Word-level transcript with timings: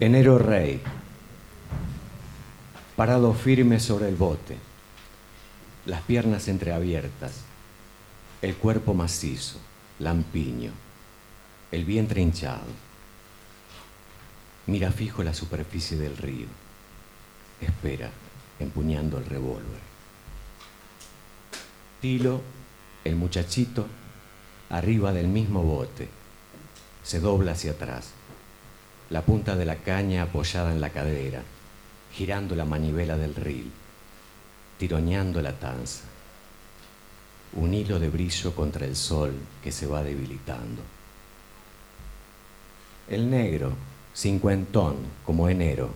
Enero 0.00 0.38
Rey, 0.38 0.80
parado 2.94 3.34
firme 3.34 3.80
sobre 3.80 4.08
el 4.08 4.14
bote, 4.14 4.56
las 5.86 6.02
piernas 6.02 6.46
entreabiertas, 6.46 7.32
el 8.40 8.54
cuerpo 8.54 8.94
macizo, 8.94 9.58
lampiño, 9.98 10.70
el 11.72 11.84
vientre 11.84 12.22
hinchado. 12.22 12.68
Mira 14.68 14.92
fijo 14.92 15.24
la 15.24 15.34
superficie 15.34 15.96
del 15.98 16.16
río. 16.16 16.46
Espera, 17.60 18.08
empuñando 18.60 19.18
el 19.18 19.24
revólver. 19.24 19.80
Tilo, 22.00 22.40
el 23.02 23.16
muchachito, 23.16 23.88
arriba 24.70 25.12
del 25.12 25.26
mismo 25.26 25.64
bote, 25.64 26.08
se 27.02 27.18
dobla 27.18 27.50
hacia 27.50 27.72
atrás 27.72 28.12
la 29.10 29.22
punta 29.22 29.56
de 29.56 29.64
la 29.64 29.76
caña 29.76 30.24
apoyada 30.24 30.70
en 30.70 30.80
la 30.80 30.90
cadera, 30.90 31.42
girando 32.12 32.54
la 32.54 32.66
manivela 32.66 33.16
del 33.16 33.34
ril, 33.34 33.70
tironeando 34.76 35.40
la 35.40 35.52
tanza. 35.52 36.04
Un 37.54 37.72
hilo 37.72 37.98
de 37.98 38.10
brillo 38.10 38.54
contra 38.54 38.84
el 38.84 38.94
sol 38.94 39.32
que 39.62 39.72
se 39.72 39.86
va 39.86 40.02
debilitando. 40.02 40.82
El 43.08 43.30
negro, 43.30 43.72
cincuentón, 44.14 44.96
como 45.24 45.48
enero, 45.48 45.90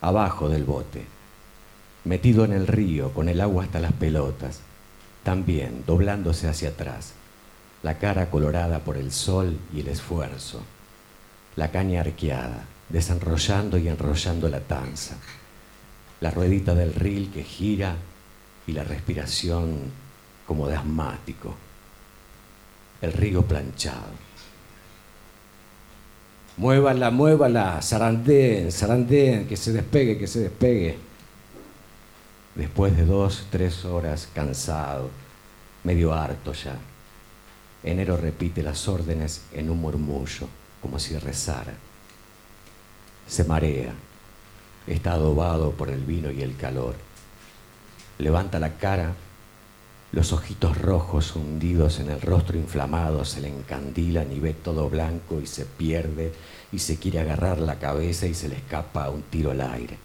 abajo 0.00 0.48
del 0.48 0.64
bote, 0.64 1.04
metido 2.04 2.46
en 2.46 2.54
el 2.54 2.66
río 2.66 3.12
con 3.12 3.28
el 3.28 3.42
agua 3.42 3.64
hasta 3.64 3.78
las 3.78 3.92
pelotas, 3.92 4.60
también 5.22 5.84
doblándose 5.86 6.48
hacia 6.48 6.70
atrás, 6.70 7.12
la 7.82 7.98
cara 7.98 8.30
colorada 8.30 8.78
por 8.78 8.96
el 8.96 9.12
sol 9.12 9.58
y 9.74 9.80
el 9.80 9.88
esfuerzo 9.88 10.62
la 11.56 11.70
caña 11.70 12.00
arqueada, 12.00 12.64
desenrollando 12.88 13.78
y 13.78 13.88
enrollando 13.88 14.48
la 14.48 14.60
tanza, 14.60 15.16
la 16.20 16.30
ruedita 16.30 16.74
del 16.74 16.94
ril 16.94 17.30
que 17.32 17.42
gira 17.42 17.96
y 18.66 18.72
la 18.72 18.84
respiración 18.84 19.78
como 20.46 20.68
de 20.68 20.76
asmático, 20.76 21.54
el 23.00 23.12
río 23.12 23.42
planchado. 23.42 24.30
Muévala, 26.56 27.10
muévala, 27.10 27.80
zarandén, 27.80 28.70
zarandén, 28.70 29.46
que 29.46 29.56
se 29.56 29.72
despegue, 29.72 30.18
que 30.18 30.26
se 30.26 30.40
despegue. 30.40 30.98
Después 32.54 32.96
de 32.96 33.06
dos, 33.06 33.46
tres 33.50 33.84
horas 33.84 34.28
cansado, 34.34 35.08
medio 35.84 36.12
harto 36.12 36.52
ya, 36.52 36.76
enero 37.82 38.16
repite 38.16 38.62
las 38.62 38.86
órdenes 38.88 39.46
en 39.52 39.70
un 39.70 39.80
murmullo 39.80 40.48
como 40.80 40.98
si 40.98 41.16
rezara. 41.18 41.74
Se 43.26 43.44
marea, 43.44 43.92
está 44.86 45.12
adobado 45.12 45.72
por 45.72 45.90
el 45.90 46.04
vino 46.04 46.30
y 46.30 46.42
el 46.42 46.56
calor. 46.56 46.96
Levanta 48.18 48.58
la 48.58 48.76
cara, 48.76 49.14
los 50.12 50.32
ojitos 50.32 50.76
rojos 50.76 51.36
hundidos 51.36 52.00
en 52.00 52.10
el 52.10 52.20
rostro 52.20 52.58
inflamado 52.58 53.24
se 53.24 53.40
le 53.40 53.48
encandilan 53.48 54.32
y 54.32 54.40
ve 54.40 54.52
todo 54.52 54.90
blanco 54.90 55.40
y 55.40 55.46
se 55.46 55.64
pierde 55.64 56.32
y 56.72 56.80
se 56.80 56.96
quiere 56.96 57.20
agarrar 57.20 57.58
la 57.60 57.78
cabeza 57.78 58.26
y 58.26 58.34
se 58.34 58.48
le 58.48 58.56
escapa 58.56 59.08
un 59.08 59.22
tiro 59.22 59.52
al 59.52 59.60
aire. 59.60 59.96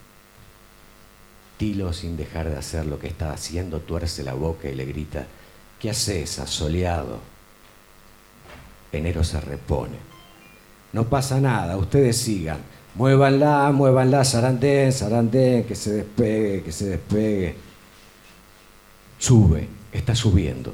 Tilo, 1.58 1.94
sin 1.94 2.18
dejar 2.18 2.50
de 2.50 2.58
hacer 2.58 2.86
lo 2.86 3.00
que 3.00 3.08
está 3.08 3.32
haciendo, 3.32 3.80
tuerce 3.80 4.24
la 4.24 4.34
boca 4.34 4.70
y 4.70 4.76
le 4.76 4.86
grita, 4.86 5.26
¿qué 5.80 5.90
haces, 5.90 6.38
asoleado? 6.38 7.20
Enero 8.92 9.24
se 9.24 9.42
repone 9.42 10.15
no 10.96 11.10
pasa 11.10 11.42
nada, 11.42 11.76
ustedes 11.76 12.16
sigan. 12.16 12.60
Muévanla, 12.96 13.70
muévanla, 13.74 14.24
zarandén, 14.24 14.94
zarandén, 14.94 15.66
que 15.66 15.76
se 15.76 15.92
despegue, 15.92 16.64
que 16.64 16.72
se 16.72 16.86
despegue. 16.86 17.54
Sube, 19.18 19.68
está 19.92 20.16
subiendo. 20.16 20.74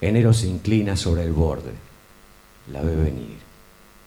Enero 0.00 0.32
se 0.32 0.48
inclina 0.48 0.96
sobre 0.96 1.22
el 1.22 1.32
borde. 1.32 1.70
La 2.72 2.82
ve 2.82 2.96
venir. 2.96 3.38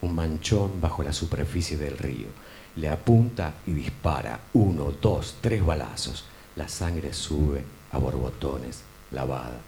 Un 0.02 0.14
manchón 0.14 0.82
bajo 0.82 1.04
la 1.04 1.14
superficie 1.14 1.78
del 1.78 1.98
río. 1.98 2.28
Le 2.76 2.90
apunta 2.90 3.54
y 3.66 3.72
dispara. 3.72 4.42
Uno, 4.52 4.92
dos, 4.92 5.38
tres 5.40 5.66
balazos. 5.66 6.26
La 6.58 6.68
sangre 6.68 7.14
sube 7.14 7.64
a 7.94 7.98
borbotones, 7.98 8.82
lavada. 9.12 9.62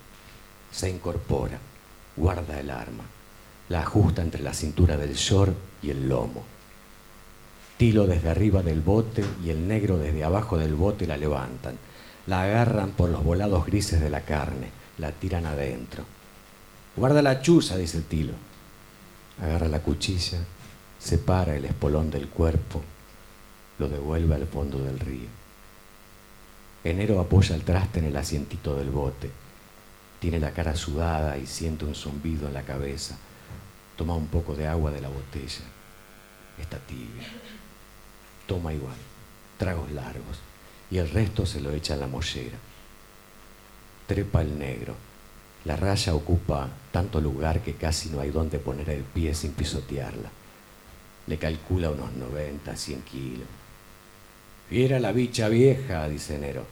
Se 0.69 0.89
incorpora, 0.89 1.59
guarda 2.17 2.59
el 2.59 2.69
arma 2.71 3.05
la 3.69 3.81
ajusta 3.81 4.23
entre 4.23 4.41
la 4.41 4.53
cintura 4.53 4.97
del 4.97 5.13
short 5.13 5.55
y 5.81 5.91
el 5.91 6.09
lomo. 6.09 6.43
Tilo 7.77 8.07
desde 8.07 8.29
arriba 8.29 8.61
del 8.61 8.81
bote 8.81 9.23
y 9.45 9.51
el 9.51 9.67
negro 9.67 9.97
desde 9.97 10.23
abajo 10.23 10.57
del 10.57 10.73
bote 10.73 11.07
la 11.07 11.17
levantan. 11.17 11.77
La 12.27 12.43
agarran 12.43 12.91
por 12.91 13.09
los 13.09 13.23
volados 13.23 13.65
grises 13.65 14.01
de 14.01 14.09
la 14.09 14.21
carne, 14.21 14.69
la 14.97 15.11
tiran 15.11 15.45
adentro. 15.45 16.03
Guarda 16.95 17.21
la 17.21 17.41
chuza, 17.41 17.77
dice 17.77 17.97
el 17.97 18.03
Tilo. 18.03 18.33
Agarra 19.41 19.69
la 19.69 19.81
cuchilla, 19.81 20.39
separa 20.97 21.55
el 21.55 21.63
espolón 21.63 22.11
del 22.11 22.27
cuerpo, 22.27 22.83
lo 23.77 23.87
devuelve 23.87 24.35
al 24.35 24.47
fondo 24.47 24.79
del 24.79 24.99
río. 24.99 25.29
Enero 26.83 27.19
apoya 27.19 27.55
el 27.55 27.63
traste 27.63 27.99
en 27.99 28.05
el 28.05 28.17
asientito 28.17 28.75
del 28.75 28.89
bote. 28.89 29.31
Tiene 30.19 30.39
la 30.39 30.51
cara 30.51 30.75
sudada 30.75 31.37
y 31.37 31.45
siente 31.45 31.85
un 31.85 31.95
zumbido 31.95 32.47
en 32.47 32.53
la 32.53 32.63
cabeza 32.63 33.17
Toma 33.99 34.15
un 34.15 34.27
poco 34.27 34.55
de 34.55 34.65
agua 34.65 34.91
de 34.91 35.01
la 35.01 35.09
botella. 35.09 35.65
Está 36.57 36.77
tibia. 36.77 37.27
Toma 38.47 38.73
igual. 38.73 38.95
Tragos 39.57 39.91
largos. 39.91 40.39
Y 40.89 40.99
el 40.99 41.09
resto 41.09 41.45
se 41.45 41.59
lo 41.59 41.73
echa 41.73 41.95
a 41.95 41.97
la 41.97 42.07
mollera. 42.07 42.57
Trepa 44.07 44.41
el 44.41 44.57
negro. 44.57 44.95
La 45.65 45.75
raya 45.75 46.15
ocupa 46.15 46.69
tanto 46.93 47.19
lugar 47.19 47.61
que 47.61 47.73
casi 47.73 48.07
no 48.09 48.21
hay 48.21 48.29
donde 48.29 48.59
poner 48.59 48.89
el 48.89 49.03
pie 49.03 49.35
sin 49.35 49.51
pisotearla. 49.51 50.29
Le 51.27 51.37
calcula 51.37 51.89
unos 51.89 52.13
90, 52.13 52.73
100 52.73 53.01
kilos. 53.01 53.47
Viera 54.69 55.01
la 55.01 55.11
bicha 55.11 55.49
vieja, 55.49 56.07
dice 56.07 56.39
Nero, 56.39 56.65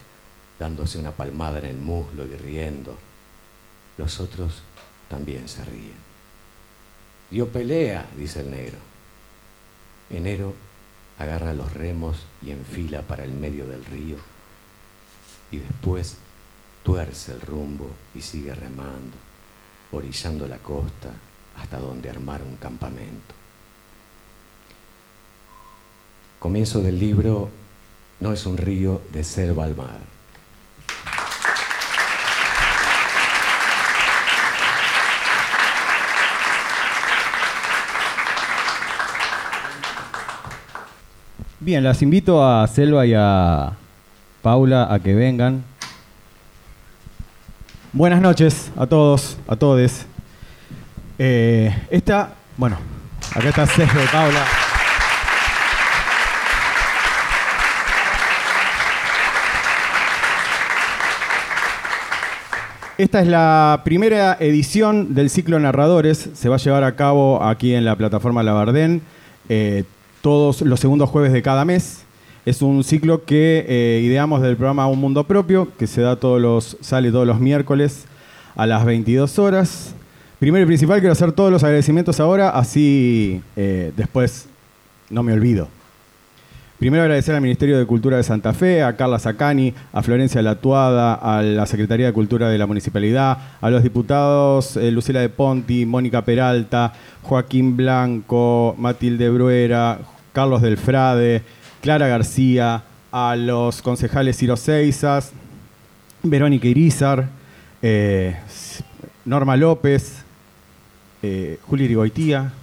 dándose 0.58 0.98
una 0.98 1.12
palmada 1.12 1.60
en 1.60 1.66
el 1.66 1.78
muslo 1.78 2.26
y 2.26 2.38
riendo. 2.38 2.98
Los 3.98 4.22
otros 4.22 4.62
también 5.10 5.50
se 5.50 5.66
ríen. 5.66 6.07
Dio 7.30 7.48
pelea, 7.48 8.06
dice 8.18 8.42
el 8.42 8.52
negro. 8.52 8.78
Enero 10.10 10.54
agarra 11.20 11.54
los 11.54 11.74
remos 11.74 12.26
y 12.42 12.52
enfila 12.52 13.02
para 13.02 13.24
el 13.24 13.32
medio 13.32 13.68
del 13.68 13.84
río 13.86 14.18
y 15.52 15.58
después 15.58 16.18
tuerce 16.84 17.34
el 17.34 17.42
rumbo 17.42 17.90
y 18.16 18.22
sigue 18.22 18.54
remando, 18.54 19.18
orillando 19.92 20.48
la 20.48 20.58
costa 20.58 21.12
hasta 21.58 21.80
donde 21.80 22.10
armar 22.10 22.42
un 22.44 22.56
campamento. 22.58 23.36
Comienzo 26.40 26.82
del 26.82 27.00
libro 27.00 27.50
No 28.20 28.32
es 28.32 28.46
un 28.46 28.58
río 28.58 29.02
de 29.12 29.24
selva 29.24 29.66
al 29.66 29.76
mar. 29.76 30.17
Bien, 41.68 41.84
las 41.84 42.02
invito 42.02 42.48
a 42.48 42.66
Selva 42.66 43.06
y 43.06 43.14
a 43.14 43.74
Paula 44.42 44.88
a 44.90 45.00
que 45.00 45.14
vengan. 45.14 45.66
Buenas 47.92 48.22
noches 48.22 48.72
a 48.78 48.88
todos, 48.88 49.38
a 49.50 49.58
todes. 49.58 50.06
Eh, 51.20 51.76
esta, 51.92 52.36
bueno, 52.56 52.78
acá 53.36 53.50
está 53.50 53.66
Selva 53.66 54.02
y 54.02 54.08
Paula. 54.08 54.46
Esta 62.98 63.20
es 63.20 63.28
la 63.28 63.82
primera 63.84 64.38
edición 64.40 65.14
del 65.16 65.30
ciclo 65.30 65.60
Narradores. 65.60 66.30
Se 66.34 66.48
va 66.48 66.56
a 66.56 66.60
llevar 66.60 66.86
a 66.86 66.96
cabo 66.96 67.44
aquí 67.44 67.76
en 67.76 67.84
la 67.84 67.98
plataforma 67.98 68.42
Labardén. 68.42 69.02
Eh, 69.50 69.84
todos 70.28 70.60
los 70.60 70.82
segundos 70.82 71.10
jueves 71.10 71.32
de 71.32 71.42
cada 71.42 71.64
mes. 71.64 72.04
Es 72.46 72.62
un 72.62 72.84
ciclo 72.84 73.24
que 73.24 73.66
eh, 73.66 74.02
ideamos 74.04 74.42
del 74.42 74.58
programa 74.58 74.86
Un 74.88 75.00
Mundo 75.00 75.24
Propio, 75.24 75.70
que 75.80 75.88
se 75.88 76.02
da 76.02 76.18
todos 76.18 76.42
los, 76.42 76.76
sale 76.82 77.12
todos 77.12 77.26
los 77.26 77.40
miércoles 77.40 78.04
a 78.54 78.66
las 78.66 78.84
22 78.84 79.40
horas. 79.40 79.96
Primero 80.38 80.66
y 80.66 80.68
principal, 80.68 81.00
quiero 81.00 81.14
hacer 81.14 81.32
todos 81.32 81.50
los 81.50 81.64
agradecimientos 81.64 82.20
ahora, 82.20 82.50
así 82.50 83.42
eh, 83.56 83.94
después 83.96 84.50
no 85.10 85.24
me 85.24 85.32
olvido. 85.32 85.70
Primero 86.78 87.04
agradecer 87.04 87.34
al 87.34 87.42
Ministerio 87.42 87.78
de 87.78 87.86
Cultura 87.86 88.18
de 88.18 88.24
Santa 88.24 88.54
Fe, 88.54 88.84
a 88.84 88.98
Carla 88.98 89.20
Sacani, 89.20 89.74
a 89.94 90.04
Florencia 90.04 90.42
Latuada, 90.42 91.14
a 91.14 91.42
la 91.42 91.66
Secretaría 91.68 92.08
de 92.08 92.14
Cultura 92.14 92.50
de 92.50 92.58
la 92.58 92.68
Municipalidad, 92.68 93.38
a 93.62 93.70
los 93.70 93.82
diputados 93.82 94.76
eh, 94.76 94.92
Lucila 94.92 95.22
de 95.22 95.30
Ponti, 95.30 95.86
Mónica 95.86 96.26
Peralta, 96.26 96.92
Joaquín 97.24 97.78
Blanco, 97.78 98.76
Matilde 98.78 99.30
Bruera, 99.30 100.00
Carlos 100.38 100.62
Delfrade, 100.62 101.42
Clara 101.82 102.08
García, 102.08 102.84
a 103.12 103.36
los 103.36 103.82
concejales 103.82 104.38
Ciro 104.38 104.56
Seizas, 104.56 105.32
Verónica 106.22 106.68
Irizar, 106.68 107.28
eh, 107.82 108.36
Norma 109.26 109.58
López, 109.58 110.24
eh, 111.24 111.58
Juli 111.64 111.88
Rigoitía, 111.88 112.54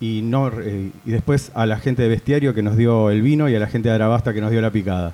y, 0.00 0.20
eh, 0.32 0.90
y 1.04 1.10
después 1.10 1.52
a 1.54 1.66
la 1.66 1.76
gente 1.76 2.00
de 2.00 2.08
Bestiario 2.08 2.54
que 2.54 2.62
nos 2.62 2.78
dio 2.78 3.10
el 3.10 3.20
vino 3.20 3.50
y 3.50 3.54
a 3.54 3.58
la 3.58 3.66
gente 3.66 3.90
de 3.90 3.94
Arabasta 3.94 4.32
que 4.32 4.40
nos 4.40 4.50
dio 4.50 4.62
la 4.62 4.70
picada. 4.70 5.12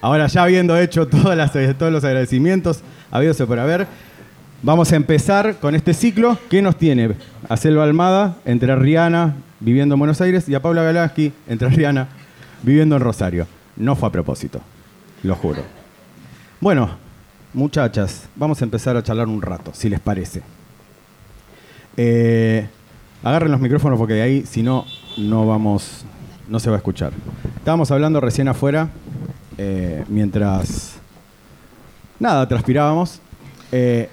Ahora 0.00 0.26
ya 0.26 0.42
habiendo 0.42 0.76
hecho 0.76 1.06
todas 1.06 1.36
las, 1.36 1.52
todos 1.78 1.92
los 1.92 2.02
agradecimientos, 2.02 2.82
habidos 3.12 3.36
por 3.36 3.60
haber, 3.60 3.86
vamos 4.60 4.90
a 4.90 4.96
empezar 4.96 5.54
con 5.60 5.76
este 5.76 5.94
ciclo 5.94 6.36
que 6.50 6.62
nos 6.62 6.74
tiene 6.74 7.14
a 7.48 7.56
Selva 7.56 7.84
Almada, 7.84 8.38
entre 8.44 8.74
Riana, 8.74 9.36
viviendo 9.62 9.94
en 9.94 9.98
Buenos 9.98 10.20
Aires, 10.20 10.48
y 10.48 10.54
a 10.54 10.60
Paula 10.60 10.82
Galaski, 10.82 11.32
entre 11.48 11.68
Riana, 11.68 12.08
viviendo 12.62 12.96
en 12.96 13.02
Rosario. 13.02 13.46
No 13.76 13.96
fue 13.96 14.08
a 14.08 14.12
propósito, 14.12 14.60
lo 15.22 15.34
juro. 15.36 15.62
Bueno, 16.60 16.90
muchachas, 17.54 18.28
vamos 18.36 18.60
a 18.60 18.64
empezar 18.64 18.96
a 18.96 19.02
charlar 19.02 19.28
un 19.28 19.40
rato, 19.40 19.72
si 19.74 19.88
les 19.88 20.00
parece. 20.00 20.42
Eh, 21.96 22.66
agarren 23.22 23.52
los 23.52 23.60
micrófonos 23.60 23.98
porque 23.98 24.14
de 24.14 24.22
ahí, 24.22 24.44
si 24.46 24.62
no, 24.62 24.84
no 25.16 25.46
vamos, 25.46 26.04
no 26.48 26.58
se 26.58 26.70
va 26.70 26.76
a 26.76 26.78
escuchar. 26.78 27.12
Estábamos 27.56 27.90
hablando 27.90 28.20
recién 28.20 28.48
afuera, 28.48 28.88
eh, 29.58 30.04
mientras 30.08 30.94
nada, 32.18 32.46
transpirábamos. 32.48 33.20
Eh, 33.70 34.08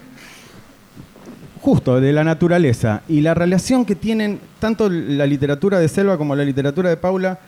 justo 1.61 1.99
de 1.99 2.13
la 2.13 2.23
naturaleza 2.23 3.01
y 3.07 3.21
la 3.21 3.33
relación 3.33 3.85
que 3.85 3.95
tienen 3.95 4.39
tanto 4.59 4.89
la 4.89 5.25
literatura 5.25 5.79
de 5.79 5.87
Selva 5.87 6.17
como 6.17 6.35
la 6.35 6.43
literatura 6.43 6.89
de 6.89 6.97
Paula 6.97 7.39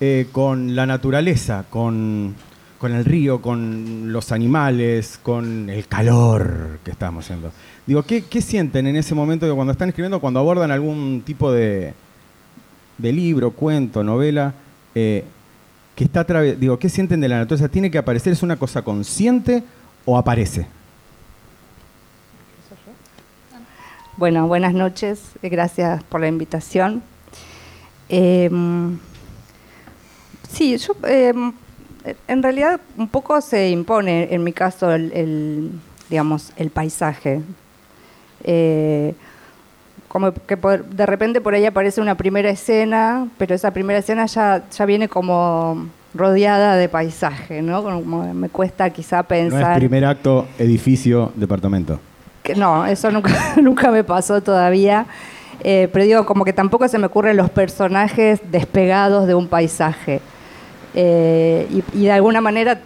eh, 0.00 0.26
con 0.30 0.76
la 0.76 0.86
naturaleza, 0.86 1.64
con, 1.70 2.34
el 2.82 3.04
río, 3.04 3.40
con 3.40 4.12
los 4.12 4.30
animales, 4.30 5.18
con 5.22 5.68
el 5.70 5.86
calor 5.88 6.78
que 6.84 6.90
estamos 6.90 7.24
haciendo. 7.24 7.50
Digo, 7.86 8.02
¿qué, 8.02 8.22
sienten 8.40 8.86
en 8.86 8.96
ese 8.96 9.14
momento 9.14 9.46
de 9.46 9.54
cuando 9.54 9.72
están 9.72 9.88
escribiendo, 9.88 10.20
cuando 10.20 10.40
abordan 10.40 10.70
algún 10.70 11.22
tipo 11.24 11.50
de, 11.50 11.94
de 12.98 13.12
libro, 13.12 13.50
cuento, 13.52 14.04
novela? 14.04 14.54
Eh, 14.94 15.24
que 15.94 16.04
está 16.04 16.24
digo, 16.24 16.78
¿qué 16.78 16.88
sienten 16.90 17.20
de 17.20 17.28
la 17.28 17.38
naturaleza? 17.38 17.70
¿Tiene 17.70 17.90
que 17.90 17.98
aparecer? 17.98 18.32
¿Es 18.32 18.42
una 18.42 18.56
cosa 18.56 18.82
consciente 18.82 19.64
o 20.04 20.18
aparece? 20.18 20.66
Bueno, 24.16 24.46
buenas 24.46 24.72
noches, 24.72 25.20
gracias 25.42 26.02
por 26.04 26.20
la 26.20 26.28
invitación. 26.28 27.02
Em, 28.08 28.98
Sí, 30.56 30.76
yo, 30.78 30.94
em, 31.06 31.52
en 32.28 32.42
realidad 32.42 32.80
un 32.96 33.08
poco 33.08 33.40
se 33.42 33.68
impone, 33.68 34.32
en 34.32 34.42
mi 34.42 34.52
caso, 34.52 34.90
el, 34.92 35.70
digamos, 36.08 36.52
el 36.56 36.70
paisaje. 36.70 37.42
Eh, 38.42 39.14
como 40.08 40.32
que 40.32 40.56
de 40.56 41.04
repente 41.04 41.42
por 41.42 41.52
ahí 41.54 41.66
aparece 41.66 42.00
una 42.00 42.14
primera 42.14 42.48
escena, 42.48 43.28
pero 43.36 43.54
esa 43.54 43.72
primera 43.72 43.98
escena 43.98 44.24
ya, 44.24 44.64
ya 44.70 44.86
viene 44.86 45.08
como 45.08 45.88
rodeada 46.14 46.76
de 46.76 46.88
paisaje, 46.88 47.60
¿no? 47.60 47.82
Como 47.82 48.32
me 48.32 48.48
cuesta 48.48 48.88
quizá 48.88 49.22
pensar... 49.24 49.60
No 49.60 49.72
es 49.72 49.78
primer 49.78 50.06
acto, 50.06 50.46
edificio, 50.58 51.32
departamento. 51.34 52.00
No, 52.54 52.86
eso 52.86 53.10
nunca, 53.10 53.54
nunca 53.62 53.90
me 53.90 54.04
pasó 54.04 54.40
todavía. 54.42 55.06
Eh, 55.60 55.88
pero 55.92 56.04
digo, 56.04 56.26
como 56.26 56.44
que 56.44 56.52
tampoco 56.52 56.86
se 56.88 56.98
me 56.98 57.06
ocurren 57.06 57.36
los 57.36 57.50
personajes 57.50 58.40
despegados 58.50 59.26
de 59.26 59.34
un 59.34 59.48
paisaje. 59.48 60.20
Eh, 60.94 61.82
y, 61.92 62.04
de 62.04 62.12
alguna 62.12 62.40
manera, 62.40 62.80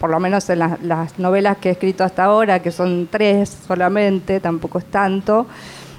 por 0.00 0.10
lo 0.10 0.20
menos 0.20 0.48
en 0.50 0.58
las 0.58 1.18
novelas 1.18 1.58
que 1.58 1.68
he 1.68 1.72
escrito 1.72 2.04
hasta 2.04 2.24
ahora, 2.24 2.60
que 2.60 2.70
son 2.70 3.08
tres 3.10 3.56
solamente, 3.66 4.40
tampoco 4.40 4.78
es 4.78 4.84
tanto, 4.86 5.46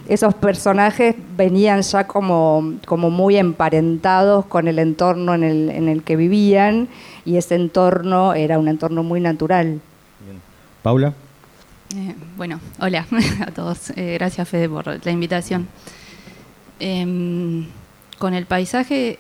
esos 0.07 0.33
personajes 0.33 1.15
venían 1.37 1.81
ya 1.81 2.05
como, 2.07 2.73
como 2.85 3.11
muy 3.11 3.37
emparentados 3.37 4.45
con 4.45 4.67
el 4.67 4.79
entorno 4.79 5.35
en 5.35 5.43
el, 5.43 5.69
en 5.69 5.87
el 5.87 6.03
que 6.03 6.15
vivían 6.15 6.87
y 7.25 7.37
ese 7.37 7.55
entorno 7.55 8.33
era 8.33 8.57
un 8.57 8.67
entorno 8.67 9.03
muy 9.03 9.21
natural. 9.21 9.79
Paula. 10.81 11.13
Eh, 11.95 12.15
bueno, 12.37 12.59
hola 12.79 13.05
a 13.47 13.51
todos. 13.51 13.91
Eh, 13.95 14.15
gracias 14.15 14.47
Fede 14.47 14.69
por 14.69 15.05
la 15.05 15.11
invitación. 15.11 15.67
Em, 16.79 17.67
con 18.17 18.33
el 18.33 18.45
paisaje 18.45 19.17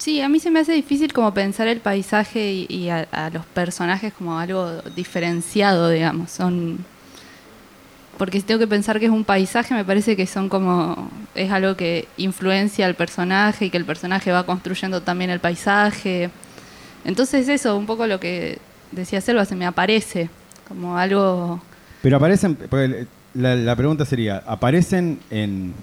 Sí, 0.00 0.22
a 0.22 0.30
mí 0.30 0.40
se 0.40 0.50
me 0.50 0.60
hace 0.60 0.72
difícil 0.72 1.12
como 1.12 1.34
pensar 1.34 1.68
el 1.68 1.80
paisaje 1.80 2.66
y, 2.66 2.88
a, 2.88 3.30
los 3.34 3.44
personajes 3.44 4.14
como 4.14 4.38
algo 4.38 4.80
diferenciado, 4.96 5.90
digamos. 5.90 6.30
Son 6.30 6.86
porque 8.16 8.40
si 8.40 8.46
tengo 8.46 8.58
que 8.60 8.66
pensar 8.66 8.98
que 8.98 9.06
es 9.06 9.12
un 9.12 9.24
paisaje, 9.24 9.74
me 9.74 9.84
parece 9.84 10.16
que 10.16 10.26
son 10.26 10.48
como 10.48 11.10
es 11.34 11.52
algo 11.52 11.76
que 11.76 12.08
influencia 12.16 12.86
al 12.86 12.94
personaje 12.94 13.66
y 13.66 13.70
que 13.70 13.76
el 13.76 13.84
personaje 13.84 14.32
va 14.32 14.46
construyendo 14.46 15.02
también 15.02 15.28
el 15.30 15.40
paisaje. 15.40 16.30
Entonces 17.04 17.48
eso, 17.48 17.76
un 17.76 17.84
poco 17.84 18.06
lo 18.06 18.18
que 18.20 18.58
decía 18.92 19.20
Selva, 19.20 19.44
se 19.44 19.56
me 19.56 19.66
aparece 19.66 20.30
como 20.68 20.96
algo. 20.96 21.60
Pero 22.02 22.16
aparecen, 22.16 22.56
la, 23.34 23.54
la 23.54 23.76
pregunta 23.76 24.04
sería, 24.04 24.42
¿aparecen 24.46 25.18
en 25.30 25.74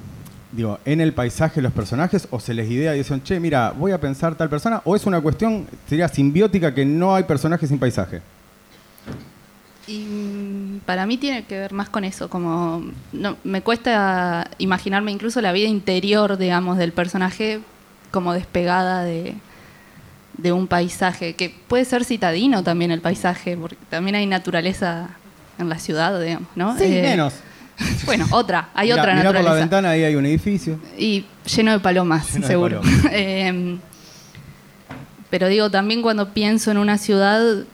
digo, 0.51 0.79
en 0.85 1.01
el 1.01 1.13
paisaje 1.13 1.61
los 1.61 1.73
personajes 1.73 2.27
o 2.31 2.39
se 2.39 2.53
les 2.53 2.69
idea 2.69 2.95
y 2.95 2.99
dicen, 2.99 3.21
che, 3.23 3.39
mira, 3.39 3.73
voy 3.77 3.91
a 3.91 3.99
pensar 3.99 4.35
tal 4.35 4.49
persona? 4.49 4.81
¿O 4.85 4.95
es 4.95 5.05
una 5.05 5.21
cuestión, 5.21 5.67
sería 5.87 6.07
simbiótica, 6.07 6.73
que 6.73 6.85
no 6.85 7.15
hay 7.15 7.23
personajes 7.23 7.69
sin 7.69 7.79
paisaje? 7.79 8.21
Y 9.87 10.79
para 10.85 11.05
mí 11.05 11.17
tiene 11.17 11.45
que 11.45 11.57
ver 11.57 11.73
más 11.73 11.89
con 11.89 12.03
eso, 12.03 12.29
como 12.29 12.83
no, 13.13 13.37
me 13.43 13.61
cuesta 13.61 14.49
imaginarme 14.57 15.11
incluso 15.11 15.39
la 15.41 15.53
vida 15.53 15.67
interior, 15.67 16.37
digamos, 16.37 16.77
del 16.77 16.91
personaje 16.91 17.61
como 18.11 18.33
despegada 18.33 19.03
de, 19.03 19.35
de 20.37 20.51
un 20.51 20.67
paisaje, 20.67 21.33
que 21.33 21.53
puede 21.67 21.85
ser 21.85 22.05
citadino 22.05 22.63
también 22.63 22.91
el 22.91 23.01
paisaje, 23.01 23.57
porque 23.57 23.77
también 23.89 24.15
hay 24.15 24.25
naturaleza 24.25 25.09
en 25.57 25.69
la 25.69 25.79
ciudad, 25.79 26.21
digamos, 26.21 26.49
¿no? 26.55 26.77
Sí, 26.77 26.85
eh, 26.85 27.01
menos. 27.01 27.33
Bueno, 28.05 28.25
otra, 28.31 28.69
hay 28.73 28.91
otra 28.91 29.13
mirá 29.13 29.31
por 29.31 29.43
la 29.43 29.53
ventana, 29.53 29.91
ahí 29.91 30.03
hay 30.03 30.15
un 30.15 30.25
edificio. 30.25 30.79
Y 30.97 31.25
lleno 31.55 31.71
de 31.71 31.79
palomas, 31.79 32.25
seguro. 32.25 32.81
Em, 33.11 33.79
pero 35.29 35.47
digo, 35.47 35.69
también 35.69 36.01
cuando 36.01 36.29
pienso 36.33 36.71
en 36.71 36.77
una 36.77 36.97
ciudad, 36.97 37.65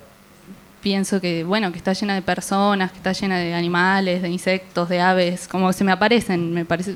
pienso 0.82 1.22
que, 1.22 1.43
bueno, 1.43 1.72
que 1.72 1.77
está 1.77 1.93
llena 1.93 2.15
de 2.15 2.22
personas, 2.22 2.91
que 2.91 2.98
está 2.98 3.13
llena 3.13 3.38
de 3.38 3.53
animales, 3.53 4.22
de 4.22 4.29
insectos, 4.29 4.89
de 4.89 5.00
aves, 5.00 5.48
como 5.48 5.72
se 5.72 5.84
me 5.84 5.91
aparecen, 5.91 6.53
me 6.53 6.65
parece 6.65 6.96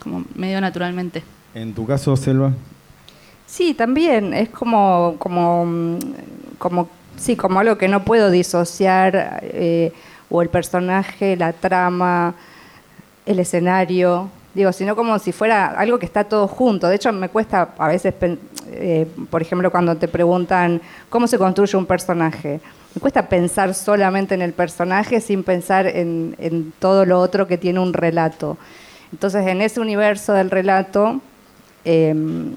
como 0.00 0.24
medio 0.34 0.60
naturalmente. 0.60 1.22
¿En 1.54 1.74
tu 1.74 1.86
caso, 1.86 2.16
Selva? 2.16 2.52
Sí, 3.46 3.74
también, 3.74 4.34
es 4.34 4.48
como, 4.48 5.16
como, 5.18 5.98
como, 6.58 6.88
sí, 7.16 7.36
como 7.36 7.60
algo 7.60 7.78
que 7.78 7.88
no 7.88 8.04
puedo 8.04 8.30
disociar. 8.30 9.40
Eh, 9.42 9.92
o 10.30 10.42
el 10.42 10.48
personaje, 10.48 11.36
la 11.36 11.52
trama, 11.52 12.34
el 13.24 13.38
escenario, 13.38 14.28
digo, 14.54 14.72
sino 14.72 14.96
como 14.96 15.18
si 15.18 15.32
fuera 15.32 15.66
algo 15.66 15.98
que 15.98 16.06
está 16.06 16.24
todo 16.24 16.48
junto. 16.48 16.88
De 16.88 16.96
hecho, 16.96 17.12
me 17.12 17.28
cuesta 17.28 17.70
a 17.78 17.88
veces, 17.88 18.14
eh, 18.72 19.06
por 19.30 19.42
ejemplo, 19.42 19.70
cuando 19.70 19.96
te 19.96 20.08
preguntan 20.08 20.80
cómo 21.08 21.26
se 21.26 21.38
construye 21.38 21.76
un 21.76 21.86
personaje, 21.86 22.60
me 22.94 23.00
cuesta 23.00 23.28
pensar 23.28 23.74
solamente 23.74 24.34
en 24.34 24.42
el 24.42 24.52
personaje 24.52 25.20
sin 25.20 25.42
pensar 25.44 25.86
en, 25.86 26.72
todo 26.78 27.04
lo 27.04 27.20
otro 27.20 27.46
que 27.46 27.58
tiene 27.58 27.80
un 27.80 27.92
relato. 27.92 28.56
Entonces, 29.12 29.46
en 29.46 29.62
ese 29.62 29.80
universo 29.80 30.32
del 30.32 30.50
relato, 30.50 31.20
em, 31.84 32.54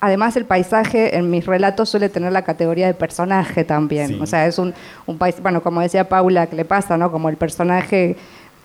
además 0.00 0.36
el 0.36 0.44
paisaje 0.44 1.16
en 1.16 1.30
mis 1.30 1.46
relatos 1.46 1.88
suele 1.88 2.08
tener 2.08 2.32
la 2.32 2.42
categoría 2.42 2.86
de 2.86 2.94
personaje 2.94 3.64
también. 3.64 4.20
O 4.20 4.26
sea, 4.26 4.46
es 4.46 4.58
un, 4.58 4.74
un 5.06 5.18
paisaje, 5.18 5.42
bueno, 5.42 5.62
como 5.62 5.80
decía 5.80 6.08
Paula, 6.08 6.46
que 6.46 6.56
le 6.56 6.64
pasa, 6.64 6.96
¿no? 6.96 7.12
Como 7.12 7.28
el 7.28 7.36
personaje, 7.36 8.16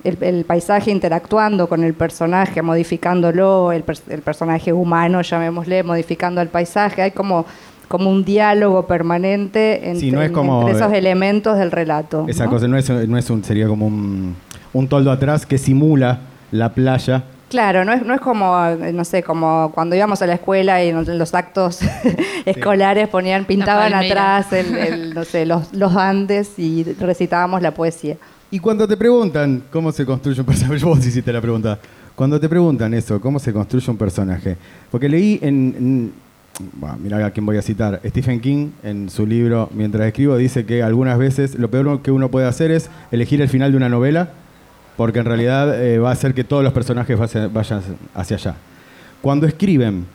el, 0.03 0.45
paisaje 0.45 0.91
interactuando 0.91 1.67
con 1.67 1.83
el 1.83 1.93
personaje, 1.93 2.61
modificándolo, 2.61 3.71
el, 3.71 3.83
personaje 3.83 4.71
humano, 4.71 5.21
llamémosle, 5.21 5.83
modificando 5.83 6.41
el 6.41 6.47
paisaje. 6.47 7.01
Hay 7.01 7.11
como 7.11 7.45
como 7.87 8.09
un 8.09 8.25
diálogo 8.25 8.87
permanente 8.87 9.91
entre, 9.91 10.25
esos 10.25 10.91
elementos 10.91 11.55
del 11.55 11.69
relato. 11.69 12.25
Esa 12.27 12.47
cosa 12.47 12.67
no 12.67 12.77
es, 12.77 12.89
no 12.89 13.15
es 13.15 13.29
un, 13.29 13.43
sería 13.43 13.67
como 13.67 13.85
un, 13.85 14.35
un 14.73 14.87
toldo 14.87 15.11
atrás 15.11 15.45
que 15.45 15.59
simula 15.59 16.21
la 16.51 16.73
playa 16.73 17.25
Claro, 17.55 17.85
no 17.85 17.93
es, 17.93 18.05
no 18.05 18.13
es 18.13 18.19
como, 18.19 18.53
no 18.93 19.05
sé, 19.05 19.23
como 19.23 19.71
cuando 19.73 19.95
íbamos 19.95 20.21
a 20.21 20.27
la 20.27 20.33
escuela 20.33 20.83
y 20.83 20.89
en 20.89 21.17
los 21.17 21.33
actos 21.33 21.79
escolares 22.45 23.07
ponían, 23.07 23.45
pintaban 23.45 23.93
atrás 23.93 24.47
no 25.13 25.23
sé, 25.23 25.45
los, 25.45 25.73
los 25.73 25.95
Andes 25.95 26.59
y 26.59 26.83
recitábamos 26.99 27.61
la 27.61 27.73
poesía. 27.73 28.17
Y 28.51 28.59
cuando 28.59 28.85
te 28.85 28.97
preguntan 28.97 29.63
cómo 29.71 29.93
se 29.93 30.05
construye 30.05 30.41
un 30.41 30.45
personaje, 30.45 30.83
vos 30.83 30.99
hiciste 30.99 31.31
la 31.31 31.39
pregunta, 31.39 31.79
Cuando 32.13 32.41
te 32.41 32.49
preguntan 32.49 32.93
eso, 32.93 33.21
¿cómo 33.21 33.39
se 33.39 33.53
construye 33.53 33.89
un 33.89 33.97
personaje? 33.97 34.57
Porque 34.91 35.07
leí 35.07 35.39
en, 35.41 35.75
en 35.77 36.13
bueno, 36.73 36.97
mira 37.01 37.25
a 37.25 37.31
quién 37.31 37.45
voy 37.45 37.55
a 37.55 37.61
citar, 37.61 38.01
Stephen 38.05 38.41
King 38.41 38.71
en 38.83 39.09
su 39.09 39.25
libro 39.25 39.69
Mientras 39.73 40.05
escribo 40.07 40.35
dice 40.35 40.65
que 40.65 40.83
algunas 40.83 41.17
veces 41.17 41.55
lo 41.55 41.69
peor 41.69 42.01
que 42.01 42.11
uno 42.11 42.29
puede 42.29 42.47
hacer 42.47 42.71
es 42.71 42.89
elegir 43.11 43.41
el 43.41 43.47
final 43.47 43.71
de 43.71 43.77
una 43.77 43.87
novela 43.87 44.31
porque 44.97 45.19
en 45.19 45.25
realidad 45.25 45.81
eh, 45.81 45.99
va 45.99 46.09
a 46.09 46.13
hacer 46.13 46.33
que 46.33 46.43
todos 46.43 46.63
los 46.63 46.73
personajes 46.73 47.17
vayan 47.17 47.81
hacia 48.13 48.37
allá. 48.37 48.55
Cuando 49.21 49.45
escriben, 49.45 50.05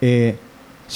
eh, 0.00 0.36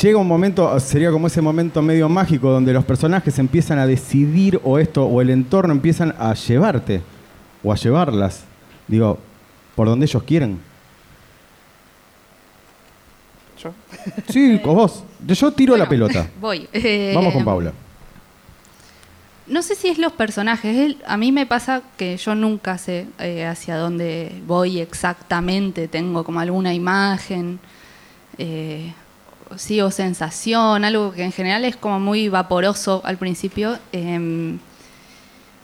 llega 0.01 0.19
un 0.19 0.27
momento, 0.27 0.79
sería 0.81 1.11
como 1.11 1.27
ese 1.27 1.41
momento 1.41 1.83
medio 1.83 2.09
mágico 2.09 2.51
donde 2.51 2.73
los 2.73 2.85
personajes 2.85 3.39
empiezan 3.39 3.79
a 3.79 3.87
decidir 3.87 4.61
o 4.65 4.79
esto 4.79 5.05
o 5.05 5.21
el 5.21 5.31
entorno 5.31 5.73
empiezan 5.73 6.15
a 6.19 6.35
llevarte 6.35 7.03
o 7.63 7.73
a 7.73 7.77
llevarlas, 7.77 8.45
digo, 8.89 9.19
por 9.75 9.87
donde 9.87 10.07
ellos 10.07 10.23
quieren. 10.25 10.59
¿Yo? 13.63 13.73
Sí, 14.29 14.59
con 14.63 14.75
vos. 14.75 15.05
Yo 15.25 15.53
tiro 15.53 15.77
la 15.77 15.89
pelota. 15.89 16.29
Voy. 16.41 16.69
Vamos 17.15 17.33
con 17.33 17.45
Paula. 17.45 17.73
No 19.47 19.63
sé 19.63 19.75
si 19.75 19.89
es 19.89 19.99
los 19.99 20.13
personajes. 20.13 20.97
a 21.07 21.17
mí 21.17 21.33
me 21.33 21.47
pasa 21.47 21.83
que 21.97 22.17
yo 22.17 22.35
nunca 22.35 22.79
sé 22.79 23.07
eh, 23.19 23.45
hacia 23.45 23.77
dónde 23.77 24.33
voy 24.47 24.81
exactamente. 24.81 25.89
Tengo 25.89 26.25
como 26.25 26.41
alguna 26.41 26.73
imagen, 26.75 27.59
eh, 28.39 28.93
o 29.83 29.91
sensación, 29.91 30.85
algo 30.85 31.13
que 31.13 31.25
en 31.25 31.33
general 31.33 31.65
es 31.65 31.77
como 31.77 32.01
muy 32.01 32.29
vaporoso 32.29 33.03
al 33.05 33.19
principio. 33.19 33.79
Em, 33.93 34.59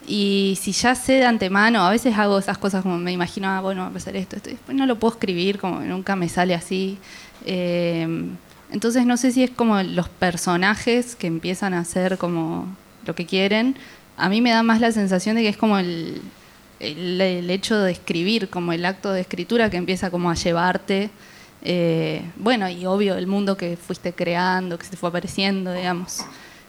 y 0.07 0.59
si 0.61 0.73
ya 0.73 0.95
sé 0.95 1.15
de 1.15 1.27
antemano, 1.27 1.83
a 1.83 1.91
veces 1.91 2.17
hago 2.17 2.39
esas 2.39 2.59
cosas 2.59 2.83
como 2.83 2.99
me 2.99 3.13
imagino, 3.13 3.49
ah, 3.49 3.61
bueno, 3.61 3.83
va 3.83 3.89
a 3.89 3.91
pasar 3.91 4.17
esto, 4.17 4.37
esto, 4.37 4.51
después 4.51 4.77
no 4.77 4.87
lo 4.87 4.99
puedo 4.99 5.15
escribir, 5.15 5.59
como 5.59 5.81
nunca 5.81 6.17
me 6.17 6.29
sale 6.29 6.55
así. 6.55 6.99
Em, 7.47 8.37
entonces 8.71 9.07
no 9.07 9.17
sé 9.17 9.33
si 9.33 9.43
es 9.45 9.51
como 9.51 9.83
los 9.83 10.09
personajes 10.09 11.17
que 11.17 11.27
empiezan 11.27 11.75
a 11.75 11.81
hacer 11.81 12.19
como 12.19 12.67
lo 13.09 13.15
que 13.15 13.27
quieren. 13.27 13.75
A 14.17 14.29
mí 14.29 14.41
me 14.41 14.51
da 14.51 14.63
más 14.63 14.81
la 14.81 14.93
sensación 14.93 15.35
de 15.35 15.43
que 15.43 15.49
es 15.49 15.57
como 15.57 15.79
el, 15.79 16.21
el, 16.79 17.51
hecho 17.51 17.77
de 17.81 17.91
escribir, 17.91 18.49
como 18.51 18.73
el 18.73 18.85
acto 18.85 19.13
de 19.13 19.23
escritura 19.23 19.71
que 19.71 19.79
empieza 19.79 20.11
como 20.11 20.31
a 20.31 20.35
llevarte. 20.35 21.11
Eh, 21.63 22.23
bueno, 22.37 22.69
y 22.69 22.87
obvio 22.87 23.17
el 23.17 23.27
mundo 23.27 23.57
que 23.57 23.77
fuiste 23.77 24.13
creando, 24.13 24.79
que 24.79 24.87
se 24.87 24.97
fue 24.97 25.09
apareciendo, 25.09 25.73
digamos. 25.73 26.25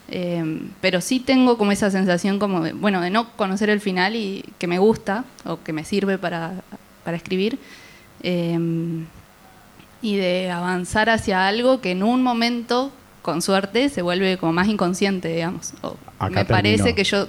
Em, 0.08 0.72
pero 0.81 1.01
sí 1.01 1.19
tengo 1.19 1.58
como 1.58 1.72
esa 1.72 1.91
sensación 1.91 2.39
como 2.39 2.62
de, 2.62 2.74
bueno, 2.74 3.01
de 3.01 3.12
no 3.12 3.31
conocer 3.36 3.69
el 3.69 3.81
final 3.81 4.15
y 4.15 4.43
que 4.58 4.65
me 4.65 4.79
gusta 4.79 5.25
o 5.46 5.62
que 5.62 5.72
me 5.74 5.84
sirve 5.84 6.17
para, 6.17 6.63
para 7.03 7.17
escribir. 7.17 7.60
Em, 8.24 9.05
y 10.01 10.15
de 10.15 10.50
avanzar 10.50 11.10
hacia 11.10 11.48
algo 11.48 11.81
que 11.81 11.91
en 11.91 12.03
un 12.03 12.24
momento, 12.24 12.91
con 13.22 13.42
suerte, 13.42 13.90
se 13.90 14.02
vuelve 14.02 14.38
como 14.38 14.54
más 14.54 14.68
inconsciente, 14.68 15.30
digamos. 15.30 15.74
me 16.30 16.46
parece 16.46 16.96
que 16.96 17.04
yo 17.04 17.28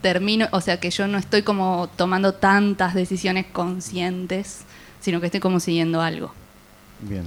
termino, 0.00 0.48
o 0.52 0.60
sea, 0.60 0.78
que 0.78 0.90
yo 0.90 1.06
no 1.06 1.18
estoy 1.18 1.42
como 1.42 1.88
tomando 1.96 2.34
tantas 2.34 2.94
decisiones 2.94 3.46
conscientes, 3.46 4.62
sino 5.00 5.20
que 5.20 5.26
estoy 5.26 5.40
como 5.40 5.60
siguiendo 5.60 6.00
algo. 6.00 6.32
Bien. 7.00 7.24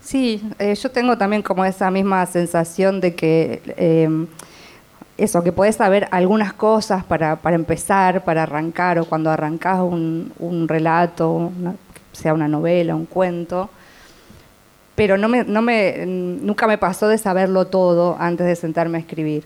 Sí, 0.00 0.42
eh, 0.58 0.74
yo 0.74 0.90
tengo 0.90 1.18
también 1.18 1.42
como 1.42 1.64
esa 1.64 1.90
misma 1.90 2.24
sensación 2.26 3.00
de 3.00 3.14
que 3.14 3.62
em, 3.76 4.26
eso, 5.18 5.42
que 5.42 5.52
puedes 5.52 5.76
saber 5.76 6.08
algunas 6.10 6.54
cosas 6.54 7.04
para, 7.04 7.36
para, 7.36 7.54
empezar, 7.54 8.24
para 8.24 8.44
arrancar, 8.44 8.98
o 8.98 9.04
cuando 9.04 9.30
arrancas 9.30 9.80
un, 9.80 10.32
un 10.38 10.66
relato, 10.66 11.52
sea 12.12 12.32
una 12.32 12.48
novela, 12.48 12.94
un 12.94 13.04
cuento, 13.04 13.68
pero 15.00 15.16
no 15.16 15.30
me, 15.30 15.44
no 15.44 15.62
me, 15.62 16.04
nunca 16.04 16.66
me 16.66 16.76
pasó 16.76 17.08
de 17.08 17.16
saberlo 17.16 17.66
todo 17.68 18.18
antes 18.20 18.46
de 18.46 18.54
sentarme 18.54 18.98
a 18.98 19.00
escribir. 19.00 19.44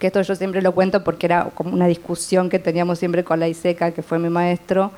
Que 0.00 0.08
esto 0.08 0.20
yo 0.20 0.34
siempre 0.34 0.60
lo 0.62 0.72
cuento 0.72 1.04
porque 1.04 1.26
era 1.26 1.50
como 1.54 1.72
una 1.72 1.86
discusión 1.86 2.50
que 2.50 2.58
teníamos 2.58 2.98
siempre 2.98 3.22
con 3.22 3.38
la 3.38 3.46
Iseca, 3.46 3.92
que 3.92 4.02
fue 4.02 4.18
mi 4.18 4.30
maestro, 4.30 4.90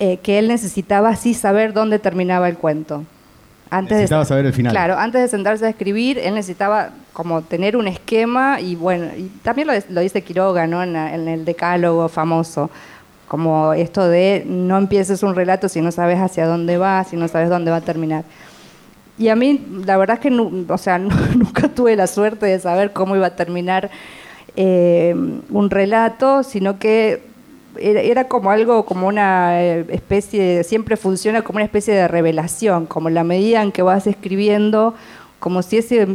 eh, 0.00 0.16
que 0.16 0.40
él 0.40 0.48
necesitaba 0.48 1.10
así 1.10 1.32
saber 1.32 1.72
dónde 1.72 2.00
terminaba 2.00 2.48
el 2.48 2.58
cuento. 2.58 3.04
Antes 3.70 3.98
necesitaba 3.98 4.24
saber 4.24 4.46
el 4.46 4.52
final. 4.52 4.72
Claro, 4.72 4.98
antes 4.98 5.22
de 5.22 5.28
sentarse 5.28 5.66
a 5.66 5.68
escribir, 5.68 6.18
él 6.18 6.34
necesitaba 6.34 6.90
como 7.12 7.42
tener 7.42 7.76
un 7.76 7.86
esquema 7.86 8.60
y 8.60 8.74
bueno, 8.74 9.12
y 9.16 9.28
también 9.44 9.68
lo, 9.68 9.74
lo 9.90 10.00
dice 10.00 10.22
Quiroga, 10.22 10.66
¿no? 10.66 10.82
En, 10.82 10.96
en 10.96 11.28
el 11.28 11.44
decálogo 11.44 12.08
famoso 12.08 12.68
como 13.28 13.72
esto 13.72 14.08
de 14.08 14.44
no 14.46 14.78
empieces 14.78 15.22
un 15.22 15.34
relato 15.34 15.68
si 15.68 15.80
no 15.80 15.90
sabes 15.90 16.18
hacia 16.18 16.46
dónde 16.46 16.78
va, 16.78 17.04
si 17.04 17.16
no 17.16 17.28
sabes 17.28 17.48
dónde 17.48 17.70
va 17.70 17.78
a 17.78 17.82
terminar. 17.82 18.24
Y 19.16 19.28
a 19.28 19.36
mí, 19.36 19.64
la 19.84 19.96
verdad 19.96 20.18
es 20.18 20.20
que 20.20 20.30
o 20.68 20.78
sea, 20.78 20.98
nunca 20.98 21.68
tuve 21.68 21.96
la 21.96 22.06
suerte 22.06 22.46
de 22.46 22.58
saber 22.58 22.92
cómo 22.92 23.16
iba 23.16 23.26
a 23.26 23.36
terminar 23.36 23.90
eh, 24.56 25.14
un 25.50 25.70
relato, 25.70 26.42
sino 26.42 26.78
que 26.78 27.22
era, 27.76 28.28
como 28.28 28.50
algo, 28.50 28.84
como 28.86 29.08
una 29.08 29.62
eh, 29.62 29.84
especie, 29.88 30.62
siempre 30.64 30.96
funciona 30.96 31.42
como 31.42 31.56
una 31.56 31.64
especie 31.64 31.94
de 31.94 32.08
revelación, 32.08 32.86
como 32.86 33.10
la 33.10 33.24
medida 33.24 33.62
en 33.62 33.72
que 33.72 33.82
vas 33.82 34.06
escribiendo, 34.06 34.94
como 35.44 35.60
si 35.60 35.76
ese, 35.76 36.06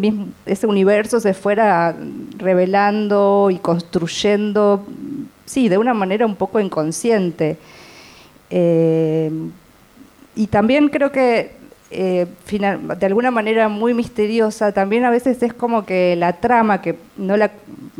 universo 0.66 1.20
se 1.20 1.36
fuera 1.36 1.96
revelando 2.40 3.50
y 3.52 3.60
construyendo 3.60 4.84
sí, 5.46 5.70
de 5.70 5.78
una 5.78 5.94
manera 5.94 6.26
un 6.26 6.36
poco 6.36 6.60
inconsciente. 6.60 7.58
Eh, 8.50 9.30
y 10.36 10.48
también 10.48 10.90
creo 10.90 11.12
que 11.12 11.52
eh, 11.92 12.26
de 12.50 13.06
alguna 13.06 13.30
manera 13.30 13.70
muy 13.70 13.94
misteriosa, 13.94 14.72
también 14.72 15.06
a 15.06 15.12
veces 15.12 15.44
es 15.44 15.54
como 15.54 15.86
que 15.86 16.16
la 16.16 16.34
trama, 16.34 16.82
que 16.82 16.96
no 17.16 17.38
la, 17.38 17.52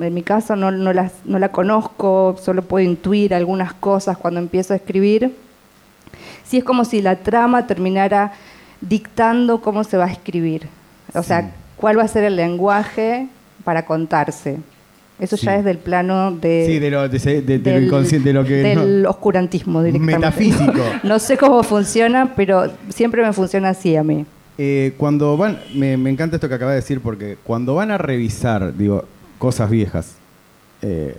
en 0.02 0.14
mi 0.16 0.24
caso 0.24 0.56
no, 0.56 0.72
no, 0.72 0.92
no 1.26 1.40
la 1.40 1.52
conozco, 1.52 2.38
solo 2.42 2.64
puedo 2.64 2.84
intuir 2.84 3.36
algunas 3.36 3.74
cosas 3.76 4.18
cuando 4.18 4.40
empiezo 4.40 4.74
a 4.74 4.78
escribir, 4.78 5.36
sí 6.44 6.58
es 6.58 6.64
como 6.64 6.86
si 6.86 7.04
la 7.04 7.18
trama 7.18 7.68
terminara 7.68 8.34
dictando 8.82 9.62
cómo 9.62 9.84
se 9.84 9.96
va 9.96 10.06
a 10.06 10.12
escribir, 10.12 10.68
o 11.14 11.24
sea, 11.24 11.52
cuál 11.76 11.98
va 11.98 12.04
a 12.04 12.08
ser 12.08 12.24
el 12.24 12.36
lenguaje 12.36 13.28
para 13.64 13.86
contarse. 13.86 14.58
Eso 15.20 15.36
ya 15.36 15.58
es 15.58 15.66
del 15.66 15.78
plano 15.78 16.32
de, 16.32 16.64
sí, 16.66 16.80
de, 16.80 16.90
lo, 16.90 17.10
del, 17.10 17.84
inconsciente, 17.84 18.30
de 18.30 18.34
lo 18.34 18.46
que, 18.46 18.54
del 18.64 19.06
oscurantismo 19.06 19.84
directamente. 19.84 20.18
Metafísico. 20.18 20.82
No 21.04 21.20
sé 21.20 21.38
cómo 21.38 21.62
funciona, 21.64 22.34
pero 22.36 22.72
siempre 22.88 23.22
me 23.22 23.34
funciona 23.34 23.70
así 23.70 23.98
a 23.98 24.04
mí. 24.04 24.26
Eh, 24.58 24.94
cuando 24.98 25.36
van, 25.36 25.60
me, 25.76 25.94
encanta 25.94 26.38
esto 26.38 26.48
que 26.48 26.56
acaba 26.56 26.72
de 26.72 26.78
decir, 26.78 27.02
porque 27.02 27.38
cuando 27.44 27.76
van 27.76 27.92
a 27.92 27.98
revisar, 27.98 28.76
digo, 28.78 29.06
cosas 29.38 29.70
viejas, 29.70 30.16
eh, 30.82 31.14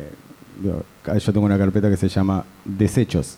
yo 0.62 1.32
tengo 1.32 1.44
una 1.44 1.58
carpeta 1.58 1.90
que 1.90 1.96
se 1.96 2.08
llama 2.08 2.44
desechos. 2.64 3.36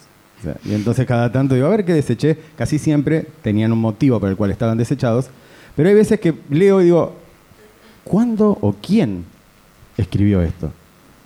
y 0.64 0.74
entonces 0.74 1.06
cada 1.06 1.30
tanto 1.32 1.56
digo, 1.56 1.66
a 1.66 1.70
ver 1.70 1.84
qué 1.84 1.94
deseché. 1.94 2.38
Casi 2.56 2.78
siempre 2.78 3.26
tenían 3.42 3.72
un 3.72 3.80
motivo 3.80 4.20
por 4.20 4.28
el 4.28 4.36
cual 4.36 4.52
estaban 4.52 4.78
desechados. 4.78 5.28
Pero 5.76 5.88
hay 5.88 5.94
veces 5.94 6.20
que 6.20 6.34
leo 6.50 6.80
y 6.80 6.84
digo, 6.84 7.14
¿cuándo 8.04 8.58
o 8.60 8.74
quién 8.80 9.24
escribió 9.96 10.42
esto. 10.42 10.72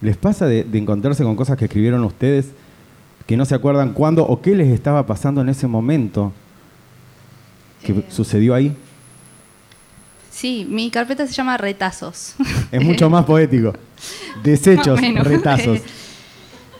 ¿Les 0.00 0.16
pasa 0.16 0.46
de, 0.46 0.66
encontrarse 0.74 1.22
con 1.22 1.36
cosas 1.36 1.56
que 1.56 1.66
escribieron 1.66 2.04
ustedes 2.04 2.46
que 3.26 3.36
no 3.36 3.44
se 3.44 3.54
acuerdan 3.54 3.92
cuándo 3.92 4.24
o 4.26 4.40
qué 4.40 4.54
les 4.54 4.68
estaba 4.68 5.04
pasando 5.06 5.40
en 5.40 5.48
ese 5.48 5.66
momento 5.66 6.32
que 7.84 7.92
eh. 7.92 8.04
sucedió 8.08 8.54
ahí? 8.54 8.76
Sí, 10.30 10.66
mi 10.68 10.90
carpeta 10.90 11.26
se 11.26 11.32
llama 11.32 11.56
Retazos. 11.56 12.34
Es 12.70 12.84
mucho 12.84 13.08
más 13.08 13.24
poético. 13.24 13.72
Desechos, 14.42 15.00
retazos. 15.00 15.80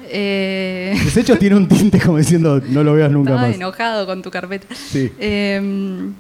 Eh... 0.09 0.97
Desechos 1.03 1.37
tiene 1.37 1.57
un 1.57 1.67
tinte 1.67 1.99
como 1.99 2.17
diciendo 2.17 2.63
no 2.69 2.85
lo 2.85 2.95
veas 2.95 3.11
nunca 3.11 3.33
Estaba 3.33 3.49
más. 3.49 3.57
enojado 3.57 4.07
con 4.07 4.23
tu 4.23 4.31
carpeta. 4.31 4.73
Sí. 4.73 5.13
Em, 5.19 6.15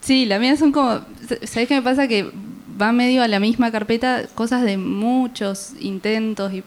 sí, 0.00 0.26
la 0.26 0.38
mía 0.38 0.56
son 0.56 0.72
como. 0.72 1.00
¿Sabés 1.44 1.68
qué 1.68 1.74
me 1.74 1.82
pasa? 1.82 2.08
Que 2.08 2.30
va 2.80 2.92
medio 2.92 3.22
a 3.22 3.28
la 3.28 3.40
misma 3.40 3.70
carpeta 3.70 4.22
cosas 4.34 4.62
de 4.62 4.76
muchos 4.76 5.72
intentos 5.80 6.52
y 6.52 6.62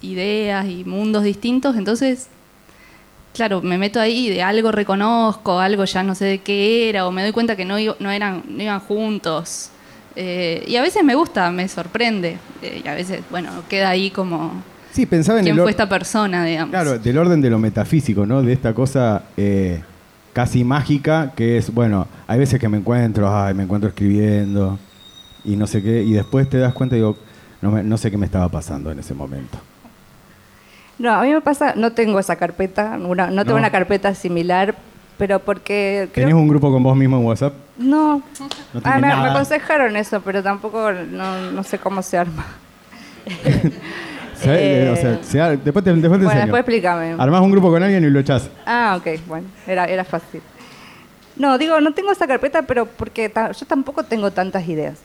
ideas 0.00 0.66
y 0.66 0.84
mundos 0.84 1.24
distintos, 1.24 1.76
entonces, 1.76 2.28
claro, 3.34 3.62
me 3.62 3.78
meto 3.78 4.00
ahí 4.00 4.26
y 4.26 4.30
de 4.30 4.42
algo 4.42 4.72
reconozco, 4.72 5.58
algo 5.58 5.84
ya 5.84 6.02
no 6.02 6.14
sé 6.14 6.26
de 6.26 6.38
qué 6.38 6.88
era, 6.88 7.06
o 7.06 7.12
me 7.12 7.22
doy 7.22 7.32
cuenta 7.32 7.56
que 7.56 7.64
no, 7.64 7.76
no, 7.98 8.10
eran, 8.10 8.42
no 8.48 8.62
iban 8.62 8.80
juntos. 8.80 9.70
Eh, 10.18 10.64
y 10.66 10.76
a 10.76 10.82
veces 10.82 11.04
me 11.04 11.14
gusta, 11.14 11.50
me 11.50 11.68
sorprende, 11.68 12.38
eh, 12.62 12.82
y 12.84 12.88
a 12.88 12.94
veces, 12.94 13.20
bueno, 13.30 13.50
queda 13.68 13.90
ahí 13.90 14.10
como... 14.10 14.62
Sí, 14.92 15.04
pensaba 15.04 15.40
en 15.40 15.44
quién 15.44 15.58
fue 15.58 15.70
esta 15.70 15.88
persona, 15.88 16.42
digamos. 16.44 16.70
Claro, 16.70 16.98
del 16.98 17.18
orden 17.18 17.42
de 17.42 17.50
lo 17.50 17.58
metafísico, 17.58 18.24
¿no? 18.24 18.42
De 18.42 18.54
esta 18.54 18.72
cosa 18.72 19.24
eh, 19.36 19.82
casi 20.36 20.64
mágica 20.64 21.32
que 21.34 21.56
es, 21.56 21.72
bueno, 21.72 22.06
hay 22.26 22.38
veces 22.38 22.60
que 22.60 22.68
me 22.68 22.76
encuentro, 22.76 23.34
ay, 23.34 23.54
me 23.54 23.62
encuentro 23.62 23.88
escribiendo, 23.88 24.78
y 25.46 25.56
no 25.56 25.66
sé 25.66 25.82
qué, 25.82 26.02
y 26.02 26.12
después 26.12 26.46
te 26.50 26.58
das 26.58 26.74
cuenta 26.74 26.94
y 26.94 26.98
digo, 26.98 27.16
no, 27.62 27.82
no 27.82 27.96
sé 27.96 28.10
qué 28.10 28.18
me 28.18 28.26
estaba 28.26 28.50
pasando 28.50 28.90
en 28.90 28.98
ese 28.98 29.14
momento. 29.14 29.56
No, 30.98 31.14
a 31.14 31.22
mí 31.22 31.32
me 31.32 31.40
pasa, 31.40 31.72
no 31.74 31.92
tengo 31.92 32.18
esa 32.18 32.36
carpeta, 32.36 32.98
una- 33.02 33.28
no 33.30 33.44
tengo 33.44 33.54
No. 33.56 33.60
una 33.62 33.70
carpeta 33.70 34.14
similar, 34.14 34.74
pero 35.16 35.38
porque 35.38 36.10
creo 36.12 36.26
¿Tenés 36.28 36.34
un 36.38 36.48
grupo 36.48 36.70
con 36.70 36.82
vos 36.82 36.94
mismo 36.94 37.16
en 37.16 37.24
WhatsApp? 37.24 37.54
No, 37.78 38.18
No 38.74 38.80
Ah, 38.84 38.98
me, 38.98 39.06
me 39.06 39.12
aconsejaron 39.30 39.96
eso, 39.96 40.20
pero 40.20 40.42
tampoco 40.42 40.92
no, 40.92 41.50
no 41.50 41.62
sé 41.62 41.78
cómo 41.78 42.02
se 42.02 42.18
arma. 42.18 42.44
Eh, 44.44 44.90
o 44.92 44.96
sea, 44.96 45.18
se 45.22 45.40
ha- 45.40 45.50
después 45.56 45.84
te, 45.84 45.90
después 45.92 46.02
te 46.02 46.08
bueno, 46.08 46.24
enseño. 46.30 46.40
después 46.42 46.60
explícame. 46.60 47.14
Armás 47.18 47.40
un 47.42 47.50
grupo 47.50 47.70
con 47.70 47.82
alguien 47.82 48.04
y 48.04 48.10
lo 48.10 48.20
echás. 48.20 48.48
Ah, 48.66 48.96
ok, 48.98 49.20
bueno, 49.26 49.46
era, 49.66 49.84
era 49.86 50.04
fácil. 50.04 50.40
No, 51.36 51.58
digo, 51.58 51.80
no 51.80 51.92
tengo 51.92 52.12
esa 52.12 52.26
carpeta, 52.26 52.62
pero 52.62 52.86
porque 52.86 53.28
ta- 53.28 53.52
yo 53.52 53.66
tampoco 53.66 54.04
tengo 54.04 54.30
tantas 54.30 54.66
ideas. 54.68 54.98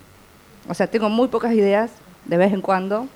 O 0.67 0.73
sea, 0.73 0.87
tengo 0.87 1.09
muy 1.09 1.27
pocas 1.27 1.53
ideas 1.53 1.91
de 2.25 2.37
vez 2.37 2.53
en 2.53 2.61
cuando. 2.61 3.07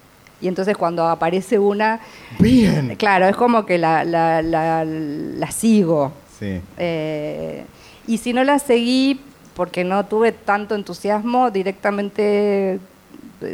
Y 0.42 0.48
entonces 0.50 0.76
cuando 0.76 1.08
aparece 1.08 1.58
una, 1.60 2.02
Bien. 2.40 2.96
claro, 2.98 3.26
es 3.28 3.36
como 3.38 3.66
que 3.66 3.78
la, 3.78 4.04
la, 4.04 4.42
la, 4.42 4.84
la 4.86 5.52
sigo. 5.52 6.12
Sí. 6.38 6.60
Eh, 6.78 7.66
y 8.08 8.18
si 8.18 8.34
no 8.34 8.44
la 8.44 8.60
seguí 8.60 9.22
porque 9.56 9.86
no 9.86 10.06
tuve 10.06 10.34
tanto 10.34 10.76
entusiasmo, 10.76 11.50
directamente 11.52 12.74
eh, 12.74 12.80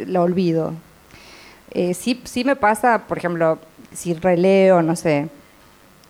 la 0.08 0.22
olvido. 0.22 0.74
Eh, 1.74 1.94
sí, 1.94 2.20
sí 2.24 2.44
me 2.44 2.56
pasa, 2.56 3.02
por 3.08 3.18
ejemplo, 3.18 3.58
si 3.92 4.14
releo, 4.14 4.82
no 4.82 4.94
sé, 4.96 5.28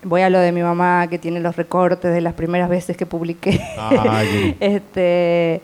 voy 0.04 0.23
a 0.23 0.31
lo 0.31 0.38
de 0.40 0.50
mi 0.52 0.62
mamá 0.62 1.07
que 1.09 1.19
tiene 1.19 1.40
los 1.40 1.57
recortes 1.57 2.12
de 2.12 2.21
las 2.21 2.35
primeras 2.35 2.69
veces 2.69 2.97
que 2.97 3.07
publiqué. 3.07 3.61
Qué- 3.90 4.57
este, 4.61 5.62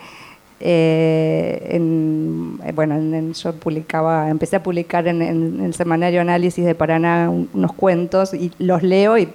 eh, 0.61 1.69
en- 1.71 2.59
eh, 2.65 2.73
bueno, 2.73 2.95
en- 2.97 3.33
yo 3.35 3.53
publicaba, 3.55 4.29
empecé 4.29 4.57
a 4.57 4.63
publicar 4.63 5.07
en, 5.09 5.23
en 5.23 5.61
el 5.65 5.75
semanario 5.75 6.21
Análisis 6.21 6.65
de 6.65 6.75
Paraná 6.75 7.31
un- 7.31 7.49
unos 7.55 7.73
cuentos 7.73 8.35
y 8.35 8.53
los 8.59 8.83
leo 8.83 9.17
y, 9.19 9.29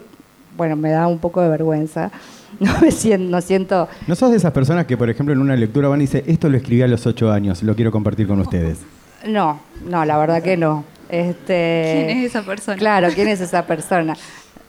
bueno, 0.58 0.76
me 0.76 0.92
da 0.92 1.08
un 1.08 1.20
poco 1.20 1.42
de 1.42 1.50
vergüenza. 1.50 2.12
No 2.60 2.72
me 2.82 2.92
siento, 2.92 3.32
no 3.32 3.42
siento 3.42 3.90
¿No 4.06 4.14
sos 4.16 4.30
de 4.30 4.38
esas 4.38 4.52
personas 4.52 4.86
que, 4.86 4.96
por 4.96 5.10
ejemplo, 5.10 5.34
en 5.34 5.42
una 5.42 5.56
lectura 5.56 5.88
van 5.88 6.02
y 6.02 6.04
dicen, 6.04 6.24
esto 6.28 6.50
lo 6.50 6.58
escribí 6.58 6.84
a 6.84 6.88
los 6.88 7.08
ocho 7.08 7.32
años, 7.32 7.64
lo 7.64 7.76
quiero 7.76 7.92
compartir 7.92 8.28
con 8.28 8.40
ustedes? 8.40 8.78
No, 9.26 9.60
no, 9.86 10.06
la 10.06 10.18
verdad 10.18 10.42
que 10.42 10.58
no. 10.58 10.84
Este, 11.10 12.06
¿Quién 12.06 12.18
es 12.18 12.26
esa 12.32 12.44
persona? 12.44 12.78
Claro, 12.78 13.10
¿quién 13.14 13.28
es 13.28 13.42
esa 13.42 13.66
persona? 13.66 14.16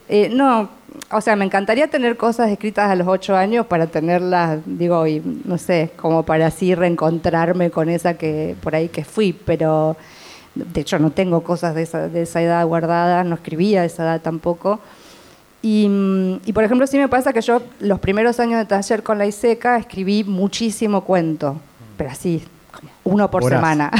Eh, 0.08 0.28
no, 0.30 0.68
o 1.10 1.20
sea, 1.20 1.36
me 1.36 1.44
encantaría 1.44 1.88
tener 1.88 2.16
cosas 2.16 2.50
escritas 2.50 2.90
a 2.90 2.94
los 2.94 3.08
ocho 3.08 3.36
años 3.36 3.66
para 3.66 3.86
tenerlas, 3.86 4.60
digo, 4.66 5.06
y 5.06 5.22
no 5.44 5.58
sé, 5.58 5.90
como 5.96 6.24
para 6.24 6.46
así 6.46 6.74
reencontrarme 6.74 7.70
con 7.70 7.88
esa 7.88 8.14
que 8.14 8.56
por 8.62 8.74
ahí 8.74 8.88
que 8.88 9.04
fui, 9.04 9.32
pero 9.32 9.96
de 10.54 10.80
hecho 10.80 10.98
no 10.98 11.10
tengo 11.10 11.42
cosas 11.42 11.74
de 11.74 11.82
esa, 11.82 12.08
de 12.08 12.22
esa 12.22 12.42
edad 12.42 12.66
guardadas, 12.66 13.26
no 13.26 13.36
escribía 13.36 13.80
de 13.80 13.86
esa 13.86 14.04
edad 14.04 14.20
tampoco. 14.20 14.80
Y, 15.62 15.88
y, 16.44 16.52
por 16.52 16.62
ejemplo, 16.62 16.86
sí 16.86 16.98
me 16.98 17.08
pasa 17.08 17.32
que 17.32 17.40
yo 17.40 17.62
los 17.80 17.98
primeros 17.98 18.38
años 18.38 18.58
de 18.58 18.66
taller 18.66 19.02
con 19.02 19.16
la 19.16 19.24
ISECA 19.24 19.78
escribí 19.78 20.22
muchísimo 20.22 21.04
cuento, 21.04 21.56
pero 21.96 22.10
así, 22.10 22.44
uno 23.02 23.30
por 23.30 23.42
Horas. 23.42 23.60
semana. 23.60 23.90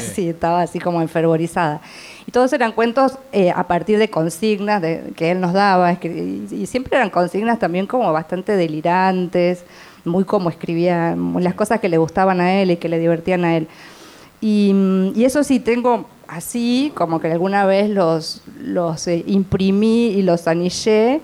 sí, 0.14 0.28
estaba 0.28 0.62
así 0.62 0.78
como 0.78 1.00
enfervorizada. 1.02 1.80
Y 2.26 2.32
todos 2.32 2.52
eran 2.52 2.72
cuentos 2.72 3.18
eh, 3.32 3.50
a 3.50 3.66
partir 3.66 3.98
de 3.98 4.08
consignas 4.08 4.80
de- 4.82 5.12
que 5.16 5.30
él 5.30 5.40
nos 5.40 5.52
daba, 5.52 5.92
y, 5.92 6.46
y 6.50 6.66
siempre 6.66 6.96
eran 6.96 7.10
consignas 7.10 7.58
también 7.58 7.86
como 7.86 8.12
bastante 8.12 8.56
delirantes, 8.56 9.64
muy 10.04 10.24
como 10.24 10.50
escribía, 10.50 11.16
las 11.16 11.54
cosas 11.54 11.80
que 11.80 11.88
le 11.88 11.98
gustaban 11.98 12.40
a 12.40 12.54
él 12.60 12.70
y 12.70 12.76
que 12.76 12.88
le 12.88 12.98
divertían 12.98 13.44
a 13.44 13.56
él. 13.56 13.68
Y, 14.40 14.74
y 15.14 15.24
eso 15.24 15.42
sí, 15.42 15.60
tengo 15.60 16.06
así, 16.28 16.92
como 16.94 17.20
que 17.20 17.30
alguna 17.32 17.64
vez 17.64 17.88
los, 17.88 18.42
los 18.60 19.06
eh, 19.08 19.24
imprimí 19.26 20.08
y 20.08 20.22
los 20.22 20.46
anillé, 20.48 21.20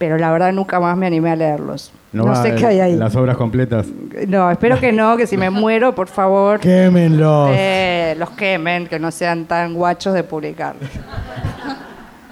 pero 0.00 0.16
la 0.16 0.32
verdad 0.32 0.50
nunca 0.54 0.80
más 0.80 0.96
me 0.96 1.06
animé 1.06 1.28
a 1.30 1.36
leerlos. 1.36 1.92
No, 2.14 2.34
sé 2.34 2.48
eh, 2.48 2.54
qué 2.56 2.66
hay 2.66 2.80
ahí. 2.80 2.96
Las 2.96 3.14
obras 3.16 3.36
completas. 3.36 3.86
No, 4.26 4.50
espero 4.50 4.80
que 4.80 4.92
no, 4.92 5.18
que 5.18 5.26
si 5.26 5.36
me 5.36 5.50
muero, 5.50 5.94
por 5.94 6.08
favor, 6.08 6.58
¡Quémenlos! 6.58 7.50
eh, 7.52 8.14
los 8.18 8.30
quemen, 8.30 8.86
que 8.86 8.98
no 8.98 9.10
sean 9.10 9.44
tan 9.44 9.74
guachos 9.74 10.14
de 10.14 10.24
publicar. 10.24 10.74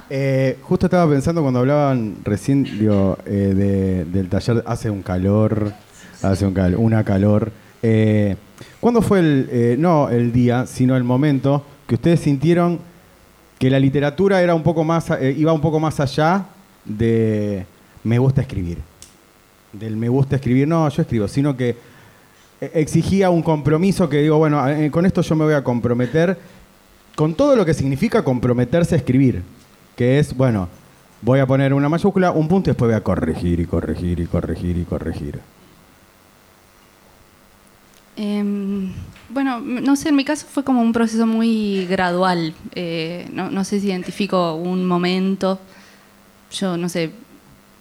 Eh, 0.09 0.59
justo 0.63 0.87
estaba 0.87 1.11
pensando 1.11 1.43
cuando 1.43 1.61
hablaban 1.61 2.17
recién 2.25 2.65
digo, 2.65 3.19
eh, 3.27 3.53
de- 3.55 4.05
del 4.07 4.31
taller, 4.31 4.65
hace 4.67 4.89
un 4.89 5.03
calor, 5.03 5.71
hace 6.23 6.47
un 6.47 6.55
cal- 6.55 6.75
una 6.77 7.05
calor. 7.05 7.53
¿Cuándo 8.81 9.03
fue 9.03 9.19
el, 9.19 9.77
no 9.79 10.09
el 10.09 10.33
día, 10.33 10.65
sino 10.67 10.97
el 10.97 11.05
momento 11.05 11.63
que 11.87 11.97
ustedes 11.97 12.21
sintieron 12.21 12.79
que 13.59 13.69
la 13.69 13.79
literatura 13.79 14.41
era 14.41 14.55
un 14.55 14.63
poco 14.63 14.85
más, 14.85 15.13
iba 15.37 15.53
un 15.53 15.61
poco 15.61 15.79
más 15.79 16.01
allá 16.01 16.47
de 16.89 17.67
me 18.05 18.19
gusta 18.19 18.41
escribir? 18.41 18.79
Del 19.73 19.97
me 19.97 20.09
gusta 20.09 20.37
escribir, 20.37 20.67
no, 20.67 20.89
yo 20.89 21.03
escribo, 21.03 21.29
sino 21.29 21.57
que 21.57 21.77
exigía 22.61 23.31
un 23.31 23.43
compromiso 23.43 24.09
que 24.09 24.19
digo, 24.19 24.39
bueno, 24.39 24.67
eh, 24.69 24.91
con 24.91 25.07
esto 25.07 25.23
yo 25.23 25.37
me 25.37 25.45
voy 25.45 25.55
a 25.55 25.63
comprometer 25.63 26.39
con 27.15 27.35
todo 27.35 27.57
lo 27.57 27.65
que 27.65 27.75
significa 27.75 28.23
comprometerse 28.23 28.95
a 28.95 28.99
escribir, 28.99 29.43
que 29.97 30.19
es, 30.19 30.37
bueno, 30.37 30.69
voy 31.21 31.41
a 31.41 31.47
poner 31.47 31.75
una 31.75 31.89
mayúscula, 31.89 32.31
un 32.31 32.49
punto 32.49 32.71
y 32.71 32.73
después 32.73 32.89
voy 32.89 32.97
a 32.97 33.03
corregir 33.03 33.61
y 33.61 33.67
corregir 33.67 34.21
y 34.21 34.27
corregir 34.27 34.79
y 34.79 34.85
corregir. 34.85 35.41
Em, 38.17 38.93
bueno, 39.29 39.61
no 39.61 39.97
sé, 39.97 40.09
en 40.09 40.17
mi 40.17 40.25
caso 40.25 40.47
fue 40.49 40.65
como 40.65 40.81
un 40.81 40.93
proceso 40.93 41.27
muy 41.27 41.87
gradual. 41.87 42.55
Eh, 42.75 43.29
no, 43.33 43.51
no 43.51 43.65
sé 43.65 43.81
si 43.81 43.89
identifico 43.89 44.55
un 44.55 44.87
momento. 44.87 45.61
Yo, 46.51 46.77
no 46.77 46.89
sé, 46.89 47.11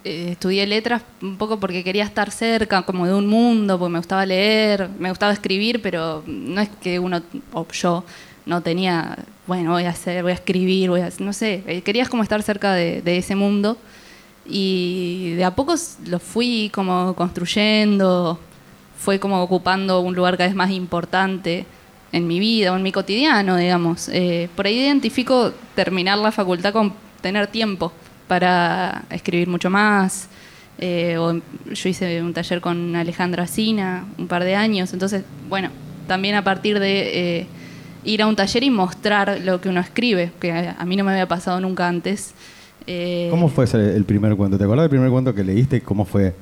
eh, 0.03 0.29
estudié 0.31 0.65
letras 0.67 1.01
un 1.21 1.37
poco 1.37 1.59
porque 1.59 1.83
quería 1.83 2.03
estar 2.03 2.31
cerca 2.31 2.83
como 2.83 3.05
de 3.05 3.13
un 3.13 3.27
mundo, 3.27 3.77
porque 3.77 3.91
me 3.93 3.99
gustaba 3.99 4.25
leer, 4.25 4.89
me 4.99 5.09
gustaba 5.09 5.33
escribir, 5.33 5.81
pero 5.81 6.23
no 6.25 6.61
es 6.61 6.69
que 6.81 6.99
uno, 6.99 7.21
o 7.53 7.67
yo, 7.71 8.03
no 8.45 8.61
tenía, 8.61 9.17
bueno, 9.45 9.71
voy 9.71 9.83
a 9.83 9.89
hacer, 9.89 10.23
voy 10.23 10.31
a 10.31 10.35
escribir, 10.35 10.89
voy 10.89 11.01
a, 11.01 11.09
no 11.19 11.33
sé, 11.33 11.63
eh, 11.67 11.81
querías 11.81 12.09
como 12.09 12.23
estar 12.23 12.41
cerca 12.43 12.73
de, 12.73 13.01
de 13.01 13.17
ese 13.17 13.35
mundo 13.35 13.77
y 14.45 15.33
de 15.35 15.43
a 15.43 15.51
poco 15.51 15.75
lo 16.05 16.19
fui 16.19 16.71
como 16.73 17.13
construyendo, 17.15 18.39
fue 18.97 19.19
como 19.19 19.41
ocupando 19.41 19.99
un 19.99 20.15
lugar 20.15 20.37
cada 20.37 20.47
vez 20.47 20.55
más 20.55 20.71
importante 20.71 21.65
en 22.11 22.27
mi 22.27 22.39
vida 22.39 22.71
o 22.71 22.77
en 22.77 22.83
mi 22.83 22.91
cotidiano, 22.91 23.57
digamos. 23.57 24.09
Eh, 24.09 24.49
por 24.55 24.65
ahí 24.65 24.79
identifico 24.79 25.51
terminar 25.75 26.17
la 26.17 26.31
facultad 26.31 26.73
con 26.73 26.93
tener 27.21 27.47
tiempo 27.47 27.91
para 28.27 29.03
escribir 29.09 29.47
mucho 29.47 29.69
más. 29.69 30.27
Eh, 30.79 31.17
o 31.17 31.33
yo 31.33 31.89
hice 31.89 32.21
un 32.21 32.33
taller 32.33 32.61
con 32.61 32.95
Alejandra 32.95 33.47
Sina 33.47 34.05
un 34.19 34.27
par 34.27 34.43
de 34.43 34.55
años, 34.55 34.93
entonces, 34.93 35.23
bueno, 35.49 35.69
también 36.07 36.35
a 36.35 36.43
partir 36.43 36.79
de 36.79 37.39
eh, 37.39 37.47
ir 38.03 38.21
a 38.21 38.27
un 38.27 38.35
taller 38.35 38.61
y 38.63 38.69
mostrar 38.69 39.39
lo 39.43 39.59
que 39.59 39.69
uno 39.69 39.79
escribe, 39.79 40.31
que 40.39 40.51
a, 40.51 40.85
mí 40.85 40.95
no 40.95 41.03
me 41.03 41.11
había 41.11 41.27
pasado 41.27 41.59
nunca 41.59 41.87
antes. 41.87 42.33
Eh, 42.85 43.27
¿Cómo 43.31 43.49
fue 43.49 43.65
ese- 43.65 43.95
el 43.95 44.05
primer 44.05 44.35
cuento? 44.35 44.57
¿Te 44.57 44.63
acordás 44.65 44.83
del 44.83 44.91
primer 44.91 45.09
cuento 45.09 45.33
que 45.33 45.43
leíste? 45.43 45.81
¿Cómo 45.81 46.05
fue? 46.05 46.35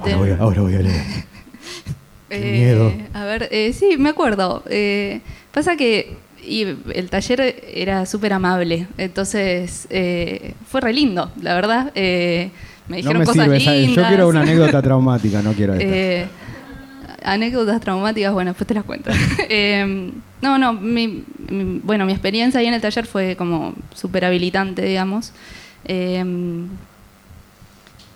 Ahora, 0.00 0.10
De- 0.12 0.16
voy, 0.16 0.30
a, 0.30 0.36
ahora 0.38 0.62
voy 0.62 0.74
a 0.74 0.80
leer. 0.80 1.02
Qué 2.28 2.40
miedo. 2.40 2.92
A 3.14 3.24
ver, 3.24 3.48
eh, 3.52 3.72
sí, 3.72 3.96
me 3.98 4.08
acuerdo. 4.08 4.64
Pasa 5.52 5.76
que 5.76 6.16
y 6.46 6.62
el 6.94 7.10
taller 7.10 7.62
era 7.74 8.06
súper 8.06 8.32
amable, 8.32 8.86
entonces 8.98 9.86
eh, 9.90 10.54
fue 10.68 10.80
re 10.80 10.92
lindo, 10.92 11.30
la 11.42 11.54
verdad. 11.54 11.92
Eh, 11.94 12.50
me 12.88 12.96
No 12.96 12.96
dijeron 12.98 13.18
me 13.20 13.24
cosas 13.26 13.44
sirve. 13.44 13.58
lindas. 13.78 13.96
Yo 13.96 14.08
quiero 14.08 14.28
una 14.28 14.40
anécdota 14.42 14.80
traumática, 14.82 15.42
no 15.42 15.52
quiero. 15.52 15.74
Eh, 15.78 16.26
anécdotas 17.24 17.80
traumáticas, 17.80 18.32
bueno, 18.32 18.50
después 18.50 18.66
te 18.68 18.74
las 18.74 18.84
cuento. 18.84 19.10
Eh, 19.48 20.10
no, 20.42 20.58
no, 20.58 20.72
mi, 20.74 21.24
mi- 21.48 21.80
bueno, 21.82 22.04
mi 22.06 22.12
experiencia 22.12 22.60
ahí 22.60 22.66
en 22.66 22.74
el 22.74 22.80
taller 22.80 23.06
fue 23.06 23.36
como 23.36 23.74
súper 23.94 24.24
habilitante, 24.24 24.82
digamos. 24.82 25.32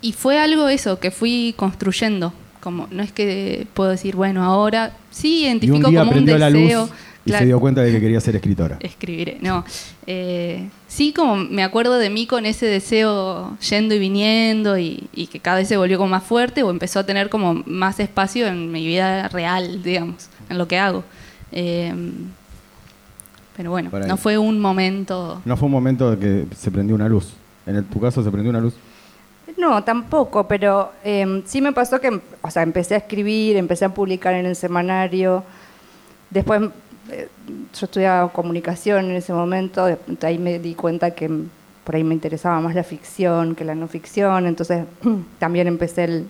Y 0.03 0.13
fue 0.13 0.39
algo 0.39 0.69
eso, 0.69 0.99
que 0.99 1.11
fui 1.11 1.55
construyendo. 1.57 2.33
Como, 2.61 2.89
no 2.91 3.03
es 3.03 3.11
que 3.13 3.67
puedo 3.75 3.91
decir, 3.91 4.17
bueno, 4.17 4.45
ahora 4.45 4.93
sí 5.11 5.29
y 5.41 5.45
un 5.45 5.47
identifico 5.47 5.89
día 5.91 6.01
como 6.01 6.13
un 6.13 6.27
la 6.27 6.51
deseo. 6.51 6.83
luz 6.83 6.91
y 7.25 7.31
claro, 7.31 7.43
se 7.43 7.47
dio 7.47 7.61
cuenta 7.61 7.83
de 7.83 7.93
que 7.93 8.01
quería 8.01 8.21
ser 8.21 8.37
escritora. 8.37 8.79
escribiré. 8.81 9.39
No. 9.43 9.65
Eh, 10.07 10.69
sí, 10.89 11.13
como 11.13 11.37
me 11.37 11.63
acuerdo 11.63 11.99
de 11.99 12.09
mí 12.11 12.27
con 12.27 12.47
ese 12.47 12.67
deseo 12.67 13.57
yendo 13.59 13.95
y 13.95 13.99
viniendo 13.99 14.79
y, 14.79 15.09
y 15.15 15.27
que 15.27 15.39
cada 15.41 15.59
vez 15.59 15.69
se 15.69 15.77
volvió 15.77 15.99
como 15.99 16.11
más 16.11 16.23
fuerte 16.25 16.63
o 16.63 16.71
empezó 16.71 16.99
a 17.01 17.05
tener 17.07 17.29
como 17.29 17.63
más 17.67 18.01
espacio 18.01 18.47
en 18.47 18.73
mi 18.73 18.87
vida 18.87 19.29
real, 19.29 19.83
digamos, 19.83 20.29
en 20.49 20.57
lo 20.59 20.67
que 20.67 20.79
hago. 20.79 21.05
Eh, 21.53 21.93
pero 23.57 23.71
bueno, 23.71 23.91
no 24.07 24.17
fue 24.17 24.39
un 24.39 24.59
momento. 24.61 25.43
No 25.45 25.57
fue 25.57 25.67
un 25.67 25.73
momento 25.73 26.11
de 26.15 26.19
que 26.19 26.57
se 26.57 26.71
prendió 26.71 26.95
una 26.95 27.09
luz. 27.09 27.33
En 27.67 27.77
el- 27.77 27.85
tu 27.85 28.01
caso 28.01 28.23
se 28.25 28.31
prendió 28.31 28.51
una 28.51 28.61
luz. 28.61 28.75
No, 29.59 29.85
tampoco, 29.85 30.49
pero 30.49 30.93
eh, 31.05 31.43
sí 31.45 31.61
me 31.61 31.73
pasó 31.73 32.01
que, 32.01 32.21
o 32.41 32.51
sea, 32.51 32.63
empecé 32.63 32.95
a 32.95 32.99
escribir, 32.99 33.57
empecé 33.57 33.85
a 33.85 33.93
publicar 33.93 34.33
en 34.35 34.47
el 34.47 34.57
semanario, 34.57 35.45
después 36.31 36.63
eh, 37.11 37.29
yo 37.49 37.87
estudiaba 37.87 38.33
comunicación 38.33 39.11
en 39.11 39.17
ese 39.17 39.33
momento, 39.33 39.87
ahí 40.23 40.39
me 40.39 40.59
di 40.59 40.75
cuenta 40.75 41.13
que 41.13 41.31
por 41.85 41.97
ahí 41.97 42.05
me 42.05 42.15
interesaba 42.15 42.61
más 42.61 42.75
la 42.75 42.85
ficción 42.85 43.55
que 43.55 43.65
la 43.65 43.75
no 43.75 43.89
ficción, 43.89 44.47
entonces 44.47 44.85
también 45.39 45.67
empecé 45.67 46.05
el, 46.05 46.29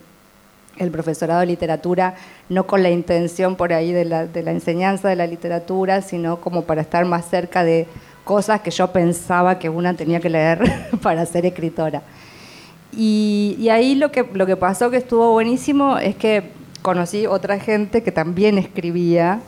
el 0.77 0.91
profesorado 0.91 1.41
de 1.41 1.45
literatura, 1.45 2.15
no 2.49 2.65
con 2.65 2.83
la 2.83 2.89
intención 2.89 3.55
por 3.55 3.73
ahí 3.73 3.91
de 3.91 4.05
la, 4.05 4.25
de 4.25 4.43
la, 4.43 4.51
enseñanza 4.51 5.09
de 5.09 5.15
la 5.15 5.27
literatura, 5.27 6.01
sino 6.01 6.37
como 6.37 6.63
para 6.63 6.81
estar 6.81 7.05
más 7.05 7.29
cerca 7.29 7.63
de 7.63 7.87
cosas 8.23 8.61
que 8.61 8.71
yo 8.71 8.91
pensaba 8.91 9.59
que 9.59 9.69
una 9.69 9.93
tenía 9.93 10.19
que 10.19 10.29
leer 10.29 10.61
para 11.01 11.25
ser 11.25 11.45
escritora. 11.45 12.01
Y, 12.93 13.55
y, 13.59 13.69
ahí 13.69 13.95
lo 13.95 14.11
que, 14.11 14.25
lo 14.33 14.45
que 14.45 14.57
pasó 14.57 14.89
que 14.89 14.97
estuvo 14.97 15.31
buenísimo 15.31 15.97
es 15.97 16.15
que 16.15 16.43
conocí 16.81 17.25
otra 17.25 17.57
gente 17.59 18.03
que 18.03 18.11
también 18.11 18.57
escribía 18.57 19.39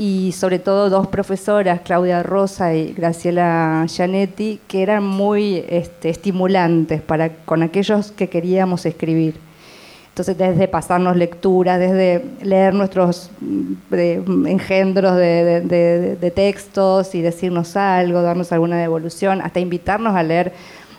y 0.00 0.32
sobre 0.32 0.58
todo 0.58 0.88
dos 0.88 1.08
profesoras, 1.08 1.82
Claudia 1.82 2.22
Rosa 2.22 2.72
y 2.74 2.94
Graciela 2.94 3.84
Gianetti, 3.86 4.58
que 4.66 4.82
eran 4.82 5.04
muy 5.04 5.62
este, 5.68 6.08
estimulantes 6.08 7.02
para, 7.02 7.28
con 7.44 7.62
aquellos 7.62 8.10
que 8.10 8.30
queríamos 8.30 8.86
escribir. 8.86 9.34
Entonces, 10.08 10.38
desde 10.38 10.68
pasarnos 10.68 11.16
lecturas, 11.16 11.78
desde 11.78 12.24
leer 12.40 12.72
nuestros 12.72 13.30
mm, 13.40 14.46
engendros 14.46 15.16
de, 15.16 16.32
textos 16.34 17.14
y 17.14 17.20
decirnos 17.20 17.76
algo, 17.76 18.22
darnos 18.22 18.52
alguna 18.52 18.78
devolución, 18.78 19.42
hasta 19.42 19.60
invitarnos 19.60 20.16
a 20.16 20.22
leer. 20.22 20.54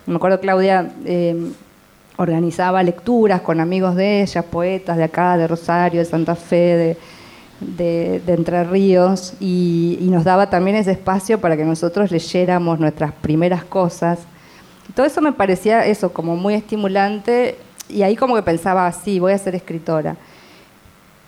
Me 0.06 0.18
acuerdo 0.18 0.40
Claudia 0.40 0.92
eh, 1.06 1.52
organizaba 2.18 2.84
lecturas 2.84 3.42
con 3.42 3.62
amigos 3.62 3.96
de 3.96 4.22
ella, 4.22 4.44
poetas 4.44 4.98
de 4.98 5.06
acá, 5.06 5.38
de 5.38 5.48
Rosario, 5.48 6.02
de 6.02 6.06
Santa 6.06 6.36
Fe, 6.36 6.56
de, 6.56 6.98
Entre 7.62 8.64
Ríos, 8.64 9.34
y, 9.40 9.98
nos 10.02 10.24
daba 10.24 10.50
también 10.50 10.78
ese 10.78 10.92
espacio 10.92 11.40
para 11.40 11.56
que 11.56 11.64
nosotros 11.64 12.12
leyéramos 12.12 12.80
nuestras 12.80 13.12
primeras 13.14 13.64
cosas. 13.64 14.20
Todo 14.96 15.06
eso 15.06 15.22
me 15.22 15.32
parecía 15.32 15.86
eso, 15.86 16.12
como 16.12 16.36
muy 16.36 16.56
estimulante 16.56 17.56
y 17.88 18.02
ahí 18.02 18.16
como 18.16 18.36
que 18.36 18.42
pensaba, 18.42 18.92
sí, 18.92 19.20
voy 19.20 19.34
a 19.34 19.38
ser 19.38 19.56
escritora. 19.56 20.16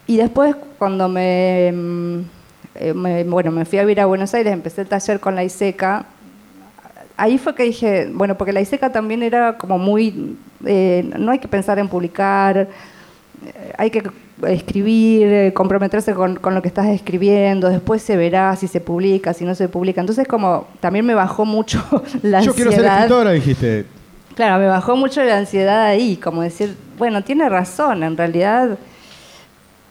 Y 0.07 0.17
después 0.17 0.55
cuando 0.77 1.07
mm, 1.07 1.13
eh, 2.75 2.93
me, 2.95 3.23
bueno, 3.25 3.51
me 3.51 3.65
fui 3.65 3.77
a 3.79 3.83
vivir 3.83 4.01
a 4.01 4.05
Buenos 4.05 4.33
Aires, 4.33 4.51
empecé 4.51 4.81
el 4.81 4.87
taller 4.87 5.19
con 5.19 5.35
la 5.35 5.43
ISECA, 5.43 6.05
ahí 7.15 7.37
fue 7.37 7.55
que 7.55 7.63
dije, 7.63 8.09
bueno, 8.11 8.37
porque 8.37 8.53
la 8.53 8.61
ISECA 8.61 8.91
también 8.91 9.23
era 9.23 9.57
como 9.57 9.77
muy, 9.77 10.35
eh, 10.65 11.09
no 11.17 11.31
hay 11.31 11.39
que 11.39 11.47
pensar 11.47 11.79
en 11.79 11.87
publicar, 11.87 12.57
eh, 12.57 12.67
hay 13.77 13.91
que 13.91 14.03
escribir, 14.45 15.53
comprometerse 15.53 16.13
con, 16.13 16.35
con, 16.35 16.55
lo 16.55 16.61
que 16.61 16.67
estás 16.67 16.87
escribiendo, 16.87 17.69
después 17.69 18.01
se 18.01 18.17
verá 18.17 18.55
si 18.55 18.67
se 18.67 18.79
publica, 18.79 19.33
si 19.33 19.45
no 19.45 19.55
se 19.55 19.69
publica. 19.69 20.01
Entonces 20.01 20.27
como 20.27 20.67
también 20.79 21.05
me 21.05 21.13
bajó 21.13 21.45
mucho 21.45 21.83
la 22.21 22.39
ansiedad. 22.39 22.41
Yo 22.41 22.53
quiero 22.53 22.71
ser 22.71 22.85
escritora, 22.85 23.31
dijiste. 23.31 23.85
Claro, 24.35 24.59
me 24.59 24.67
bajó 24.67 24.95
mucho 24.95 25.23
la 25.23 25.37
ansiedad 25.37 25.83
ahí, 25.85 26.17
como 26.17 26.41
decir, 26.41 26.75
bueno, 26.97 27.23
tiene 27.23 27.47
razón, 27.49 28.03
en 28.03 28.17
realidad 28.17 28.77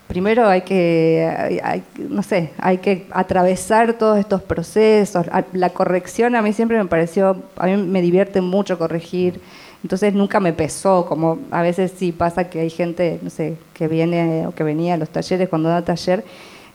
primero 0.07 0.47
hay 0.47 0.61
que, 0.61 1.81
no 1.97 2.21
sé, 2.21 2.51
hay 2.59 2.77
que 2.77 3.07
atravesar 3.11 3.93
todos 3.93 4.19
estos 4.19 4.43
procesos. 4.43 5.25
La 5.53 5.69
corrección 5.71 6.35
a 6.35 6.41
mí 6.43 6.53
siempre 6.53 6.77
me 6.77 6.85
pareció, 6.85 7.41
a 7.57 7.65
mí 7.65 7.77
me 7.77 8.01
divierte 8.01 8.39
mucho 8.41 8.77
corregir, 8.77 9.41
entonces 9.83 10.13
nunca 10.13 10.39
me 10.39 10.53
pesó, 10.53 11.05
como 11.05 11.39
a 11.51 11.61
veces 11.61 11.93
sí 11.95 12.13
pasa 12.13 12.49
que 12.49 12.61
hay 12.61 12.69
gente, 12.69 13.19
no 13.21 13.29
sé, 13.29 13.57
que 13.73 13.87
viene 13.89 14.47
o 14.47 14.55
que 14.55 14.63
venía 14.63 14.93
a 14.93 14.97
los 14.97 15.09
talleres 15.09 15.49
cuando 15.49 15.69
da 15.69 15.83
taller 15.83 16.23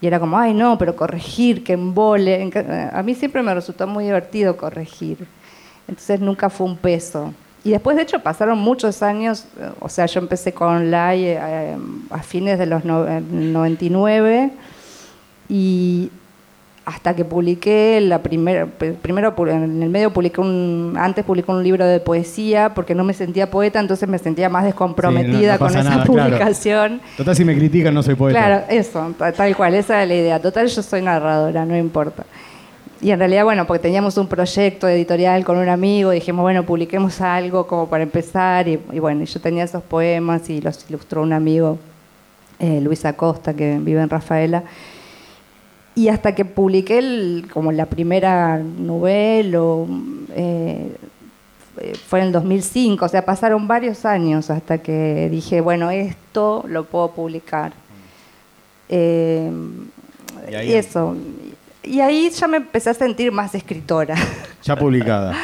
y 0.01 0.07
era 0.07 0.21
como, 0.21 0.39
ay 0.39 0.55
no, 0.55 0.79
pero 0.79 0.95
corregir, 0.95 1.65
que 1.65 1.73
embole. 1.73 2.51
A 2.93 3.03
mí 3.03 3.15
siempre 3.15 3.43
me 3.43 3.55
resultó 3.55 3.87
muy 3.87 4.05
divertido 4.05 4.57
corregir, 4.57 5.27
entonces 5.89 6.21
nunca 6.21 6.51
fue 6.51 6.67
un 6.67 6.77
peso. 6.77 7.33
Y 7.65 7.71
después, 7.71 7.97
de 7.97 8.03
hecho, 8.03 8.21
pasaron 8.21 8.59
muchos 8.59 9.03
años, 9.03 9.47
eh, 9.59 9.71
o 9.81 9.89
sea, 9.89 10.07
yo 10.07 10.21
empecé 10.21 10.53
con 10.53 10.91
LAI 10.91 11.25
eh, 11.25 11.77
a 12.11 12.23
fines 12.23 12.59
de 12.59 12.67
los 12.67 12.85
99 12.85 14.53
y 15.49 16.11
hasta 16.89 17.15
que 17.15 17.23
publiqué 17.23 18.01
la 18.01 18.23
primera, 18.23 18.67
primero 18.67 19.35
en 19.47 19.83
el 19.83 19.91
medio 19.91 20.11
publiqué 20.11 20.41
un, 20.41 20.95
antes 20.99 21.23
publiqué 21.23 21.53
un 21.53 21.63
libro 21.63 21.85
de 21.85 22.01
poesía 22.01 22.73
porque 22.73 22.95
no 22.95 23.05
me 23.05 23.13
sentía 23.13 23.51
poeta, 23.51 23.79
entonces 23.79 24.09
me 24.09 24.19
sentía 24.19 24.49
más 24.49 24.65
descomprometida 24.65 25.59
con 25.59 25.69
esa 25.77 26.03
publicación. 26.05 27.03
Total, 27.19 27.37
si 27.37 27.45
me 27.45 27.55
critican 27.55 27.93
no 27.93 28.03
soy 28.03 28.15
poeta. 28.15 28.39
Claro, 28.39 28.65
eso, 28.71 29.15
tal 29.37 29.55
cual, 29.55 29.75
esa 29.75 30.03
es 30.03 30.09
la 30.09 30.15
idea. 30.15 30.41
Total, 30.41 30.67
yo 30.67 30.83
soy 30.83 31.03
narradora, 31.03 31.67
no 31.67 31.77
importa. 31.77 32.25
Y 33.03 33.11
en 33.11 33.19
realidad, 33.19 33.45
bueno, 33.45 33.67
porque 33.67 33.83
teníamos 33.83 34.17
un 34.17 34.27
proyecto 34.27 34.89
editorial 34.89 35.45
con 35.45 35.59
un 35.59 35.69
amigo, 35.69 36.11
dijimos, 36.11 36.43
bueno, 36.43 36.65
publiquemos 36.65 37.21
algo 37.21 37.67
como 37.67 37.87
para 37.87 38.03
empezar. 38.03 38.67
Y, 38.67 38.77
bueno, 38.99 39.25
yo 39.25 39.41
tenía 39.43 39.65
esos 39.65 39.83
poemas 39.83 40.49
y 40.49 40.63
los 40.63 40.89
ilustró 40.89 41.21
un 41.21 41.35
amigo, 41.35 41.79
eh, 42.59 42.81
Luis 42.81 43.05
Acosta, 43.05 43.53
que 43.53 43.79
vive 43.79 44.01
en 44.01 44.09
Rafaela. 44.09 44.65
Y 45.99 46.11
hasta 46.11 46.33
que 46.33 46.45
publiqué 46.45 46.99
el, 46.99 47.49
como 47.53 47.73
la 47.73 47.87
primera 47.87 48.59
novela, 48.59 49.85
eh, 50.33 50.95
fue 52.07 52.21
en 52.21 52.27
el 52.27 52.33
2005, 52.33 53.05
o 53.05 53.09
sea, 53.09 53.25
pasaron 53.25 53.67
varios 53.67 54.05
años 54.05 54.49
hasta 54.49 54.79
que 54.79 55.29
dije, 55.29 55.61
bueno, 55.61 55.91
esto 55.91 56.65
lo 56.69 56.85
puedo 56.85 57.11
publicar. 57.11 57.73
Eh, 58.89 59.51
y, 60.49 60.73
eso. 60.73 61.17
Y 61.83 61.99
ahí 61.99 62.31
ya 62.31 62.47
me 62.47 62.59
empecé 62.59 62.91
a 62.91 62.95
sentir 62.95 63.33
más 63.33 63.57
escritora. 63.57 64.15
Ya 64.63 64.77
publicada. 64.77 65.35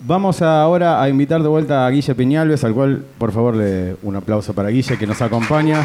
Vamos 0.00 0.42
ahora 0.42 1.00
a 1.00 1.08
invitar 1.08 1.42
de 1.42 1.48
vuelta 1.48 1.86
a 1.86 1.90
Guille 1.90 2.14
Peñalves, 2.16 2.64
al 2.64 2.74
cual 2.74 3.04
por 3.18 3.30
favor 3.30 3.54
le 3.54 3.94
un 4.02 4.16
aplauso 4.16 4.52
para 4.52 4.68
Guille 4.70 4.98
que 4.98 5.06
nos 5.06 5.22
acompaña. 5.22 5.84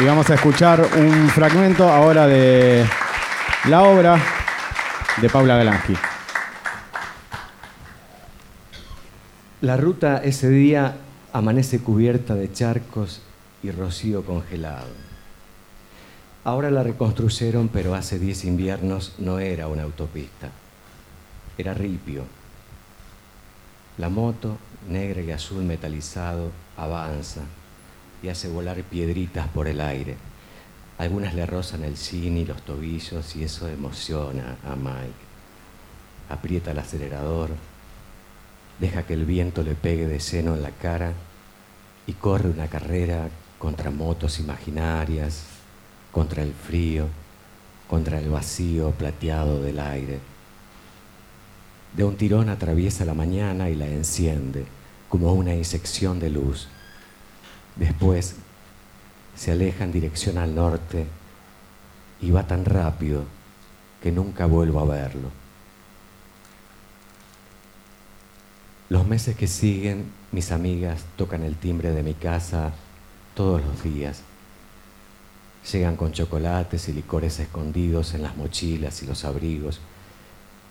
Y 0.00 0.04
vamos 0.04 0.28
a 0.28 0.34
escuchar 0.34 0.84
un 0.98 1.28
fragmento 1.28 1.88
ahora 1.88 2.26
de 2.26 2.84
la 3.68 3.84
obra 3.84 4.20
de 5.22 5.30
Paula 5.30 5.56
Galansky. 5.56 5.94
La 9.60 9.76
ruta 9.76 10.20
ese 10.24 10.48
día 10.48 10.96
amanece 11.32 11.78
cubierta 11.78 12.34
de 12.34 12.52
charcos 12.52 13.22
y 13.62 13.70
rocío 13.70 14.24
congelado. 14.24 14.90
Ahora 16.42 16.72
la 16.72 16.82
reconstruyeron, 16.82 17.68
pero 17.68 17.94
hace 17.94 18.18
10 18.18 18.46
inviernos 18.46 19.14
no 19.18 19.38
era 19.38 19.68
una 19.68 19.84
autopista, 19.84 20.50
era 21.56 21.72
ripio. 21.72 22.24
La 23.98 24.08
moto, 24.08 24.58
negra 24.88 25.22
y 25.22 25.30
azul 25.30 25.62
metalizado, 25.62 26.50
avanza 26.76 27.42
y 28.24 28.30
hace 28.30 28.48
volar 28.48 28.82
piedritas 28.84 29.46
por 29.48 29.68
el 29.68 29.82
aire. 29.82 30.16
Algunas 30.96 31.34
le 31.34 31.44
rozan 31.44 31.84
el 31.84 31.98
cine 31.98 32.40
y 32.40 32.44
los 32.46 32.62
tobillos 32.62 33.36
y 33.36 33.44
eso 33.44 33.68
emociona 33.68 34.56
a 34.64 34.74
Mike. 34.74 35.24
Aprieta 36.30 36.70
el 36.70 36.78
acelerador, 36.78 37.50
deja 38.80 39.02
que 39.02 39.12
el 39.12 39.26
viento 39.26 39.62
le 39.62 39.74
pegue 39.74 40.06
de 40.06 40.20
seno 40.20 40.54
en 40.54 40.62
la 40.62 40.70
cara 40.70 41.12
y 42.06 42.14
corre 42.14 42.48
una 42.48 42.68
carrera 42.68 43.28
contra 43.58 43.90
motos 43.90 44.40
imaginarias, 44.40 45.44
contra 46.10 46.42
el 46.42 46.54
frío, 46.54 47.08
contra 47.88 48.18
el 48.18 48.30
vacío 48.30 48.92
plateado 48.92 49.60
del 49.60 49.78
aire. 49.78 50.18
De 51.94 52.04
un 52.04 52.16
tirón 52.16 52.48
atraviesa 52.48 53.04
la 53.04 53.14
mañana 53.14 53.68
y 53.68 53.74
la 53.74 53.86
enciende 53.86 54.64
como 55.10 55.34
una 55.34 55.54
insección 55.54 56.18
de 56.18 56.30
luz. 56.30 56.68
Después 57.76 58.36
se 59.36 59.52
aleja 59.52 59.84
en 59.84 59.92
dirección 59.92 60.38
al 60.38 60.54
norte 60.54 61.06
y 62.20 62.30
va 62.30 62.46
tan 62.46 62.64
rápido 62.64 63.24
que 64.02 64.12
nunca 64.12 64.46
vuelvo 64.46 64.80
a 64.80 64.84
verlo. 64.84 65.30
Los 68.88 69.06
meses 69.06 69.36
que 69.36 69.46
siguen, 69.46 70.12
mis 70.30 70.52
amigas 70.52 71.04
tocan 71.16 71.42
el 71.42 71.56
timbre 71.56 71.90
de 71.90 72.02
mi 72.02 72.14
casa 72.14 72.72
todos 73.34 73.64
los 73.64 73.82
días 73.82 74.22
Llegan 75.72 75.96
con 75.96 76.12
chocolates 76.12 76.88
y 76.88 76.92
licores 76.92 77.40
escondidos 77.40 78.12
en 78.14 78.22
las 78.22 78.36
mochilas 78.36 79.02
y 79.02 79.06
los 79.06 79.24
abrigos. 79.24 79.80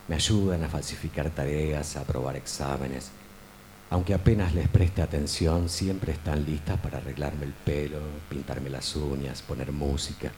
Me 0.07 0.15
ayudan 0.15 0.63
a 0.63 0.69
falsificar 0.69 1.31
tareas, 1.31 1.97
a 1.97 2.01
aprobar 2.01 2.35
exámenes. 2.35 3.09
Aunque 3.93 4.15
apenas 4.15 4.55
les 4.55 4.67
preste 4.69 5.03
atención, 5.03 5.69
siempre 5.69 6.13
están 6.13 6.43
listas 6.45 6.79
para 6.79 6.97
arreglarme 6.97 7.45
el 7.45 7.53
pelo, 7.53 7.99
pintarme 8.27 8.71
las 8.71 8.95
uñas, 8.95 9.43
poner 9.43 9.71
música 9.71 10.31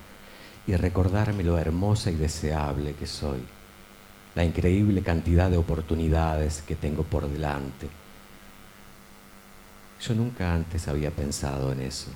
y 0.67 0.75
recordarme 0.75 1.41
lo 1.41 1.57
hermosa 1.57 2.11
y 2.11 2.15
deseable 2.15 2.95
que 2.95 3.07
soy, 3.07 3.39
la 4.35 4.43
increíble 4.43 5.01
cantidad 5.03 5.49
de 5.49 5.55
oportunidades 5.55 6.63
que 6.63 6.75
tengo 6.75 7.03
por 7.03 7.29
delante. 7.29 7.87
Yo 10.01 10.15
nunca 10.15 10.53
antes 10.53 10.89
había 10.89 11.11
pensado 11.11 11.71
en 11.71 11.79
eso. 11.79 12.11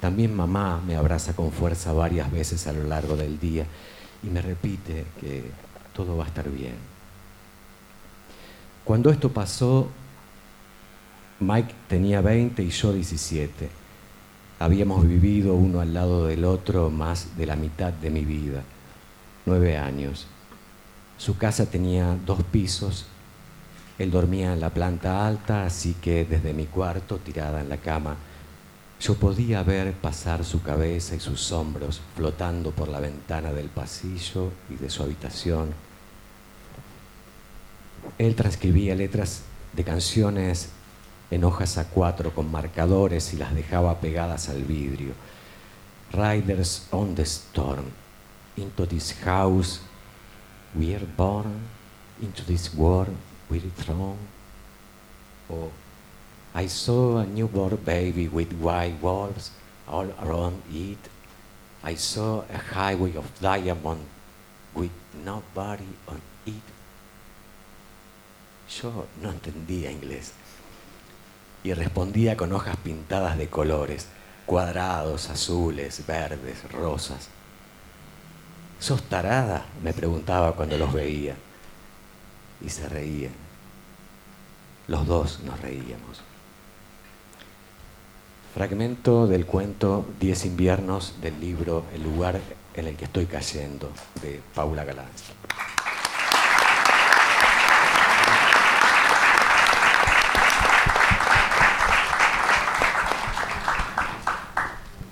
También 0.00 0.34
mamá 0.34 0.80
me 0.86 0.96
abraza 0.96 1.36
con 1.36 1.52
fuerza 1.52 1.92
varias 1.92 2.32
veces 2.32 2.66
a 2.66 2.72
lo 2.72 2.84
largo 2.84 3.14
del 3.14 3.38
día 3.38 3.66
y 4.22 4.28
me 4.28 4.40
repite 4.40 5.04
que 5.20 5.44
todo 5.92 6.16
va 6.16 6.24
a 6.24 6.28
estar 6.28 6.48
bien. 6.48 6.91
Cuando 8.84 9.10
esto 9.10 9.32
pasó, 9.32 9.88
Mike 11.38 11.72
tenía 11.88 12.20
20 12.20 12.64
y 12.64 12.70
yo 12.70 12.92
17. 12.92 13.70
Habíamos 14.58 15.06
vivido 15.06 15.54
uno 15.54 15.80
al 15.80 15.94
lado 15.94 16.26
del 16.26 16.44
otro 16.44 16.90
más 16.90 17.36
de 17.36 17.46
la 17.46 17.54
mitad 17.54 17.92
de 17.92 18.10
mi 18.10 18.24
vida, 18.24 18.62
nueve 19.46 19.78
años. 19.78 20.26
Su 21.16 21.38
casa 21.38 21.66
tenía 21.66 22.18
dos 22.26 22.42
pisos. 22.42 23.06
Él 23.98 24.10
dormía 24.10 24.52
en 24.52 24.60
la 24.60 24.70
planta 24.70 25.28
alta, 25.28 25.64
así 25.64 25.94
que 25.94 26.24
desde 26.24 26.52
mi 26.52 26.66
cuarto, 26.66 27.18
tirada 27.18 27.60
en 27.60 27.68
la 27.68 27.76
cama, 27.76 28.16
yo 29.00 29.14
podía 29.14 29.62
ver 29.62 29.92
pasar 29.92 30.44
su 30.44 30.60
cabeza 30.60 31.14
y 31.14 31.20
sus 31.20 31.52
hombros 31.52 32.00
flotando 32.16 32.72
por 32.72 32.88
la 32.88 32.98
ventana 32.98 33.52
del 33.52 33.68
pasillo 33.68 34.50
y 34.70 34.74
de 34.74 34.90
su 34.90 35.04
habitación. 35.04 35.91
Él 38.18 38.34
transcribía 38.34 38.94
letras 38.94 39.42
de 39.72 39.84
canciones 39.84 40.68
en 41.30 41.44
hojas 41.44 41.78
a 41.78 41.88
cuatro 41.88 42.34
con 42.34 42.50
marcadores 42.50 43.32
y 43.32 43.36
las 43.36 43.54
dejaba 43.54 44.00
pegadas 44.00 44.48
al 44.48 44.64
vidrio. 44.64 45.14
Riders 46.12 46.86
on 46.90 47.14
the 47.14 47.22
storm, 47.22 47.86
into 48.56 48.86
this 48.86 49.14
house 49.24 49.80
we 50.74 50.94
are 50.94 51.06
born, 51.16 51.60
into 52.20 52.42
this 52.44 52.74
world 52.74 53.16
we 53.48 53.60
thrown. 53.60 54.16
Oh, 55.50 55.70
I 56.54 56.68
saw 56.68 57.18
a 57.18 57.26
newborn 57.26 57.76
baby 57.84 58.28
with 58.28 58.52
white 58.60 59.00
walls 59.00 59.50
all 59.88 60.10
around 60.22 60.62
it. 60.70 60.98
I 61.82 61.94
saw 61.94 62.44
a 62.52 62.58
highway 62.58 63.16
of 63.16 63.24
diamond 63.40 64.06
with 64.74 64.90
nobody 65.24 65.88
on 66.06 66.20
it. 66.46 66.71
Yo 68.80 69.06
no 69.20 69.30
entendía 69.30 69.90
inglés 69.90 70.32
y 71.64 71.74
respondía 71.74 72.36
con 72.36 72.52
hojas 72.52 72.76
pintadas 72.76 73.36
de 73.36 73.48
colores, 73.48 74.06
cuadrados, 74.46 75.28
azules, 75.30 76.04
verdes, 76.06 76.70
rosas. 76.72 77.28
¿Sos 78.80 79.02
tarada? 79.02 79.66
me 79.82 79.92
preguntaba 79.92 80.54
cuando 80.56 80.76
los 80.78 80.92
veía. 80.92 81.36
Y 82.64 82.68
se 82.68 82.88
reían. 82.88 83.32
Los 84.88 85.06
dos 85.06 85.40
nos 85.40 85.60
reíamos. 85.60 86.22
Fragmento 88.54 89.26
del 89.26 89.46
cuento 89.46 90.06
Diez 90.20 90.44
inviernos 90.44 91.20
del 91.20 91.40
libro 91.40 91.84
El 91.94 92.02
lugar 92.02 92.40
en 92.74 92.86
el 92.86 92.96
que 92.96 93.04
estoy 93.04 93.26
cayendo 93.26 93.90
de 94.20 94.40
Paula 94.54 94.84
Galán. 94.84 95.08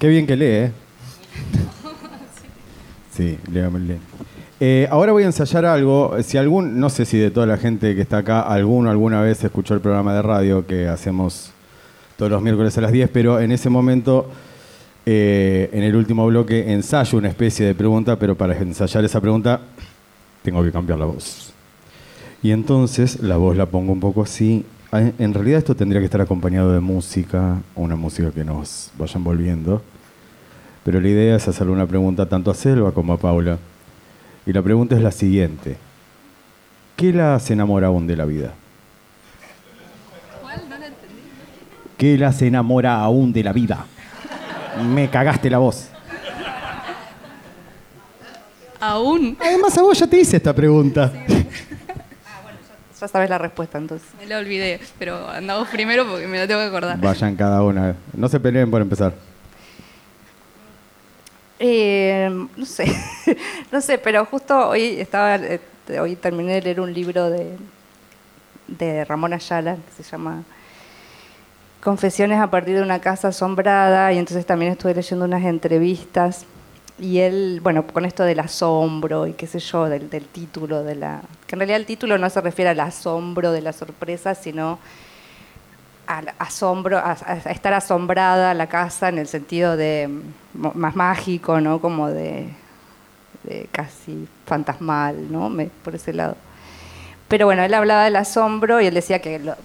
Qué 0.00 0.08
bien 0.08 0.26
que 0.26 0.34
lee, 0.34 0.46
¿eh? 0.46 0.72
Sí, 3.12 3.38
lee, 3.52 3.60
lee. 3.86 3.98
Eh, 4.58 4.88
ahora 4.90 5.12
voy 5.12 5.24
a 5.24 5.26
ensayar 5.26 5.66
algo. 5.66 6.16
Si 6.22 6.38
algún, 6.38 6.80
no 6.80 6.88
sé 6.88 7.04
si 7.04 7.18
de 7.18 7.30
toda 7.30 7.46
la 7.46 7.58
gente 7.58 7.94
que 7.94 8.00
está 8.00 8.16
acá, 8.18 8.40
alguno 8.40 8.88
alguna 8.90 9.20
vez 9.20 9.44
escuchó 9.44 9.74
el 9.74 9.82
programa 9.82 10.14
de 10.14 10.22
radio 10.22 10.66
que 10.66 10.88
hacemos 10.88 11.52
todos 12.16 12.32
los 12.32 12.40
miércoles 12.40 12.78
a 12.78 12.80
las 12.80 12.92
10, 12.92 13.10
pero 13.10 13.40
en 13.40 13.52
ese 13.52 13.68
momento, 13.68 14.30
eh, 15.04 15.68
en 15.70 15.82
el 15.82 15.94
último 15.94 16.26
bloque, 16.26 16.72
ensayo 16.72 17.18
una 17.18 17.28
especie 17.28 17.66
de 17.66 17.74
pregunta, 17.74 18.16
pero 18.16 18.34
para 18.34 18.56
ensayar 18.56 19.04
esa 19.04 19.20
pregunta 19.20 19.60
tengo 20.42 20.64
que 20.64 20.72
cambiar 20.72 20.98
la 20.98 21.04
voz. 21.04 21.52
Y 22.42 22.52
entonces 22.52 23.20
la 23.20 23.36
voz 23.36 23.54
la 23.54 23.66
pongo 23.66 23.92
un 23.92 24.00
poco 24.00 24.22
así. 24.22 24.64
En 24.92 25.32
realidad 25.34 25.58
esto 25.58 25.76
tendría 25.76 26.00
que 26.00 26.06
estar 26.06 26.20
acompañado 26.20 26.72
de 26.72 26.80
música, 26.80 27.58
una 27.76 27.94
música 27.94 28.32
que 28.32 28.44
nos 28.44 28.90
vaya 28.98 29.14
envolviendo. 29.16 29.82
Pero 30.84 31.00
la 31.00 31.08
idea 31.08 31.36
es 31.36 31.46
hacerle 31.46 31.72
una 31.72 31.86
pregunta 31.86 32.26
tanto 32.28 32.50
a 32.50 32.54
Selva 32.54 32.90
como 32.90 33.12
a 33.12 33.16
Paula. 33.16 33.58
Y 34.46 34.52
la 34.52 34.62
pregunta 34.62 34.96
es 34.96 35.02
la 35.02 35.12
siguiente. 35.12 35.76
¿Qué 36.96 37.12
las 37.12 37.48
enamora 37.50 37.86
aún 37.86 38.08
de 38.08 38.16
la 38.16 38.24
vida? 38.24 38.52
¿Cuál? 40.42 40.68
No 40.68 40.76
la 40.76 40.86
entendí. 40.86 41.20
¿Qué 41.96 42.18
las 42.18 42.42
enamora 42.42 43.00
aún 43.00 43.32
de 43.32 43.44
la 43.44 43.52
vida? 43.52 43.86
Me 44.92 45.08
cagaste 45.08 45.50
la 45.50 45.58
voz. 45.58 45.88
Aún. 48.80 49.36
Además 49.40 49.78
a 49.78 49.82
vos 49.82 49.98
ya 49.98 50.06
te 50.06 50.18
hice 50.18 50.38
esta 50.38 50.52
pregunta. 50.52 51.12
Ya 53.00 53.08
sabes 53.08 53.30
la 53.30 53.38
respuesta 53.38 53.78
entonces. 53.78 54.06
Me 54.18 54.26
la 54.26 54.38
olvidé, 54.38 54.78
pero 54.98 55.26
andamos 55.28 55.68
primero 55.68 56.06
porque 56.06 56.26
me 56.26 56.38
la 56.38 56.46
tengo 56.46 56.60
que 56.60 56.66
acordar. 56.66 57.00
Vayan 57.00 57.34
cada 57.34 57.62
una. 57.62 57.96
No 58.12 58.28
se 58.28 58.38
peleen 58.38 58.70
por 58.70 58.82
empezar. 58.82 59.14
Eh, 61.58 62.28
no 62.56 62.64
sé, 62.64 62.86
no 63.72 63.80
sé, 63.80 63.98
pero 63.98 64.24
justo 64.24 64.70
hoy 64.70 64.98
estaba, 64.98 65.36
eh, 65.36 65.60
hoy 66.00 66.16
terminé 66.16 66.54
de 66.54 66.62
leer 66.62 66.80
un 66.80 66.92
libro 66.92 67.28
de, 67.28 67.56
de 68.66 69.04
Ramón 69.04 69.34
Ayala 69.34 69.76
que 69.76 70.02
se 70.02 70.10
llama 70.10 70.42
Confesiones 71.82 72.40
a 72.40 72.50
partir 72.50 72.76
de 72.76 72.82
una 72.82 72.98
casa 73.00 73.28
asombrada 73.28 74.10
y 74.12 74.18
entonces 74.18 74.46
también 74.46 74.72
estuve 74.72 74.94
leyendo 74.94 75.26
unas 75.26 75.44
entrevistas 75.44 76.46
y 77.00 77.18
él, 77.20 77.60
bueno, 77.62 77.86
con 77.86 78.04
esto 78.04 78.24
del 78.24 78.40
asombro 78.40 79.26
y 79.26 79.32
qué 79.32 79.46
sé 79.46 79.58
yo, 79.58 79.88
del, 79.88 80.10
del 80.10 80.26
título, 80.26 80.82
de 80.84 80.94
la, 80.96 81.22
que 81.46 81.54
en 81.56 81.60
realidad 81.60 81.80
el 81.80 81.86
título 81.86 82.18
no 82.18 82.28
se 82.30 82.40
refiere 82.40 82.70
al 82.70 82.80
asombro 82.80 83.52
de 83.52 83.62
la 83.62 83.72
sorpresa, 83.72 84.34
sino 84.34 84.78
al 86.06 86.32
asombro, 86.38 86.98
a, 86.98 87.16
a 87.24 87.34
estar 87.52 87.72
asombrada 87.72 88.52
la 88.54 88.68
casa 88.68 89.08
en 89.08 89.18
el 89.18 89.28
sentido 89.28 89.76
de 89.76 90.08
mm, 90.08 90.68
más 90.74 90.96
mágico, 90.96 91.60
¿no? 91.60 91.80
Como 91.80 92.08
de, 92.08 92.48
de 93.44 93.68
casi 93.70 94.26
fantasmal, 94.46 95.30
¿no? 95.30 95.48
Me- 95.48 95.70
por 95.84 95.94
ese 95.94 96.12
lado. 96.12 96.36
Pero 97.28 97.46
bueno, 97.46 97.62
él 97.62 97.72
hablaba 97.74 98.04
del 98.04 98.16
asombro 98.16 98.80
y 98.80 98.86
él 98.86 98.94
decía 98.94 99.20
que, 99.20 99.38
lo- 99.38 99.56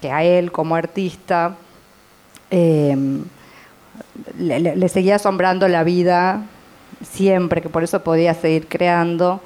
que 0.00 0.12
a 0.12 0.22
él 0.22 0.52
como 0.52 0.76
artista 0.76 1.56
eh, 2.50 2.96
le, 4.38 4.60
le- 4.60 4.88
seguía 4.88 5.16
asombrando 5.16 5.68
la 5.68 5.84
vida 5.84 6.42
siempre, 7.02 7.60
que 7.62 7.68
por 7.68 7.82
eso 7.84 8.02
podía 8.02 8.34
seguir 8.34 8.66
creando. 8.68 9.40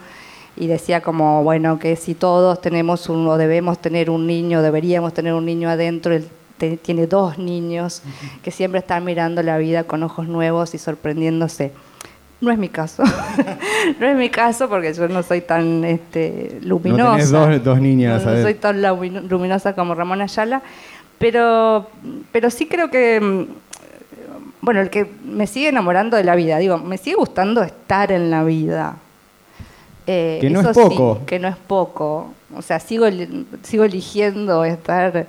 Y 0.56 0.66
decía 0.66 1.00
como, 1.00 1.42
bueno, 1.42 1.78
que 1.78 1.96
si 1.96 2.14
todos 2.14 2.60
tenemos 2.60 3.08
un, 3.08 3.26
o 3.26 3.38
debemos 3.38 3.78
tener 3.80 4.10
un 4.10 4.26
niño, 4.26 4.60
deberíamos 4.62 5.14
tener 5.14 5.32
un 5.32 5.46
niño 5.46 5.68
adentro, 5.70 6.12
él 6.14 6.28
te- 6.58 6.76
tiene 6.76 7.06
dos 7.06 7.38
niños 7.38 8.02
que 8.42 8.50
siempre 8.50 8.80
están 8.80 9.02
mirando 9.04 9.42
la 9.42 9.56
vida 9.58 9.84
con 9.84 10.02
ojos 10.02 10.28
nuevos 10.28 10.74
y 10.74 10.78
sorprendiéndose. 10.78 11.72
No 12.42 12.50
es 12.50 12.58
mi 12.58 12.68
caso. 12.68 13.02
no 14.00 14.06
es 14.06 14.16
mi 14.16 14.28
caso 14.28 14.68
porque 14.68 14.92
yo 14.92 15.08
no 15.08 15.22
soy 15.22 15.40
tan 15.40 15.84
este, 15.84 16.58
luminosa. 16.62 17.04
No 17.04 17.10
tenés 17.12 17.30
dos, 17.30 17.64
dos 17.64 17.80
niñas. 17.80 18.24
No, 18.24 18.32
no 18.34 18.42
soy 18.42 18.54
tan 18.54 18.82
lumino- 18.82 19.20
luminosa 19.22 19.74
como 19.74 19.94
Ramón 19.94 20.20
Ayala, 20.20 20.60
pero, 21.18 21.86
pero 22.32 22.50
sí 22.50 22.66
creo 22.66 22.90
que, 22.90 23.20
mm, 23.20 23.44
bueno, 24.62 24.80
el 24.80 24.88
que 24.90 25.06
me 25.24 25.46
sigue 25.46 25.68
enamorando 25.68 26.16
de 26.16 26.24
la 26.24 26.34
vida, 26.34 26.56
digo, 26.58 26.78
me 26.78 26.96
sigue 26.96 27.16
gustando 27.16 27.62
estar 27.62 28.10
en 28.10 28.30
la 28.30 28.42
vida. 28.44 28.96
Eh, 30.06 30.38
Que 30.40 30.48
no 30.50 30.60
eso 30.60 30.70
es 30.70 30.78
poco. 30.78 31.16
sí, 31.20 31.26
que 31.26 31.38
no 31.38 31.48
es 31.48 31.56
poco. 31.56 32.32
O 32.56 32.62
sea, 32.62 32.80
sigo, 32.80 33.06
sigo 33.62 33.84
eligiendo 33.84 34.64
estar 34.64 35.26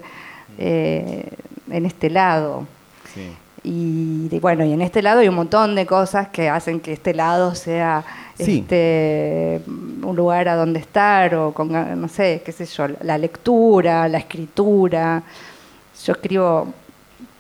eh, 0.58 1.30
en 1.70 1.86
este 1.86 2.10
lado. 2.10 2.66
Sí. 3.14 3.32
Y 3.66 4.40
bueno, 4.40 4.66
y 4.66 4.74
en 4.74 4.82
este 4.82 5.02
lado 5.02 5.20
hay 5.22 5.28
un 5.30 5.36
montón 5.36 5.74
de 5.76 5.86
cosas 5.86 6.28
que 6.30 6.50
hacen 6.50 6.80
que 6.80 6.94
este 6.94 7.14
lado 7.14 7.56
sea 7.56 8.04
Sí. 8.38 8.60
este, 8.60 9.62
un 9.68 10.16
lugar 10.16 10.48
a 10.50 10.56
donde 10.56 10.80
estar, 10.80 11.36
o 11.36 11.54
con, 11.54 11.70
no 12.02 12.08
sé, 12.08 12.42
qué 12.44 12.52
sé 12.52 12.66
yo, 12.66 12.88
la 13.02 13.18
lectura, 13.20 14.08
la 14.08 14.18
escritura. 14.18 15.22
Yo 16.04 16.14
escribo 16.14 16.68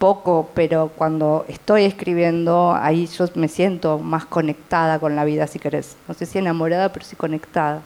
poco, 0.03 0.49
pero 0.53 0.91
cuando 0.93 1.45
estoy 1.47 1.85
escribiendo, 1.85 2.75
ahí 2.75 3.07
yo 3.17 3.25
me 3.35 3.47
siento 3.47 3.99
más 3.99 4.25
conectada 4.25 4.99
con 4.99 5.15
la 5.15 5.23
vida, 5.23 5.47
si 5.47 5.59
querés. 5.59 5.95
No 6.09 6.13
sé 6.13 6.25
si 6.25 6.39
enamorada, 6.39 6.91
pero 6.91 7.05
sí 7.05 7.15
conectada. 7.15 7.81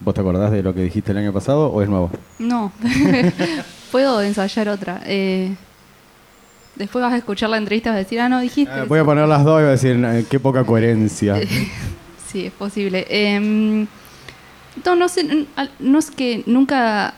¿Vos 0.00 0.14
te 0.14 0.22
acordás 0.22 0.50
de 0.52 0.62
lo 0.62 0.72
que 0.72 0.80
dijiste 0.80 1.12
el 1.12 1.18
año 1.18 1.34
pasado 1.34 1.68
o 1.70 1.82
es 1.82 1.88
nuevo? 1.90 2.10
No. 2.38 2.72
Puedo 3.92 4.22
ensayar 4.22 4.70
otra. 4.70 5.02
Eh, 5.04 5.54
después 6.76 7.02
vas 7.02 7.12
a 7.12 7.18
escuchar 7.18 7.50
la 7.50 7.58
entrevista 7.58 7.90
y 7.90 7.92
vas 7.92 7.96
a 7.96 8.02
decir, 8.02 8.18
ah, 8.18 8.30
no, 8.30 8.40
dijiste. 8.40 8.74
Eh, 8.78 8.84
voy 8.88 8.98
a 8.98 9.04
poner 9.04 9.28
las 9.28 9.44
dos 9.44 9.60
y 9.60 9.64
voy 9.64 9.68
a 9.68 9.72
decir, 9.72 10.02
"Eh, 10.02 10.24
qué 10.30 10.40
poca 10.40 10.64
coherencia. 10.64 11.34
Sí, 12.32 12.46
es 12.46 12.52
posible. 12.52 13.06
Em, 13.08 13.86
no, 14.84 14.96
no 14.96 15.08
sé, 15.08 15.46
no 15.78 15.98
es 15.98 16.10
que 16.10 16.42
nunca 16.46 17.12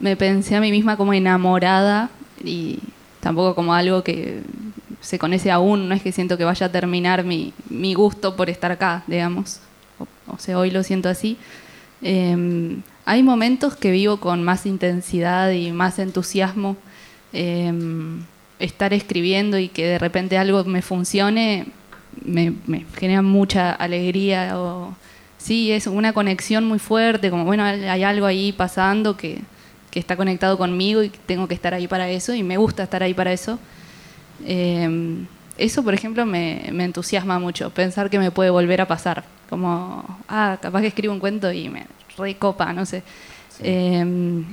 me 0.00 0.16
pensé 0.16 0.54
a 0.54 0.60
mí 0.60 0.70
misma 0.70 0.96
como 0.96 1.12
enamorada 1.12 2.10
y 2.42 2.78
tampoco 3.24 3.54
como 3.54 3.74
algo 3.74 4.04
que 4.04 4.42
sé, 5.00 5.18
con 5.18 5.32
ese 5.32 5.50
aún, 5.50 5.88
no 5.88 5.94
es 5.94 6.02
que 6.02 6.12
siento 6.12 6.38
que 6.38 6.44
vaya 6.44 6.66
a 6.66 6.72
terminar 6.72 7.24
mi, 7.24 7.52
mi 7.70 7.94
gusto 7.94 8.36
por 8.36 8.50
estar 8.50 8.70
acá, 8.70 9.02
digamos. 9.06 9.60
O, 10.26 10.38
sea, 10.38 10.58
hoy 10.58 10.70
lo 10.70 10.82
siento 10.82 11.08
así. 11.08 11.36
Em, 12.02 12.82
hay 13.04 13.22
momentos 13.22 13.76
que 13.76 13.90
vivo 13.90 14.18
con 14.18 14.42
más 14.42 14.66
intensidad 14.66 15.50
y 15.50 15.72
más 15.72 15.98
entusiasmo. 15.98 16.76
Em, 17.32 18.22
estar 18.58 18.92
escribiendo 18.92 19.58
y 19.58 19.68
que 19.68 19.86
de 19.86 19.98
repente 19.98 20.38
algo 20.38 20.64
me 20.64 20.80
funcione 20.80 21.66
me, 22.22 22.52
me 22.66 22.86
genera 22.96 23.22
mucha 23.22 23.72
alegría 23.72 24.58
o 24.58 24.94
sí, 25.38 25.72
es 25.72 25.86
una 25.86 26.12
conexión 26.12 26.64
muy 26.64 26.78
fuerte, 26.78 27.30
como 27.30 27.44
bueno, 27.44 27.64
hay 27.64 28.02
algo 28.04 28.26
ahí 28.26 28.52
pasando 28.52 29.16
que, 29.16 29.40
que 29.94 30.00
está 30.00 30.16
conectado 30.16 30.58
conmigo 30.58 31.04
y 31.04 31.08
tengo 31.08 31.46
que 31.46 31.54
estar 31.54 31.72
ahí 31.72 31.86
para 31.86 32.10
eso 32.10 32.34
y 32.34 32.42
me 32.42 32.56
gusta 32.56 32.82
estar 32.82 33.04
ahí 33.04 33.14
para 33.14 33.32
eso. 33.32 33.60
Em, 34.44 35.24
eso, 35.56 35.84
por 35.84 35.94
ejemplo, 35.94 36.26
me, 36.26 36.68
me, 36.72 36.82
entusiasma 36.82 37.38
mucho, 37.38 37.70
pensar 37.70 38.10
que 38.10 38.18
me 38.18 38.32
puede 38.32 38.50
volver 38.50 38.80
a 38.80 38.88
pasar. 38.88 39.22
Como, 39.48 40.04
ah, 40.28 40.58
capaz 40.60 40.80
que 40.80 40.88
escribo 40.88 41.14
un 41.14 41.20
cuento 41.20 41.52
y 41.52 41.68
me 41.68 41.86
recopa, 42.18 42.72
no 42.72 42.84
sé. 42.84 43.04
Em, 43.60 44.44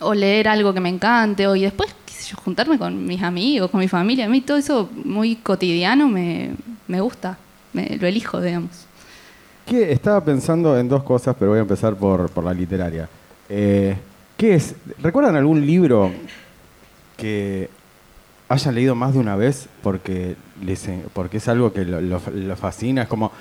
o 0.00 0.14
leer 0.14 0.48
algo 0.48 0.74
que 0.74 0.80
me 0.80 0.88
encante, 0.88 1.46
o 1.46 1.54
y 1.54 1.62
después, 1.62 1.94
qué 2.04 2.12
sé 2.12 2.30
yo, 2.32 2.36
juntarme 2.44 2.76
con 2.76 3.06
mis 3.06 3.22
amigos, 3.22 3.70
con 3.70 3.78
mi 3.78 3.86
familia. 3.86 4.24
A 4.24 4.28
mí 4.28 4.40
todo 4.40 4.56
eso 4.56 4.90
muy 5.04 5.36
cotidiano 5.36 6.08
me, 6.08 6.50
me 6.88 7.00
gusta, 7.00 7.38
me, 7.72 7.96
lo 8.00 8.08
elijo, 8.08 8.40
digamos. 8.40 8.84
¿Qué? 9.64 9.92
Estaba 9.92 10.24
pensando 10.24 10.76
en 10.76 10.88
dos 10.88 11.04
cosas, 11.04 11.36
pero 11.38 11.52
voy 11.52 11.58
a 11.58 11.62
empezar 11.62 11.94
por, 11.94 12.28
por 12.30 12.42
la 12.42 12.52
literaria. 12.52 13.08
Eh, 13.48 13.96
¿Qué 14.40 14.54
es? 14.54 14.74
¿Recuerdan 15.02 15.36
algún 15.36 15.66
libro 15.66 16.10
que 17.18 17.68
hayan 18.48 18.74
leído 18.74 18.94
más 18.94 19.12
de 19.12 19.18
una 19.18 19.36
vez 19.36 19.66
porque, 19.82 20.34
es 20.66 21.48
algo 21.48 21.74
que 21.74 21.84
lo, 21.84 22.18
fascina? 22.56 23.02
Es 23.02 23.08
como, 23.08 23.32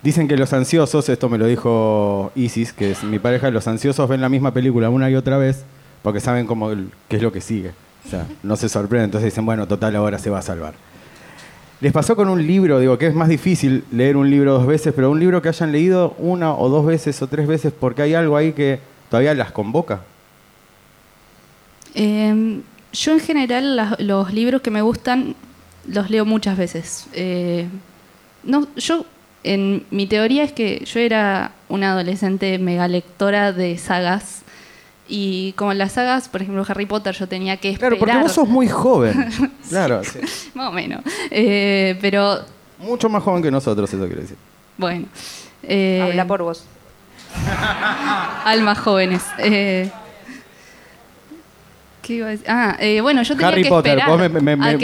dicen 0.00 0.28
que 0.28 0.36
los 0.36 0.52
ansiosos, 0.52 1.08
esto 1.08 1.28
me 1.28 1.38
lo 1.38 1.46
dijo 1.46 2.30
Isis, 2.36 2.72
que 2.72 2.92
es 2.92 3.02
mi 3.02 3.18
pareja, 3.18 3.50
los 3.50 3.66
ansiosos 3.66 4.08
ven 4.08 4.20
la 4.20 4.28
misma 4.28 4.54
película 4.54 4.90
una 4.90 5.10
y 5.10 5.16
otra 5.16 5.38
vez 5.38 5.64
porque 6.04 6.20
saben 6.20 6.46
cómo, 6.46 6.70
qué 7.08 7.16
es 7.16 7.22
lo 7.22 7.32
que 7.32 7.40
sigue. 7.40 7.72
No 8.44 8.54
se 8.54 8.68
sorprenden, 8.68 9.06
entonces 9.06 9.32
dicen, 9.32 9.44
bueno, 9.44 9.66
total, 9.66 9.96
ahora 9.96 10.20
se 10.20 10.30
va 10.30 10.38
a 10.38 10.42
salvar. 10.42 10.74
¿Les 11.80 11.92
pasó 11.92 12.14
con 12.14 12.28
un 12.28 12.46
libro? 12.46 12.78
Digo, 12.78 12.96
que 12.96 13.08
es 13.08 13.14
más 13.16 13.28
difícil 13.28 13.82
leer 13.90 14.16
un 14.16 14.30
libro 14.30 14.52
dos 14.52 14.68
veces, 14.68 14.92
pero 14.94 15.10
un 15.10 15.18
libro 15.18 15.42
que 15.42 15.48
hayan 15.48 15.72
leído 15.72 16.14
una 16.18 16.54
o 16.54 16.68
dos 16.68 16.86
veces 16.86 17.20
o 17.22 17.26
tres 17.26 17.48
veces 17.48 17.72
porque 17.72 18.02
hay 18.02 18.14
algo 18.14 18.36
ahí 18.36 18.52
que 18.52 18.78
todavía 19.10 19.34
las 19.34 19.50
convoca. 19.50 20.02
Em, 21.94 22.62
yo 22.92 23.12
en 23.12 23.20
general 23.20 23.96
los 23.98 24.32
libros 24.32 24.62
que 24.62 24.70
me 24.70 24.82
gustan 24.82 25.34
los 25.86 26.10
leo 26.10 26.24
muchas 26.24 26.56
veces. 26.56 27.06
Eh, 27.12 27.66
no, 28.42 28.66
yo 28.76 29.04
en 29.42 29.84
mi 29.90 30.06
teoría 30.06 30.42
es 30.44 30.52
que 30.52 30.84
yo 30.84 31.00
era 31.00 31.52
una 31.68 31.92
adolescente 31.92 32.58
mega 32.58 32.88
lectora 32.88 33.52
de 33.52 33.76
sagas 33.78 34.42
y 35.06 35.52
como 35.52 35.72
en 35.72 35.78
las 35.78 35.92
sagas, 35.92 36.28
por 36.28 36.40
ejemplo, 36.40 36.64
Harry 36.66 36.86
Potter, 36.86 37.14
yo 37.14 37.28
tenía 37.28 37.58
que 37.58 37.70
esperar. 37.70 37.98
Claro, 37.98 38.00
porque 38.00 38.22
vos 38.22 38.32
sos 38.32 38.48
muy 38.48 38.68
joven. 38.68 39.30
claro, 39.68 40.00
Más 40.54 40.68
o 40.68 40.72
menos. 40.72 41.02
Eh, 41.30 41.98
pero. 42.00 42.38
Mucho 42.78 43.08
más 43.08 43.22
joven 43.22 43.42
que 43.42 43.50
nosotros, 43.50 43.92
eso 43.92 44.06
quiere 44.06 44.22
decir. 44.22 44.36
Bueno. 44.76 45.06
Eh, 45.62 46.00
Habla 46.02 46.26
por 46.26 46.42
vos. 46.42 46.64
Almas 48.44 48.78
jóvenes. 48.78 49.22
Eh, 49.38 49.90
¿Qué 52.04 52.14
iba 52.16 52.26
a 52.26 52.30
decir? 52.30 52.46
Ah, 52.50 52.76
eh, 52.80 53.00
bueno, 53.00 53.22
yo 53.22 53.34
tenía 53.34 53.54
que 53.54 53.62
esperar 53.62 54.10
a 54.10 54.78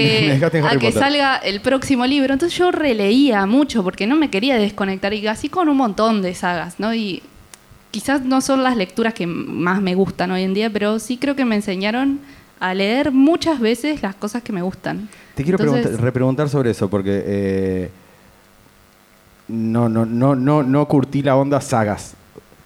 que, 0.79 0.91
salga 0.91 1.37
el 1.37 1.61
próximo 1.61 2.07
libro. 2.07 2.33
Entonces 2.33 2.59
yo 2.59 2.71
releía 2.71 3.45
mucho 3.45 3.85
porque 3.85 4.07
no 4.07 4.17
me 4.17 4.31
quería 4.31 4.57
desconectar 4.57 5.13
y 5.13 5.27
así 5.27 5.51
con 5.51 5.69
un 5.69 5.77
montón 5.77 6.23
de 6.23 6.35
sagas, 6.35 6.81
¿no? 6.81 6.95
Y 6.95 7.23
quizás 7.91 8.25
no 8.25 8.41
son 8.41 8.63
las 8.63 8.75
lecturas 8.75 9.13
que 9.13 9.27
más 9.27 9.83
me 9.83 9.95
gustan 9.95 10.31
hoy 10.31 10.45
en 10.45 10.55
día, 10.55 10.71
pero 10.71 10.99
sí 10.99 11.19
creo 11.19 11.37
que 11.37 11.45
me 11.45 11.57
enseñaron 11.57 12.21
a 12.59 12.73
leer 12.73 13.13
muchas 13.13 13.61
veces 13.61 14.03
las 14.03 14.15
cosas 14.15 14.43
que 14.43 14.55
me 14.55 14.63
gustan. 14.63 15.11
Te 15.35 15.45
quiero 15.45 15.59
repreguntar 15.99 16.49
sobre 16.49 16.71
eso, 16.71 16.89
porque 16.89 17.23
eh, 17.27 17.91
no, 19.49 19.91
no, 19.91 20.07
no, 20.07 20.35
no, 20.35 20.63
no 20.63 20.89
curtí 20.89 21.23
la 21.23 21.37
onda 21.37 21.61
sagas. 21.61 22.15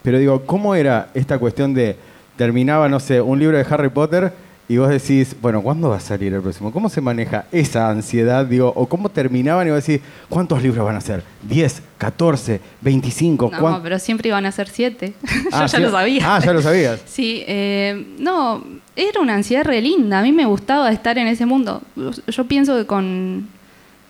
Pero 0.05 0.21
digo, 0.21 0.47
¿cómo 0.47 0.77
era 0.77 1.09
esta 1.13 1.39
cuestión 1.39 1.75
de 1.75 1.97
terminaba, 2.37 2.89
no 2.89 3.01
sé, 3.01 3.21
un 3.21 3.39
libro 3.39 3.57
de 3.57 3.67
Harry 3.69 3.89
Potter 3.89 4.33
y 4.67 4.79
vos 4.79 4.89
decís, 4.89 5.37
bueno, 5.43 5.63
¿cuándo 5.63 5.91
va 5.91 5.97
a 5.97 6.01
salir 6.01 6.33
el 6.33 6.41
próximo? 6.41 6.73
¿Cómo 6.73 6.89
se 6.89 7.03
maneja 7.03 7.45
esa 7.53 7.91
ansiedad? 7.91 8.47
Digo, 8.47 8.73
o 8.75 8.87
cómo 8.87 9.11
terminaban 9.11 9.67
y 9.67 9.71
vos 9.71 9.85
decís, 9.85 10.03
¿cuántos 10.31 10.63
libros 10.63 10.87
van 10.87 10.97
a 10.97 11.03
ser? 11.03 11.23
¿10, 11.47 11.81
14, 11.99 12.61
25? 12.81 13.51
No, 13.61 13.83
pero 13.83 13.99
siempre 13.99 14.29
iban 14.29 14.47
a 14.47 14.53
ser 14.53 14.69
7. 14.69 15.13
Yo 15.53 15.67
ya 15.67 15.79
lo 15.79 15.91
sabía. 15.91 16.37
Ah, 16.37 16.41
ya 16.41 16.53
lo 16.55 16.63
sabías. 16.63 17.03
sí, 17.07 17.45
eh, 17.47 18.15
no, 18.19 18.65
era 18.97 19.21
una 19.21 19.35
ansiedad 19.35 19.65
re 19.65 19.83
linda. 19.83 20.21
A 20.21 20.23
mí 20.23 20.33
me 20.33 20.47
gustaba 20.47 20.91
estar 20.91 21.19
en 21.19 21.27
ese 21.27 21.45
mundo. 21.45 21.83
Yo 22.27 22.45
pienso 22.47 22.75
que 22.79 22.87
con, 22.87 23.47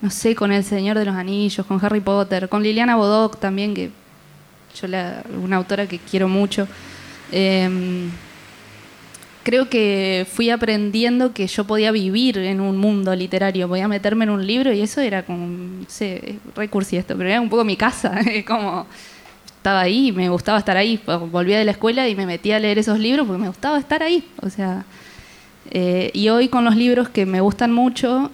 no 0.01 0.11
sé, 0.11 0.37
con 0.37 0.53
El 0.53 0.63
Señor 0.63 0.97
de 0.97 1.05
los 1.05 1.17
Anillos, 1.17 1.67
con 1.67 1.85
Harry 1.85 2.01
Potter, 2.01 2.49
con 2.49 2.63
Liliana 2.63 2.95
Bodoc 2.95 3.41
también, 3.41 3.75
que 3.75 3.91
yo 4.81 4.87
la, 4.87 5.25
una 5.43 5.57
autora 5.57 5.89
que 5.89 5.99
quiero 5.99 6.29
mucho. 6.29 6.69
Eh, 7.33 8.09
creo 9.45 9.69
que 9.69 10.27
fui 10.31 10.51
aprendiendo 10.51 11.33
que 11.33 11.47
yo 11.47 11.65
podía 11.65 11.93
vivir 11.93 12.39
en 12.39 12.61
un 12.61 12.79
mundo 12.79 13.15
literario, 13.15 13.69
podía 13.69 13.87
meterme 13.87 14.25
en 14.25 14.31
un 14.31 14.45
libro 14.45 14.73
y 14.73 14.81
eso 14.81 15.01
era 15.01 15.23
como, 15.23 15.47
no 15.47 15.85
sé, 15.87 16.39
recursi 16.57 16.97
esto, 16.97 17.17
pero 17.17 17.29
era 17.29 17.41
un 17.41 17.51
poco 17.51 17.65
mi 17.65 17.77
casa, 17.77 18.19
como 18.47 18.87
estaba 19.57 19.83
ahí, 19.83 20.13
me 20.13 20.29
gustaba 20.31 20.59
estar 20.59 20.77
ahí, 20.77 21.01
volvía 21.31 21.59
de 21.59 21.65
la 21.65 21.73
escuela 21.73 22.09
y 22.09 22.15
me 22.17 22.27
metía 22.27 22.57
a 22.57 22.59
leer 22.59 22.79
esos 22.79 22.99
libros 22.99 23.27
porque 23.27 23.41
me 23.41 23.49
gustaba 23.49 23.79
estar 23.79 24.03
ahí, 24.03 24.27
o 24.41 24.49
sea, 24.49 24.85
eh, 25.71 26.11
y 26.15 26.29
hoy 26.31 26.49
con 26.49 26.65
los 26.65 26.75
libros 26.75 27.09
que 27.11 27.27
me 27.27 27.41
gustan 27.41 27.73
mucho, 27.73 28.31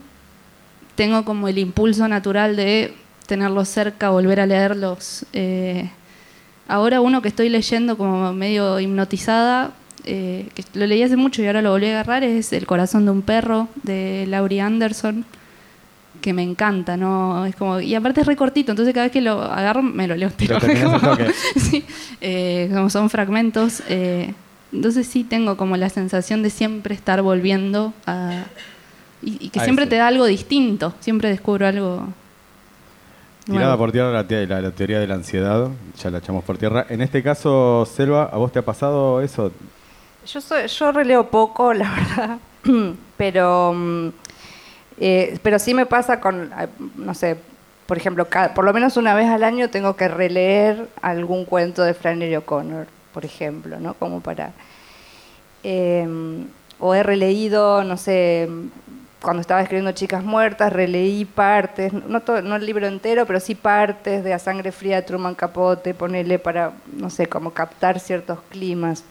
tengo 0.94 1.24
como 1.24 1.48
el 1.48 1.58
impulso 1.58 2.06
natural 2.08 2.56
de 2.56 2.94
tenerlos 3.26 3.68
cerca, 3.68 4.10
volver 4.10 4.40
a 4.40 4.46
leerlos. 4.46 5.24
Eh, 5.32 5.88
ahora 6.68 7.00
uno 7.00 7.22
que 7.22 7.28
estoy 7.28 7.48
leyendo 7.48 7.96
como 7.96 8.32
medio 8.32 8.78
hipnotizada, 8.80 9.72
eh, 10.04 10.48
que 10.54 10.64
lo 10.74 10.86
leí 10.86 11.02
hace 11.02 11.16
mucho 11.16 11.42
y 11.42 11.46
ahora 11.46 11.62
lo 11.62 11.70
volví 11.70 11.86
a 11.86 11.90
agarrar, 11.90 12.24
es 12.24 12.52
El 12.52 12.66
corazón 12.66 13.04
de 13.04 13.10
un 13.10 13.22
perro 13.22 13.68
de 13.82 14.24
Laurie 14.28 14.60
Anderson, 14.60 15.24
que 16.20 16.32
me 16.32 16.42
encanta, 16.42 16.96
¿no? 16.96 17.46
Es 17.46 17.56
como, 17.56 17.80
y 17.80 17.94
aparte 17.94 18.20
es 18.20 18.26
recortito, 18.26 18.72
entonces 18.72 18.94
cada 18.94 19.06
vez 19.06 19.12
que 19.12 19.20
lo 19.20 19.42
agarro 19.42 19.82
me 19.82 20.06
lo 20.06 20.16
leo 20.16 20.28
entero. 20.28 20.58
sí, 21.56 21.84
eh, 22.20 22.70
como 22.72 22.90
son 22.90 23.10
fragmentos. 23.10 23.82
Eh, 23.88 24.34
entonces 24.72 25.06
sí 25.06 25.24
tengo 25.24 25.56
como 25.56 25.76
la 25.76 25.88
sensación 25.88 26.42
de 26.42 26.50
siempre 26.50 26.94
estar 26.94 27.22
volviendo 27.22 27.92
a... 28.06 28.44
Y, 29.22 29.50
que 29.50 29.60
siempre 29.60 29.86
te 29.86 29.96
da 29.96 30.06
algo 30.06 30.24
distinto, 30.24 30.94
siempre 31.00 31.28
descubro 31.28 31.66
algo 31.66 32.08
Tirada 33.50 33.76
por 33.76 33.92
tierra 33.92 34.10
la, 34.12 34.60
la, 34.60 34.70
teoría 34.70 35.00
de 35.00 35.06
la 35.06 35.14
ansiedad, 35.14 35.68
ya 35.96 36.10
la 36.10 36.18
echamos 36.18 36.44
por 36.44 36.58
tierra. 36.58 36.86
En 36.88 37.00
este 37.00 37.22
caso, 37.22 37.86
Selva, 37.86 38.24
¿a 38.24 38.36
vos 38.36 38.52
te 38.52 38.58
ha 38.58 38.64
pasado 38.64 39.20
eso? 39.20 39.52
Yo, 40.26 40.40
soy, 40.40 40.66
yo 40.66 40.92
releo 40.92 41.28
poco, 41.28 41.72
la 41.74 41.90
verdad, 42.16 42.38
pero, 43.16 43.72
mm, 43.74 44.08
eh, 45.00 45.38
pero 45.42 45.58
sí 45.58 45.74
me 45.74 45.86
pasa 45.86 46.20
con, 46.20 46.52
eh, 46.58 46.68
no 46.96 47.14
sé, 47.14 47.36
por 47.86 47.96
ejemplo, 47.96 48.26
por 48.54 48.64
lo 48.64 48.72
menos 48.72 48.96
una 48.96 49.14
vez 49.14 49.28
al 49.28 49.42
año 49.42 49.68
tengo 49.68 49.96
que 49.96 50.06
releer 50.06 50.88
algún 51.02 51.44
cuento 51.44 51.82
de 51.82 51.94
Flannery 51.94 52.36
O'Connor, 52.36 52.86
por 53.12 53.24
ejemplo, 53.24 53.80
¿no? 53.80 53.94
Como 53.94 54.20
para... 54.20 54.52
Em, 55.62 56.46
o 56.78 56.94
he 56.94 57.02
releído, 57.02 57.84
no 57.84 57.96
sé, 57.96 58.48
cuando 59.22 59.40
estaba 59.42 59.60
escribiendo 59.60 59.92
Chicas 59.92 60.24
Muertas, 60.24 60.72
releí 60.72 61.24
partes, 61.24 61.92
no, 61.92 62.22
no 62.42 62.56
el 62.56 62.66
libro 62.66 62.86
entero, 62.86 63.26
pero 63.26 63.38
sí 63.38 63.54
partes 63.54 64.24
de 64.24 64.32
A 64.32 64.38
Sangre 64.38 64.72
Fría 64.72 64.96
de 64.96 65.02
Truman 65.02 65.34
Capote, 65.34 65.92
ponerle 65.92 66.38
para, 66.38 66.72
no 66.92 67.10
sé, 67.10 67.26
como 67.26 67.52
captar 67.52 68.00
ciertos 68.00 68.38
climas. 68.50 69.04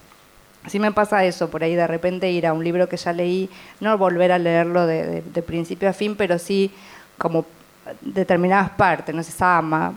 Así 0.63 0.79
me 0.79 0.91
pasa 0.91 1.23
eso, 1.23 1.49
por 1.49 1.63
ahí 1.63 1.75
de 1.75 1.87
repente 1.87 2.29
ir 2.31 2.45
a 2.45 2.53
un 2.53 2.63
libro 2.63 2.89
que 2.89 2.97
ya 2.97 3.13
leí, 3.13 3.49
no 3.79 3.97
volver 3.97 4.31
a 4.31 4.39
leerlo 4.39 4.85
de, 4.87 5.43
principio 5.45 5.89
a 5.89 5.93
fin, 5.93 6.15
pero 6.15 6.37
sí 6.39 6.71
como 7.17 7.45
determinadas 8.01 8.71
partes, 8.71 9.13
no 9.13 9.23
sé, 9.23 9.31
Sama, 9.31 9.93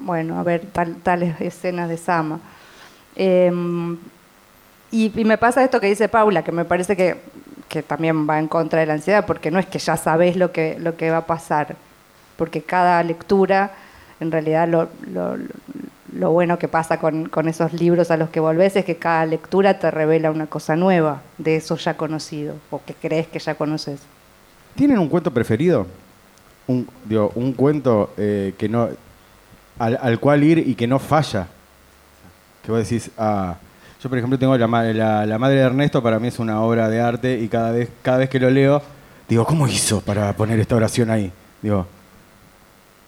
bueno, 0.00 0.38
a 0.38 0.42
ver, 0.42 0.66
tales 1.02 1.40
escenas 1.40 1.88
de 1.88 1.96
Sama. 1.96 2.40
Em, 3.16 3.96
y, 4.92 5.10
me 5.24 5.38
pasa 5.38 5.64
esto 5.64 5.80
que 5.80 5.88
dice 5.88 6.08
Paula, 6.08 6.44
que 6.44 6.52
me 6.52 6.64
parece 6.64 6.96
que, 6.96 7.16
que, 7.68 7.82
también 7.82 8.28
va 8.28 8.38
en 8.38 8.48
contra 8.48 8.80
de 8.80 8.86
la 8.86 8.94
ansiedad, 8.94 9.26
porque 9.26 9.50
no 9.50 9.58
es 9.58 9.66
que 9.66 9.78
ya 9.78 9.96
sabes 9.96 10.36
lo 10.36 10.52
que, 10.52 10.76
lo 10.78 10.96
que 10.96 11.10
va 11.10 11.18
a 11.18 11.26
pasar, 11.26 11.76
porque 12.36 12.62
cada 12.62 13.02
lectura 13.02 13.72
en 14.20 14.32
realidad 14.32 14.66
lo, 14.66 14.88
lo 16.16 16.30
bueno 16.32 16.58
que 16.58 16.68
pasa 16.68 16.98
con, 16.98 17.48
esos 17.48 17.72
libros 17.72 18.10
a 18.10 18.16
los 18.16 18.30
que 18.30 18.40
volvés 18.40 18.76
es 18.76 18.84
que 18.84 18.96
cada 18.96 19.26
lectura 19.26 19.78
te 19.78 19.90
revela 19.90 20.30
una 20.30 20.46
cosa 20.46 20.76
nueva 20.76 21.22
de 21.38 21.56
eso 21.56 21.76
ya 21.76 21.96
conocido 21.96 22.54
o 22.70 22.80
que 22.84 22.94
crees 22.94 23.26
que 23.26 23.38
ya 23.38 23.54
conoces. 23.54 24.00
¿Tienen 24.74 24.98
un 24.98 25.08
cuento 25.08 25.30
preferido? 25.30 25.86
un, 26.68 26.88
digo, 27.04 27.30
un 27.36 27.52
cuento 27.52 28.12
eh, 28.16 28.54
que 28.58 28.68
no, 28.68 28.88
al, 29.78 29.98
al 30.00 30.18
cual 30.18 30.42
ir 30.42 30.58
y 30.58 30.74
que 30.74 30.86
no 30.86 30.98
falla. 30.98 31.46
Que 32.64 32.72
vos 32.72 32.80
decís, 32.80 33.10
ah, 33.16 33.56
yo 34.06 34.10
por 34.10 34.18
ejemplo 34.18 34.38
tengo 34.38 34.56
la, 34.56 34.68
la, 34.92 35.26
la 35.26 35.38
madre 35.38 35.56
de 35.56 35.62
Ernesto, 35.62 36.00
para 36.00 36.20
mí 36.20 36.28
es 36.28 36.38
una 36.38 36.60
obra 36.60 36.88
de 36.88 37.00
arte 37.00 37.40
y 37.40 37.48
cada 37.48 37.72
vez, 37.72 37.88
cada 38.02 38.18
vez 38.18 38.30
que 38.30 38.38
lo 38.38 38.48
leo, 38.48 38.80
digo, 39.28 39.44
¿cómo 39.44 39.66
hizo 39.66 40.00
para 40.00 40.32
poner 40.32 40.60
esta 40.60 40.76
oración 40.76 41.10
ahí? 41.10 41.32
Digo, 41.60 41.88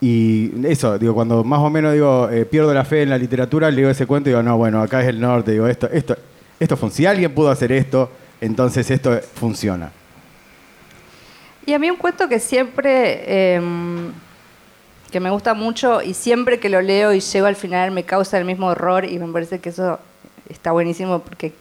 y 0.01 0.51
eso, 0.67 0.99
digo, 0.99 1.15
cuando 1.15 1.45
más 1.45 1.61
o 1.61 1.71
menos 1.71 1.93
digo, 1.93 2.29
eh, 2.31 2.45
pierdo 2.47 2.75
la 2.75 2.85
fe 2.85 3.03
en 3.03 3.11
la 3.11 3.19
literatura, 3.19 3.71
leo 3.71 3.89
ese 3.89 4.07
cuento 4.07 4.29
y 4.29 4.33
digo, 4.33 4.43
no, 4.43 4.57
bueno, 4.57 4.83
acá 4.83 5.01
es 5.01 5.07
el 5.07 5.21
norte, 5.21 5.53
digo, 5.53 5.69
esto, 5.69 5.89
esto, 5.93 6.17
esto 6.59 6.77
funciona. 6.77 6.97
Si 6.97 7.07
alguien 7.07 7.33
pudo 7.33 7.49
hacer 7.49 7.71
esto, 7.71 8.11
entonces 8.41 8.91
esto 8.91 9.21
funciona. 9.35 9.93
Y 11.65 11.75
a 11.75 11.79
mí 11.79 11.89
un 11.93 11.97
cuento 11.97 12.29
que 12.29 12.41
siempre, 12.41 13.55
em, 13.55 14.11
que 15.13 15.21
me 15.21 15.31
gusta 15.31 15.55
mucho 15.55 16.03
y 16.03 16.15
siempre 16.15 16.59
que 16.59 16.69
lo 16.69 16.83
leo 16.83 17.15
y 17.15 17.21
llego 17.21 17.47
al 17.47 17.55
final 17.55 17.93
me 17.93 18.03
causa 18.03 18.37
el 18.37 18.45
mismo 18.45 18.67
horror 18.67 19.05
y 19.05 19.21
me 19.21 19.33
parece 19.33 19.61
que 19.61 19.69
eso 19.69 20.01
está 20.49 20.73
buenísimo 20.73 21.21
porque 21.21 21.53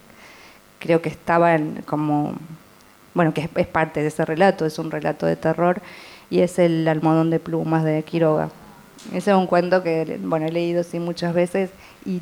creo 0.79 1.01
que 1.01 1.09
estaba 1.09 1.55
en 1.55 1.81
como, 1.85 2.33
bueno, 3.13 3.33
que 3.33 3.41
es, 3.41 3.49
es 3.55 3.67
parte 3.67 4.01
de 4.01 4.07
ese 4.07 4.25
relato, 4.25 4.65
es 4.65 4.77
un 4.79 4.91
relato 4.91 5.25
de 5.25 5.35
terror 5.35 5.81
y 6.29 6.39
es 6.39 6.59
el 6.59 6.87
almohadón 6.87 7.29
de 7.29 7.39
plumas 7.39 7.83
de 7.83 8.03
Quiroga. 8.03 8.49
Ese 9.13 9.31
es 9.31 9.37
un 9.37 9.47
cuento 9.47 9.83
que, 9.83 10.19
bueno, 10.21 10.45
he 10.47 10.51
leído 10.51 10.83
sí 10.83 10.99
muchas 10.99 11.33
veces 11.33 11.69
y, 12.05 12.21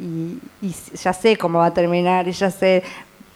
y- 0.00 0.38
y 0.62 0.74
ya 0.94 1.12
sé 1.12 1.36
cómo 1.36 1.58
va 1.58 1.66
a 1.66 1.74
terminar 1.74 2.26
y 2.28 2.32
ya 2.32 2.50
sé, 2.50 2.82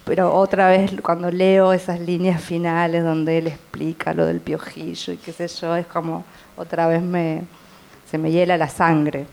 pero 0.05 0.33
otra 0.35 0.69
vez 0.69 0.93
cuando 1.03 1.31
leo 1.31 1.73
esas 1.73 2.01
líneas 2.01 2.41
finales 2.43 3.05
donde 3.05 3.39
él 3.39 3.49
explica 3.49 4.15
lo 4.15 4.25
del 4.25 4.41
piojillo 4.41 5.13
y 5.13 5.17
qué 5.17 5.33
sé 5.33 5.49
yo, 5.49 5.77
es 5.77 5.87
como 5.87 6.25
otra 6.57 6.87
vez 6.87 7.03
me, 7.03 7.43
se 8.11 8.17
me 8.17 8.31
hiela 8.31 8.57
la 8.57 8.69
sangre. 8.69 9.27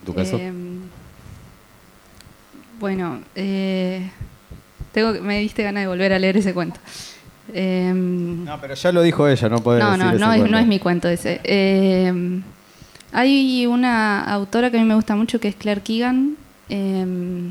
¿En 0.00 0.06
tu 0.06 0.14
caso? 0.14 0.36
Em, 0.36 0.81
bueno, 2.82 3.20
eh, 3.34 4.10
tengo, 4.92 5.14
me 5.22 5.38
diste 5.38 5.62
ganas 5.62 5.84
de 5.84 5.86
volver 5.86 6.12
a 6.12 6.18
leer 6.18 6.36
ese 6.36 6.52
cuento. 6.52 6.78
Em, 7.54 8.44
no, 8.44 8.60
pero 8.60 8.74
ya 8.74 8.92
lo 8.92 9.02
dijo 9.02 9.26
ella, 9.28 9.48
no 9.48 9.58
puede 9.60 9.80
no, 9.80 9.90
decir 9.92 10.04
no, 10.04 10.10
ese 10.10 10.18
no 10.18 10.32
es, 10.44 10.50
no 10.50 10.58
es 10.58 10.66
mi 10.66 10.78
cuento 10.78 11.08
ese. 11.08 11.40
Eh, 11.44 12.12
hay 13.12 13.66
una 13.66 14.22
autora 14.24 14.70
que 14.70 14.78
a 14.78 14.80
mí 14.80 14.86
me 14.86 14.94
gusta 14.96 15.14
mucho 15.16 15.38
que 15.40 15.48
es 15.48 15.54
Claire 15.54 15.80
Keegan 15.82 16.36
eh, 16.68 17.50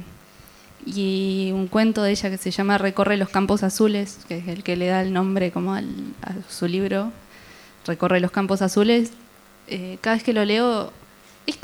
y 0.85 1.51
un 1.53 1.67
cuento 1.67 2.03
de 2.03 2.11
ella 2.11 2.29
que 2.29 2.37
se 2.37 2.51
llama 2.51 2.77
Recorre 2.77 3.15
los 3.17 3.29
Campos 3.29 3.63
Azules, 3.63 4.19
que 4.27 4.37
es 4.39 4.47
el 4.47 4.63
que 4.63 4.75
le 4.75 4.87
da 4.87 5.01
el 5.01 5.13
nombre 5.13 5.51
como 5.51 5.73
al- 5.75 5.87
a 6.23 6.33
su 6.49 6.67
libro, 6.67 7.11
Recorre 7.87 8.19
los 8.19 8.31
Campos 8.31 8.61
Azules. 8.61 9.11
Eh, 9.67 9.97
cada 10.01 10.15
vez 10.17 10.23
que 10.23 10.33
lo 10.33 10.43
leo, 10.43 10.91
es 11.47 11.57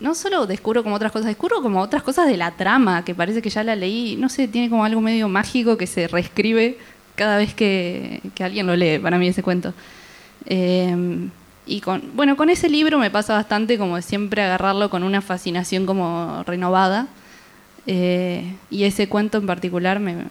no 0.00 0.14
solo 0.14 0.46
descubro 0.46 0.82
como 0.82 0.96
otras 0.96 1.12
cosas, 1.12 1.26
descubro 1.26 1.62
como 1.62 1.80
otras 1.80 2.02
cosas 2.02 2.26
de 2.26 2.36
la 2.36 2.52
trama, 2.52 3.04
que 3.04 3.14
parece 3.14 3.42
que 3.42 3.50
ya 3.50 3.62
la 3.64 3.76
leí, 3.76 4.16
no 4.16 4.28
sé, 4.28 4.48
tiene 4.48 4.68
como 4.70 4.84
algo 4.84 5.00
medio 5.00 5.28
mágico 5.28 5.76
que 5.76 5.86
se 5.86 6.08
reescribe 6.08 6.78
cada 7.14 7.36
vez 7.36 7.54
que, 7.54 8.20
que 8.34 8.44
alguien 8.44 8.66
lo 8.66 8.76
lee, 8.76 8.98
para 8.98 9.18
mí 9.18 9.28
ese 9.28 9.42
cuento. 9.42 9.74
Eh, 10.46 11.28
y 11.66 11.80
con, 11.80 12.02
bueno, 12.14 12.36
con 12.36 12.50
ese 12.50 12.68
libro 12.68 12.98
me 12.98 13.10
pasa 13.10 13.34
bastante 13.34 13.78
como 13.78 14.00
siempre 14.02 14.42
agarrarlo 14.42 14.90
con 14.90 15.02
una 15.02 15.20
fascinación 15.20 15.86
como 15.86 16.42
renovada. 16.46 17.06
Eh, 17.86 18.56
y 18.70 18.84
ese 18.84 19.08
cuento 19.08 19.38
en 19.38 19.46
particular 19.46 20.00
me, 20.00 20.24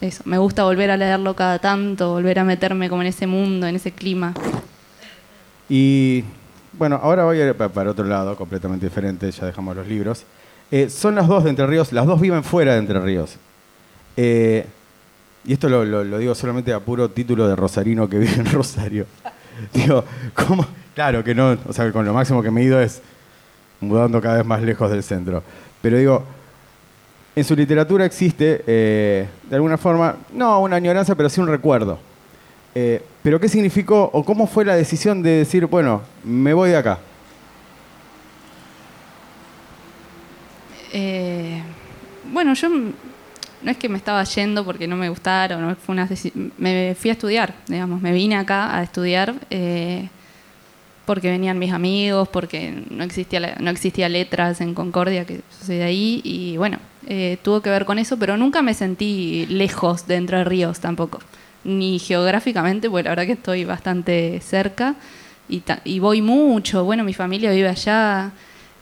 eso, 0.00 0.22
me 0.26 0.38
gusta 0.38 0.64
volver 0.64 0.90
a 0.90 0.96
leerlo 0.96 1.34
cada 1.34 1.58
tanto, 1.58 2.10
volver 2.10 2.38
a 2.38 2.44
meterme 2.44 2.88
como 2.88 3.02
en 3.02 3.08
ese 3.08 3.26
mundo, 3.26 3.66
en 3.66 3.76
ese 3.76 3.92
clima. 3.92 4.34
Y 5.68 6.24
bueno, 6.78 6.98
ahora 7.02 7.24
voy 7.24 7.40
a 7.40 7.46
ir 7.48 7.54
pa- 7.54 7.68
para 7.68 7.90
otro 7.90 8.04
lado, 8.04 8.36
completamente 8.36 8.86
diferente, 8.86 9.30
ya 9.30 9.46
dejamos 9.46 9.76
los 9.76 9.86
libros. 9.86 10.24
Eh, 10.70 10.88
son 10.90 11.14
las 11.14 11.28
dos 11.28 11.44
de 11.44 11.50
Entre 11.50 11.66
Ríos, 11.66 11.92
las 11.92 12.06
dos 12.06 12.20
viven 12.20 12.42
fuera 12.44 12.72
de 12.72 12.78
Entre 12.78 12.98
Ríos. 13.00 13.36
Eh, 14.16 14.66
y 15.44 15.52
esto 15.52 15.68
lo 15.68 16.18
digo 16.18 16.34
solamente 16.34 16.72
a 16.72 16.80
puro 16.80 17.10
título 17.10 17.46
de 17.48 17.54
rosarino 17.56 18.08
que 18.08 18.18
vive 18.20 18.34
en 18.34 18.46
Rosario. 18.52 19.06
digo, 19.72 20.04
¿cómo? 20.34 20.66
Claro 20.94 21.22
que 21.24 21.34
no, 21.34 21.56
o 21.68 21.72
sea, 21.72 21.90
con 21.92 22.04
lo 22.04 22.14
máximo 22.14 22.42
que 22.42 22.50
me 22.50 22.60
he 22.62 22.64
ido 22.64 22.80
es 22.80 23.02
mudando 23.80 24.20
cada 24.20 24.36
vez 24.38 24.46
más 24.46 24.62
lejos 24.62 24.90
del 24.90 25.02
centro. 25.02 25.42
Pero 25.82 25.98
digo, 25.98 26.24
en 27.36 27.44
su 27.44 27.54
literatura 27.56 28.04
existe, 28.04 28.62
eh, 28.66 29.28
de 29.50 29.56
alguna 29.56 29.76
forma, 29.76 30.16
no 30.32 30.60
una 30.60 30.76
añoranza, 30.76 31.14
pero 31.14 31.28
sí 31.28 31.40
un 31.40 31.48
recuerdo. 31.48 31.98
Eh, 32.74 33.02
pero 33.22 33.38
¿qué 33.38 33.48
significó 33.48 34.10
o 34.12 34.24
cómo 34.24 34.46
fue 34.46 34.64
la 34.64 34.74
decisión 34.74 35.22
de 35.22 35.30
decir, 35.30 35.66
bueno, 35.66 36.02
me 36.24 36.52
voy 36.52 36.70
de 36.70 36.76
acá? 36.76 36.98
Eh, 40.92 41.62
bueno, 42.32 42.54
yo 42.54 42.68
no 42.68 43.70
es 43.70 43.76
que 43.76 43.88
me 43.88 43.98
estaba 43.98 44.22
yendo 44.24 44.64
porque 44.64 44.86
no 44.86 44.96
me 44.96 45.08
gustara, 45.08 45.56
o 45.56 45.60
no 45.60 45.74
fue 45.74 45.94
una 45.94 46.08
me 46.58 46.94
fui 46.94 47.10
a 47.10 47.14
estudiar, 47.14 47.54
digamos, 47.66 48.00
me 48.02 48.12
vine 48.12 48.36
acá 48.36 48.76
a 48.76 48.82
estudiar 48.82 49.34
eh, 49.50 50.08
porque 51.06 51.30
venían 51.30 51.58
mis 51.58 51.72
amigos, 51.72 52.28
porque 52.28 52.84
no 52.90 53.04
existía, 53.04 53.56
no 53.58 53.70
existía 53.70 54.08
letras 54.08 54.60
en 54.60 54.74
Concordia, 54.74 55.24
que 55.24 55.36
yo 55.36 55.42
soy 55.66 55.76
de 55.76 55.84
ahí, 55.84 56.20
y 56.24 56.56
bueno, 56.56 56.78
eh, 57.06 57.38
tuvo 57.42 57.60
que 57.60 57.70
ver 57.70 57.84
con 57.84 57.98
eso, 57.98 58.18
pero 58.18 58.36
nunca 58.36 58.62
me 58.62 58.74
sentí 58.74 59.46
lejos 59.46 60.06
de 60.06 60.16
Entre 60.16 60.44
Ríos 60.44 60.80
tampoco, 60.80 61.20
ni 61.64 61.98
geográficamente, 61.98 62.88
porque 62.90 63.04
la 63.04 63.10
verdad 63.10 63.26
que 63.26 63.32
estoy 63.32 63.64
bastante 63.64 64.40
cerca 64.40 64.94
y, 65.48 65.62
y 65.84 65.98
voy 65.98 66.22
mucho, 66.22 66.84
bueno, 66.84 67.04
mi 67.04 67.14
familia 67.14 67.50
vive 67.50 67.68
allá, 67.68 68.32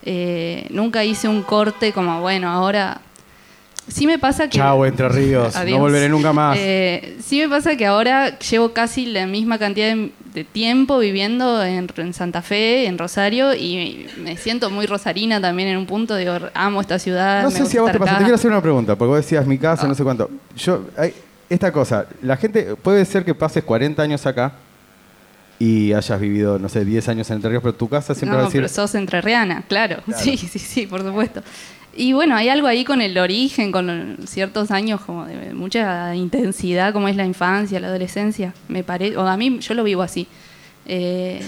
eh, 0.05 0.67
nunca 0.69 1.03
hice 1.03 1.27
un 1.27 1.43
corte 1.43 1.91
como, 1.93 2.21
bueno, 2.21 2.49
ahora... 2.49 2.99
Sí 3.85 4.07
me 4.07 4.17
pasa 4.17 4.45
que... 4.47 4.57
Chao, 4.59 4.85
Entre 4.85 5.09
Ríos, 5.09 5.53
Adiós. 5.57 5.77
no 5.77 5.83
volveré 5.83 6.07
nunca 6.07 6.31
más. 6.31 6.57
Eh, 6.57 7.17
sí 7.21 7.41
me 7.41 7.49
pasa 7.49 7.75
que 7.75 7.85
ahora 7.85 8.39
llevo 8.39 8.71
casi 8.71 9.05
la 9.07 9.27
misma 9.27 9.57
cantidad 9.59 9.87
de, 9.93 10.09
de 10.33 10.43
tiempo 10.45 10.99
viviendo 10.99 11.61
en, 11.61 11.89
en 11.97 12.13
Santa 12.13 12.41
Fe, 12.41 12.85
en 12.85 12.97
Rosario, 12.97 13.53
y 13.53 14.07
me 14.23 14.37
siento 14.37 14.69
muy 14.69 14.85
rosarina 14.85 15.41
también 15.41 15.67
en 15.67 15.75
un 15.77 15.85
punto. 15.85 16.15
Digo, 16.15 16.31
amo 16.53 16.79
esta 16.79 16.97
ciudad. 16.97 17.43
no 17.43 17.49
me 17.49 17.55
sé 17.55 17.59
gusta 17.59 17.71
si 17.73 17.77
a 17.77 17.81
vos 17.81 17.91
te 17.91 17.99
pasa, 17.99 18.11
acá. 18.11 18.19
te 18.19 18.23
quiero 18.23 18.35
hacer 18.35 18.51
una 18.51 18.61
pregunta, 18.61 18.95
porque 18.95 19.09
vos 19.09 19.17
decías 19.17 19.45
mi 19.45 19.57
casa, 19.57 19.83
Ah. 19.83 19.87
no 19.89 19.95
sé 19.95 20.03
cuánto. 20.05 20.29
Yo, 20.55 20.85
hay- 20.97 21.13
esta 21.49 21.71
cosa, 21.71 22.07
la 22.21 22.37
gente, 22.37 22.75
puede 22.75 23.05
ser 23.05 23.25
que 23.25 23.35
pases 23.35 23.63
40 23.63 24.01
años 24.01 24.25
acá 24.25 24.53
y 25.59 25.93
hayas 25.93 26.19
vivido, 26.19 26.59
no 26.59 26.67
sé, 26.69 26.83
10 26.83 27.09
años 27.09 27.29
en 27.29 27.37
Entre 27.37 27.49
Ríos, 27.49 27.63
pero 27.63 27.75
tu 27.75 27.87
casa 27.87 28.13
siempre 28.15 28.31
no, 28.31 28.37
va 28.37 28.43
a 28.43 28.45
decir... 28.47 28.61
pero 28.61 28.73
sos 28.73 28.95
entrerriana, 28.95 29.63
claro. 29.67 29.97
Claro. 30.05 30.23
Sí, 30.23 30.37
sí, 30.37 30.59
sí, 30.59 30.87
por 30.87 31.01
supuesto. 31.01 31.41
Y 31.95 32.13
bueno, 32.13 32.35
hay 32.35 32.49
algo 32.49 32.67
ahí 32.67 32.83
con 32.83 33.01
el 33.01 33.17
origen, 33.17 33.71
con 33.71 34.17
ciertos 34.25 34.71
años 34.71 35.01
como 35.01 35.25
de 35.25 35.53
mucha 35.53 36.15
intensidad, 36.15 36.91
como 36.91 37.07
es 37.07 37.15
la 37.15 37.25
infancia, 37.25 37.79
la 37.79 37.87
adolescencia. 37.87 38.53
Me 38.67 38.83
parece, 38.83 39.15
o 39.15 39.27
a 39.27 39.37
mí 39.37 39.59
yo 39.59 39.73
lo 39.75 39.83
vivo 39.83 40.01
así. 40.01 40.27
Eh, 40.87 41.41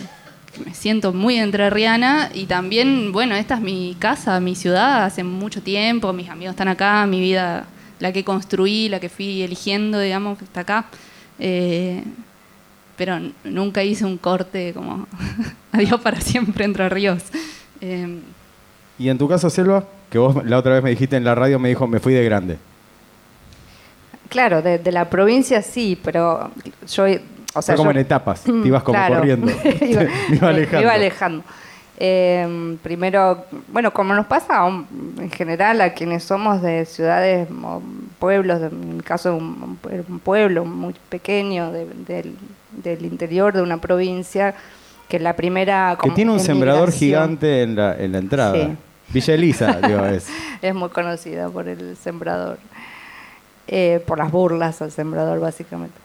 me 0.63 0.73
siento 0.73 1.11
muy 1.11 1.37
entrerriana 1.37 2.29
y 2.33 2.45
también, 2.45 3.11
bueno, 3.11 3.35
esta 3.35 3.55
es 3.55 3.61
mi 3.61 3.95
casa, 3.99 4.39
mi 4.39 4.55
ciudad, 4.55 5.03
hace 5.03 5.23
mucho 5.23 5.61
tiempo, 5.61 6.13
mis 6.13 6.29
amigos 6.29 6.53
están 6.53 6.67
acá, 6.67 7.05
mi 7.07 7.19
vida, 7.19 7.65
la 7.99 8.11
que 8.11 8.23
construí, 8.23 8.89
la 8.89 8.99
que 8.99 9.09
fui 9.09 9.41
eligiendo, 9.41 9.99
digamos, 9.99 10.41
está 10.41 10.61
acá. 10.61 10.85
Eh, 11.39 12.03
pero 12.97 13.19
nunca 13.43 13.83
hice 13.83 14.05
un 14.05 14.17
corte 14.17 14.71
como 14.73 15.07
adiós 15.71 15.99
para 16.01 16.19
siempre 16.21 16.65
entre 16.65 16.87
ríos. 16.89 17.23
Eh, 17.81 18.19
Y 18.97 19.09
en 19.09 19.17
tu 19.17 19.27
caso, 19.27 19.49
Selva, 19.49 19.85
que 20.09 20.17
vos 20.17 20.45
la 20.45 20.57
otra 20.57 20.73
vez 20.75 20.83
me 20.83 20.89
dijiste 20.91 21.17
en 21.17 21.23
la 21.25 21.35
radio, 21.35 21.59
me 21.59 21.67
dijo, 21.69 21.87
me 21.87 21.99
fui 21.99 22.13
de 22.13 22.23
grande. 22.23 22.57
Claro, 24.29 24.61
de, 24.61 24.79
de 24.79 24.91
la 24.91 25.09
provincia 25.09 25.61
sí, 25.61 25.99
pero 26.03 26.51
yo, 26.89 27.03
o 27.53 27.61
sea, 27.61 27.75
Fue 27.75 27.75
como 27.75 27.91
yo- 27.91 27.99
en 27.99 28.05
etapas, 28.05 28.41
te 28.43 28.51
ibas 28.51 28.83
como 28.83 28.97
Claro. 28.97 29.15
corriendo. 29.17 29.47
me, 29.81 29.87
iba, 29.87 30.01
me 30.29 30.35
iba 30.35 30.41
me- 30.41 30.47
alejando. 30.47 30.77
me 30.77 30.81
iba 30.81 30.93
alejando. 30.93 31.43
Eh, 31.97 32.77
primero, 32.83 33.45
bueno, 33.69 33.91
como 33.93 34.13
nos 34.13 34.25
pasa 34.25 34.57
a 34.57 34.65
un- 34.65 35.15
en 35.17 35.31
general 35.31 35.79
a 35.81 35.93
quienes 35.93 36.23
somos 36.23 36.61
de 36.61 36.85
ciudades 36.85 37.47
o 37.63 37.81
pueblos, 38.19 38.61
en 38.61 38.97
mi 38.97 39.01
caso 39.03 39.35
un, 39.35 39.77
un 40.09 40.19
pueblo 40.19 40.65
muy 40.65 40.93
pequeño 41.09 41.71
de- 41.71 41.85
del, 42.05 42.35
del 42.71 43.05
interior 43.05 43.53
de 43.53 43.61
una 43.61 43.77
provincia, 43.77 44.55
que 45.07 45.19
la 45.19 45.35
primera... 45.35 45.97
Que 46.01 46.09
tiene 46.11 46.31
un 46.31 46.39
sembrador 46.39 46.91
gigante 46.91 47.61
en 47.61 47.75
la, 47.75 47.95
en 47.95 48.11
la 48.11 48.17
entrada. 48.17 48.53
Sí. 48.55 48.75
Villa 49.09 49.33
Elisa, 49.35 49.79
digo, 49.87 50.03
es. 50.05 50.27
es 50.61 50.75
muy 50.75 50.89
conocida 50.89 51.47
por 51.47 51.67
el 51.69 51.95
sembrador, 51.95 52.57
eh, 53.67 54.03
por 54.05 54.17
las 54.17 54.31
burlas 54.31 54.81
al 54.81 54.91
sembrador 54.91 55.39
básicamente. 55.39 55.95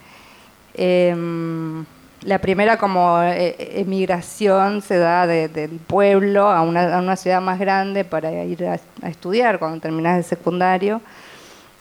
Em, 0.74 1.84
la 2.22 2.38
primera 2.38 2.76
como 2.76 3.20
eh, 3.22 3.56
emigración 3.80 4.82
se 4.82 4.98
da 4.98 5.26
de- 5.26 5.48
del 5.48 5.70
pueblo 5.70 6.48
a 6.50 6.62
una, 6.62 6.96
a 6.96 6.98
una 6.98 7.16
ciudad 7.16 7.40
más 7.40 7.58
grande 7.58 8.04
para 8.04 8.30
ir 8.44 8.66
a, 8.66 8.78
a 9.02 9.08
estudiar 9.08 9.58
cuando 9.58 9.80
terminas 9.80 10.18
el 10.18 10.24
secundario. 10.24 11.00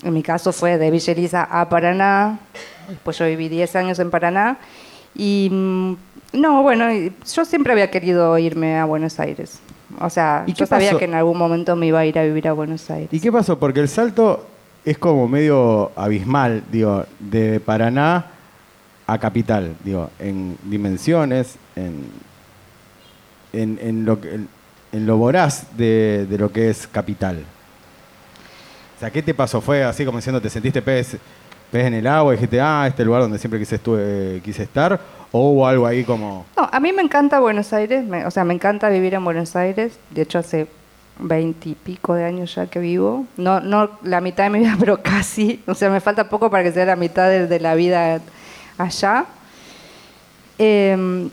En 0.03 0.13
mi 0.13 0.23
caso 0.23 0.53
fue 0.53 0.77
de 0.77 0.91
Villa 0.91 1.11
Elisa 1.11 1.43
a 1.43 1.67
Paraná, 1.67 2.39
después 2.87 3.17
yo 3.17 3.25
viví 3.25 3.49
10 3.49 3.75
años 3.75 3.99
en 3.99 4.09
Paraná 4.09 4.57
Y 5.13 5.49
mm, 5.51 5.93
no, 6.33 6.63
bueno, 6.63 6.85
yo 6.89 7.43
siempre 7.43 7.73
había 7.73 7.91
querido 7.91 8.37
irme 8.37 8.77
a 8.79 8.85
Buenos 8.85 9.19
Aires. 9.19 9.59
O 9.99 10.09
sea, 10.09 10.43
¿Y 10.47 10.53
yo 10.53 10.65
sabía 10.65 10.89
pasó? 10.91 10.99
que 10.99 11.05
en 11.05 11.15
algún 11.15 11.37
momento 11.37 11.75
me 11.75 11.87
iba 11.87 11.99
a 11.99 12.05
ir 12.05 12.17
a 12.17 12.23
vivir 12.23 12.47
a 12.47 12.53
Buenos 12.53 12.89
Aires. 12.89 13.09
¿Y 13.11 13.19
qué 13.19 13.31
pasó? 13.31 13.59
Porque 13.59 13.81
el 13.81 13.89
salto 13.89 14.45
es 14.85 14.97
como 14.97 15.27
medio 15.27 15.91
abismal, 15.97 16.63
digo, 16.71 17.03
de 17.19 17.59
Paraná 17.59 18.25
a 19.11 19.17
capital, 19.19 19.75
digo, 19.83 20.09
en 20.19 20.57
dimensiones, 20.63 21.55
en, 21.75 22.03
en, 23.53 23.79
en 23.81 24.05
lo, 24.05 24.19
en, 24.23 24.47
en 24.91 25.05
lo 25.05 25.17
voraz 25.17 25.65
de, 25.77 26.25
de 26.29 26.37
lo 26.37 26.51
que 26.51 26.69
es 26.69 26.87
capital. 26.87 27.43
O 28.97 28.99
sea, 28.99 29.09
¿qué 29.11 29.21
te 29.21 29.33
pasó? 29.33 29.61
¿Fue 29.61 29.83
así 29.83 30.05
como 30.05 30.17
diciendo, 30.17 30.41
te 30.41 30.49
sentiste 30.49 30.81
pez, 30.81 31.17
pez 31.71 31.85
en 31.85 31.93
el 31.93 32.07
agua 32.07 32.33
y 32.33 32.37
dijiste, 32.37 32.59
ah, 32.59 32.85
este 32.87 33.05
lugar 33.05 33.21
donde 33.21 33.37
siempre 33.39 33.59
quise, 33.59 33.75
estuve, 33.75 34.41
quise 34.43 34.63
estar? 34.63 34.99
¿O 35.31 35.51
hubo 35.51 35.67
algo 35.67 35.85
ahí 35.85 36.03
como... 36.03 36.45
No, 36.57 36.67
a 36.71 36.79
mí 36.79 36.91
me 36.91 37.01
encanta 37.01 37.39
Buenos 37.39 37.71
Aires, 37.71 38.03
me- 38.05 38.25
o 38.25 38.31
sea, 38.31 38.43
me 38.43 38.53
encanta 38.53 38.89
vivir 38.89 39.13
en 39.13 39.23
Buenos 39.23 39.55
Aires. 39.55 39.99
De 40.09 40.23
hecho, 40.23 40.39
hace 40.39 40.67
veintipico 41.19 42.13
de 42.15 42.25
años 42.25 42.55
ya 42.55 42.65
que 42.67 42.79
vivo. 42.79 43.25
No, 43.37 43.59
no 43.59 43.91
la 44.03 44.21
mitad 44.21 44.45
de 44.45 44.49
mi 44.49 44.59
vida, 44.59 44.75
pero 44.79 45.01
casi. 45.01 45.61
O 45.67 45.75
sea, 45.75 45.89
me 45.89 45.99
falta 46.01 46.27
poco 46.29 46.49
para 46.49 46.63
que 46.63 46.71
sea 46.71 46.85
la 46.85 46.95
mitad 46.95 47.29
de 47.29 47.59
la 47.59 47.75
vida 47.75 48.19
allá. 48.79 49.25
Em, 50.57 51.29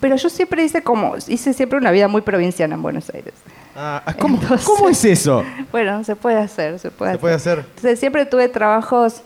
pero 0.00 0.16
yo 0.16 0.28
siempre 0.28 0.64
hice 0.64 0.82
como, 0.82 1.14
hice 1.26 1.52
siempre 1.52 1.78
una 1.78 1.90
vida 1.90 2.08
muy 2.08 2.22
provinciana 2.22 2.74
en 2.74 2.82
Buenos 2.82 3.10
Aires. 3.12 3.34
Ah, 3.76 4.02
¿cómo, 4.18 4.38
Entonces- 4.40 4.66
¿Cómo 4.66 4.88
es 4.88 5.04
eso? 5.04 5.44
Bueno, 5.72 6.02
se 6.04 6.16
puede 6.16 6.36
hacer, 6.38 6.78
se 6.78 6.90
puede 6.90 7.10
¿Se 7.10 7.12
hacer. 7.12 7.20
puede 7.20 7.34
hacer? 7.34 7.58
Entonces 7.60 8.00
siempre 8.00 8.26
tuve 8.26 8.48
trabajos, 8.48 9.22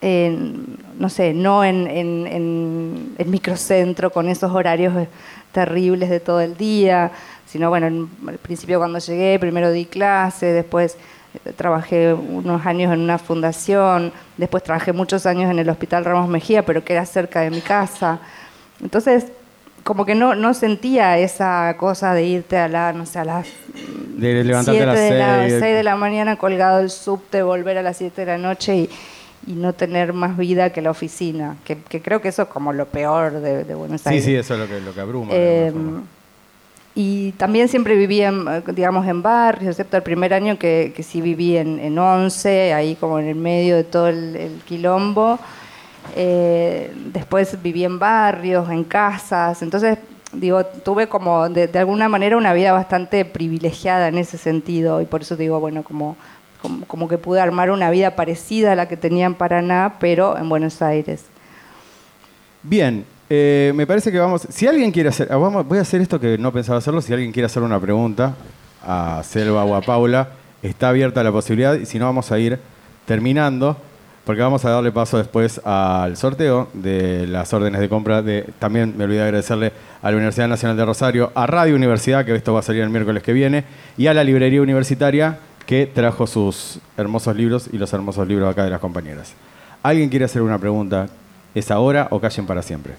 en, 0.00 0.78
no 0.98 1.08
sé, 1.08 1.32
no 1.32 1.64
en, 1.64 1.86
en, 1.86 2.26
en 2.26 3.14
el 3.18 3.26
microcentro 3.28 4.10
con 4.10 4.28
esos 4.28 4.52
horarios 4.52 4.92
terribles 5.52 6.10
de 6.10 6.18
todo 6.18 6.40
el 6.40 6.56
día, 6.56 7.12
sino 7.46 7.68
bueno, 7.68 7.86
en- 7.86 8.10
al 8.26 8.38
principio 8.38 8.78
cuando 8.78 8.98
llegué, 8.98 9.38
primero 9.38 9.70
di 9.70 9.84
clase, 9.86 10.46
después 10.46 10.96
trabajé 11.56 12.12
unos 12.14 12.64
años 12.66 12.92
en 12.92 13.00
una 13.00 13.18
fundación, 13.18 14.12
después 14.36 14.62
trabajé 14.62 14.92
muchos 14.92 15.26
años 15.26 15.50
en 15.50 15.58
el 15.58 15.68
Hospital 15.68 16.04
Ramos 16.04 16.28
Mejía, 16.28 16.64
pero 16.64 16.84
que 16.84 16.92
era 16.92 17.06
cerca 17.06 17.40
de 17.40 17.50
mi 17.50 17.60
casa. 17.60 18.20
Entonces, 18.82 19.26
como 19.84 20.04
que 20.04 20.14
no, 20.14 20.34
no 20.34 20.54
sentía 20.54 21.18
esa 21.18 21.74
cosa 21.78 22.14
de 22.14 22.24
irte 22.24 22.56
a 22.56 22.68
la, 22.68 22.92
no 22.92 23.04
sé, 23.06 23.18
a 23.18 23.24
las 23.24 23.48
De 24.16 24.44
levantarte 24.44 24.82
a 24.82 24.86
las 24.86 24.98
Siete 24.98 25.14
de 25.14 25.18
la, 25.18 25.48
seis. 25.48 25.60
de 25.76 25.82
la 25.82 25.96
mañana 25.96 26.36
colgado 26.36 26.80
el 26.80 26.90
subte, 26.90 27.42
volver 27.42 27.78
a 27.78 27.82
las 27.82 27.96
7 27.96 28.20
de 28.20 28.26
la 28.26 28.38
noche 28.38 28.76
y, 28.76 28.90
y 29.46 29.54
no 29.54 29.72
tener 29.72 30.12
más 30.12 30.36
vida 30.36 30.70
que 30.70 30.82
la 30.82 30.90
oficina, 30.92 31.56
que, 31.64 31.78
que 31.78 32.00
creo 32.00 32.20
que 32.20 32.28
eso 32.28 32.42
es 32.42 32.48
como 32.48 32.72
lo 32.72 32.86
peor 32.86 33.40
de, 33.40 33.64
de 33.64 33.74
Buenos 33.74 34.02
Sí, 34.02 34.08
Aires. 34.10 34.24
sí, 34.24 34.36
eso 34.36 34.54
es 34.54 34.60
lo 34.60 34.68
que, 34.68 34.80
lo 34.80 34.94
que 34.94 35.00
abruma. 35.00 35.30
Eh. 35.34 35.72
Y 36.94 37.32
también 37.32 37.68
siempre 37.68 37.96
viví, 37.96 38.20
en, 38.20 38.44
digamos, 38.74 39.06
en 39.06 39.22
barrios, 39.22 39.70
excepto 39.70 39.96
el 39.96 40.02
primer 40.02 40.34
año 40.34 40.58
que, 40.58 40.92
que 40.94 41.02
sí 41.02 41.22
viví 41.22 41.56
en, 41.56 41.78
en 41.78 41.98
Once, 41.98 42.74
ahí 42.74 42.96
como 42.96 43.18
en 43.18 43.28
el 43.28 43.34
medio 43.34 43.76
de 43.76 43.84
todo 43.84 44.08
el, 44.08 44.60
quilombo. 44.66 45.38
Eh, 46.14 46.92
después 47.06 47.62
viví 47.62 47.84
en 47.84 47.98
barrios, 47.98 48.68
en 48.68 48.84
casas. 48.84 49.62
Entonces, 49.62 49.98
digo, 50.34 50.66
tuve 50.66 51.08
como 51.08 51.48
de, 51.48 51.66
de 51.66 51.78
alguna 51.78 52.10
manera 52.10 52.36
una 52.36 52.52
vida 52.52 52.72
bastante 52.72 53.24
privilegiada 53.24 54.08
en 54.08 54.18
ese 54.18 54.36
sentido. 54.36 55.00
Y 55.00 55.06
por 55.06 55.22
eso 55.22 55.34
digo, 55.34 55.60
bueno, 55.60 55.84
como, 55.84 56.16
como, 56.60 56.84
como 56.84 57.08
que 57.08 57.16
pude 57.16 57.40
armar 57.40 57.70
una 57.70 57.90
vida 57.90 58.16
parecida 58.16 58.72
a 58.72 58.76
la 58.76 58.86
que 58.86 58.98
tenía 58.98 59.24
en 59.24 59.34
Paraná, 59.34 59.94
pero 59.98 60.36
en 60.36 60.46
Buenos 60.50 60.82
Aires. 60.82 61.24
Bien, 62.62 63.06
eh, 63.34 63.72
me 63.74 63.86
parece 63.86 64.12
que 64.12 64.18
vamos. 64.18 64.46
Si 64.50 64.66
alguien 64.66 64.92
quiere 64.92 65.08
hacer. 65.08 65.28
ah, 65.30 65.36
voy 65.36 65.78
a 65.78 65.80
hacer 65.80 66.02
esto 66.02 66.20
que 66.20 66.36
no 66.36 66.52
pensaba 66.52 66.76
hacerlo. 66.76 67.00
Si 67.00 67.14
alguien 67.14 67.32
quiere 67.32 67.46
hacer 67.46 67.62
una 67.62 67.80
pregunta 67.80 68.34
a 68.86 69.22
Selva 69.24 69.64
o 69.64 69.74
a 69.74 69.80
Paula, 69.80 70.28
está 70.62 70.90
abierta 70.90 71.22
la 71.22 71.32
posibilidad. 71.32 71.74
Y 71.76 71.86
si 71.86 71.98
no, 71.98 72.04
vamos 72.04 72.30
a 72.30 72.38
ir 72.38 72.58
terminando. 73.06 73.78
Porque 74.26 74.42
vamos 74.42 74.66
a 74.66 74.70
darle 74.70 74.92
paso 74.92 75.16
después 75.16 75.62
al 75.64 76.14
sorteo 76.18 76.68
de 76.74 77.26
las 77.26 77.50
órdenes 77.54 77.80
de 77.80 77.88
compra. 77.88 78.20
De, 78.20 78.50
también 78.58 78.92
me 78.98 79.04
olvidé 79.04 79.20
de 79.20 79.24
agradecerle 79.24 79.72
a 80.02 80.10
la 80.10 80.16
Universidad 80.18 80.48
Nacional 80.48 80.76
de 80.76 80.84
Rosario, 80.84 81.32
a 81.34 81.46
Radio 81.46 81.74
Universidad, 81.74 82.26
que 82.26 82.34
esto 82.34 82.52
va 82.52 82.60
a 82.60 82.62
salir 82.62 82.82
el 82.82 82.90
miércoles 82.90 83.22
que 83.22 83.32
viene, 83.32 83.64
y 83.96 84.08
a 84.08 84.14
la 84.14 84.24
Librería 84.24 84.60
Universitaria, 84.60 85.38
que 85.64 85.86
trajo 85.86 86.26
sus 86.26 86.80
hermosos 86.98 87.34
libros 87.34 87.70
y 87.72 87.78
los 87.78 87.90
hermosos 87.94 88.28
libros 88.28 88.50
acá 88.50 88.62
de 88.62 88.70
las 88.70 88.80
compañeras. 88.80 89.32
¿Alguien 89.82 90.10
quiere 90.10 90.26
hacer 90.26 90.42
una 90.42 90.58
pregunta? 90.58 91.08
¿Es 91.54 91.70
ahora 91.70 92.08
o 92.10 92.20
callen 92.20 92.46
para 92.46 92.60
siempre? 92.60 92.92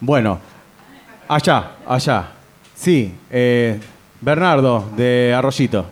Bueno, 0.00 0.38
allá, 1.26 1.72
allá. 1.86 2.28
Sí, 2.74 3.12
eh, 3.30 3.80
Bernardo, 4.20 4.88
de 4.96 5.34
Arroyito. 5.36 5.86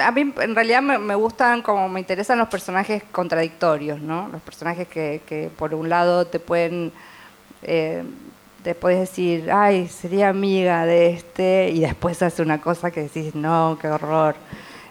A 0.00 0.10
mí 0.10 0.34
en 0.40 0.54
realidad 0.54 0.82
me, 0.82 0.98
me 0.98 1.14
gustan, 1.14 1.62
como 1.62 1.88
me 1.88 2.00
interesan 2.00 2.38
los 2.38 2.48
personajes 2.48 3.02
contradictorios, 3.10 3.98
¿no? 4.00 4.28
Los 4.30 4.42
personajes 4.42 4.86
que, 4.86 5.22
que 5.26 5.50
por 5.56 5.72
un 5.74 5.88
lado 5.88 6.26
te 6.26 6.38
pueden, 6.40 6.92
eh, 7.62 8.04
te 8.62 8.74
puedes 8.74 9.00
decir, 9.00 9.50
ay, 9.50 9.88
sería 9.88 10.28
amiga 10.28 10.84
de 10.84 11.10
este, 11.12 11.70
y 11.70 11.80
después 11.80 12.20
hace 12.22 12.42
una 12.42 12.60
cosa 12.60 12.90
que 12.90 13.04
decís, 13.04 13.34
no, 13.34 13.78
qué 13.80 13.88
horror. 13.88 14.36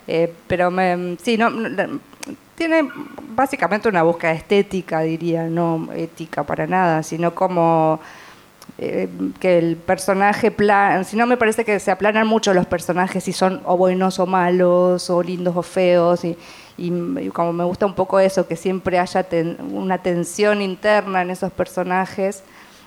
Eh, 0.08 0.34
pero 0.48 0.72
me, 0.72 1.16
sí, 1.22 1.38
no, 1.38 1.52
no, 1.52 2.00
tiene 2.58 2.90
básicamente 3.36 3.88
una 3.88 4.02
búsqueda 4.02 4.32
estética, 4.32 5.02
diría, 5.02 5.44
no 5.44 5.90
ética 5.96 6.44
para 6.44 6.66
nada, 6.66 7.04
sino 7.04 7.36
como 7.36 8.00
eh, 8.80 9.08
que 9.40 9.60
el 9.60 9.76
personaje 9.76 10.50
plan, 10.50 11.06
si 11.06 11.16
no 11.16 11.28
me 11.28 11.38
parece 11.38 11.64
que 11.64 11.80
se 11.80 11.92
aplanan 11.92 12.26
mucho 12.26 12.56
los 12.56 12.66
personajes 12.66 13.24
si 13.24 13.32
son 13.32 13.62
o 13.64 13.78
buenos 13.78 14.18
o 14.18 14.26
malos 14.26 15.12
o 15.12 15.22
lindos 15.22 15.56
o 15.56 15.62
feos 15.62 16.26
y, 16.26 16.36
como 17.32 17.54
me 17.54 17.64
gusta 17.64 17.86
un 17.86 17.94
poco 17.94 18.20
eso 18.20 18.48
que 18.48 18.56
siempre 18.56 18.98
haya 18.98 19.26
una 19.72 20.00
tensión 20.00 20.62
interna 20.62 21.22
en 21.22 21.30
esos 21.30 21.52
personajes 21.52 22.44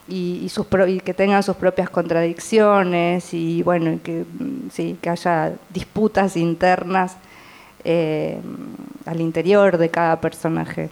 y, 0.09 0.41
y 0.45 0.49
sus 0.49 0.67
y 0.89 1.01
que 1.01 1.15
tengan 1.15 1.43
sus 1.45 1.57
propias 1.57 1.91
contradicciones 1.91 3.35
y 3.35 3.63
bueno 3.63 3.99
que 4.03 4.25
mm, 4.25 4.71
sí 4.73 4.97
que 5.01 5.11
haya 5.11 5.53
disputas 5.71 6.37
internas 6.37 7.17
eh, 7.85 8.41
al 9.07 9.21
interior 9.21 9.79
de 9.79 9.89
cada 9.89 10.21
personaje 10.21 10.91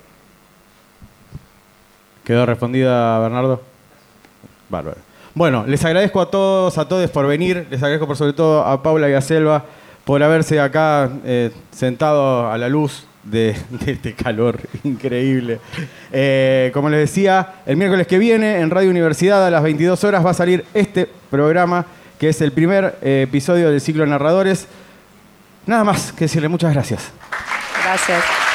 ¿Quedó 2.28 2.44
respondida, 2.44 3.18
Bernardo? 3.20 3.62
Bárbaro. 4.68 4.98
Bueno, 5.32 5.64
les 5.66 5.82
agradezco 5.86 6.20
a 6.20 6.30
todos, 6.30 6.76
a 6.76 6.86
todos 6.86 7.10
por 7.10 7.26
venir. 7.26 7.66
Les 7.70 7.82
agradezco 7.82 8.06
por 8.06 8.18
sobre 8.18 8.34
todo 8.34 8.66
a 8.66 8.82
Paula 8.82 9.08
y 9.08 9.14
a 9.14 9.22
Selva 9.22 9.64
por 10.04 10.22
haberse 10.22 10.60
acá 10.60 11.10
eh, 11.24 11.50
sentado 11.70 12.50
a 12.50 12.58
la 12.58 12.68
luz 12.68 13.06
de, 13.24 13.56
este 13.86 14.12
calor 14.12 14.60
increíble. 14.84 15.58
Eh, 16.12 16.70
como 16.74 16.90
les 16.90 17.00
decía, 17.00 17.54
el 17.64 17.78
miércoles 17.78 18.06
que 18.06 18.18
viene 18.18 18.60
en 18.60 18.68
Radio 18.68 18.90
Universidad 18.90 19.46
a 19.46 19.50
las 19.50 19.62
22 19.62 20.04
horas 20.04 20.22
va 20.22 20.32
a 20.32 20.34
salir 20.34 20.66
este 20.74 21.08
programa 21.30 21.86
que 22.18 22.28
es 22.28 22.42
el 22.42 22.52
primer 22.52 22.98
episodio 23.00 23.70
del 23.70 23.80
ciclo 23.80 24.04
narradores. 24.04 24.68
Nada 25.68 25.84
más 25.84 26.12
que 26.12 26.24
decirle 26.24 26.48
muchas 26.48 26.72
gracias. 26.72 27.10
gracias 27.84 28.47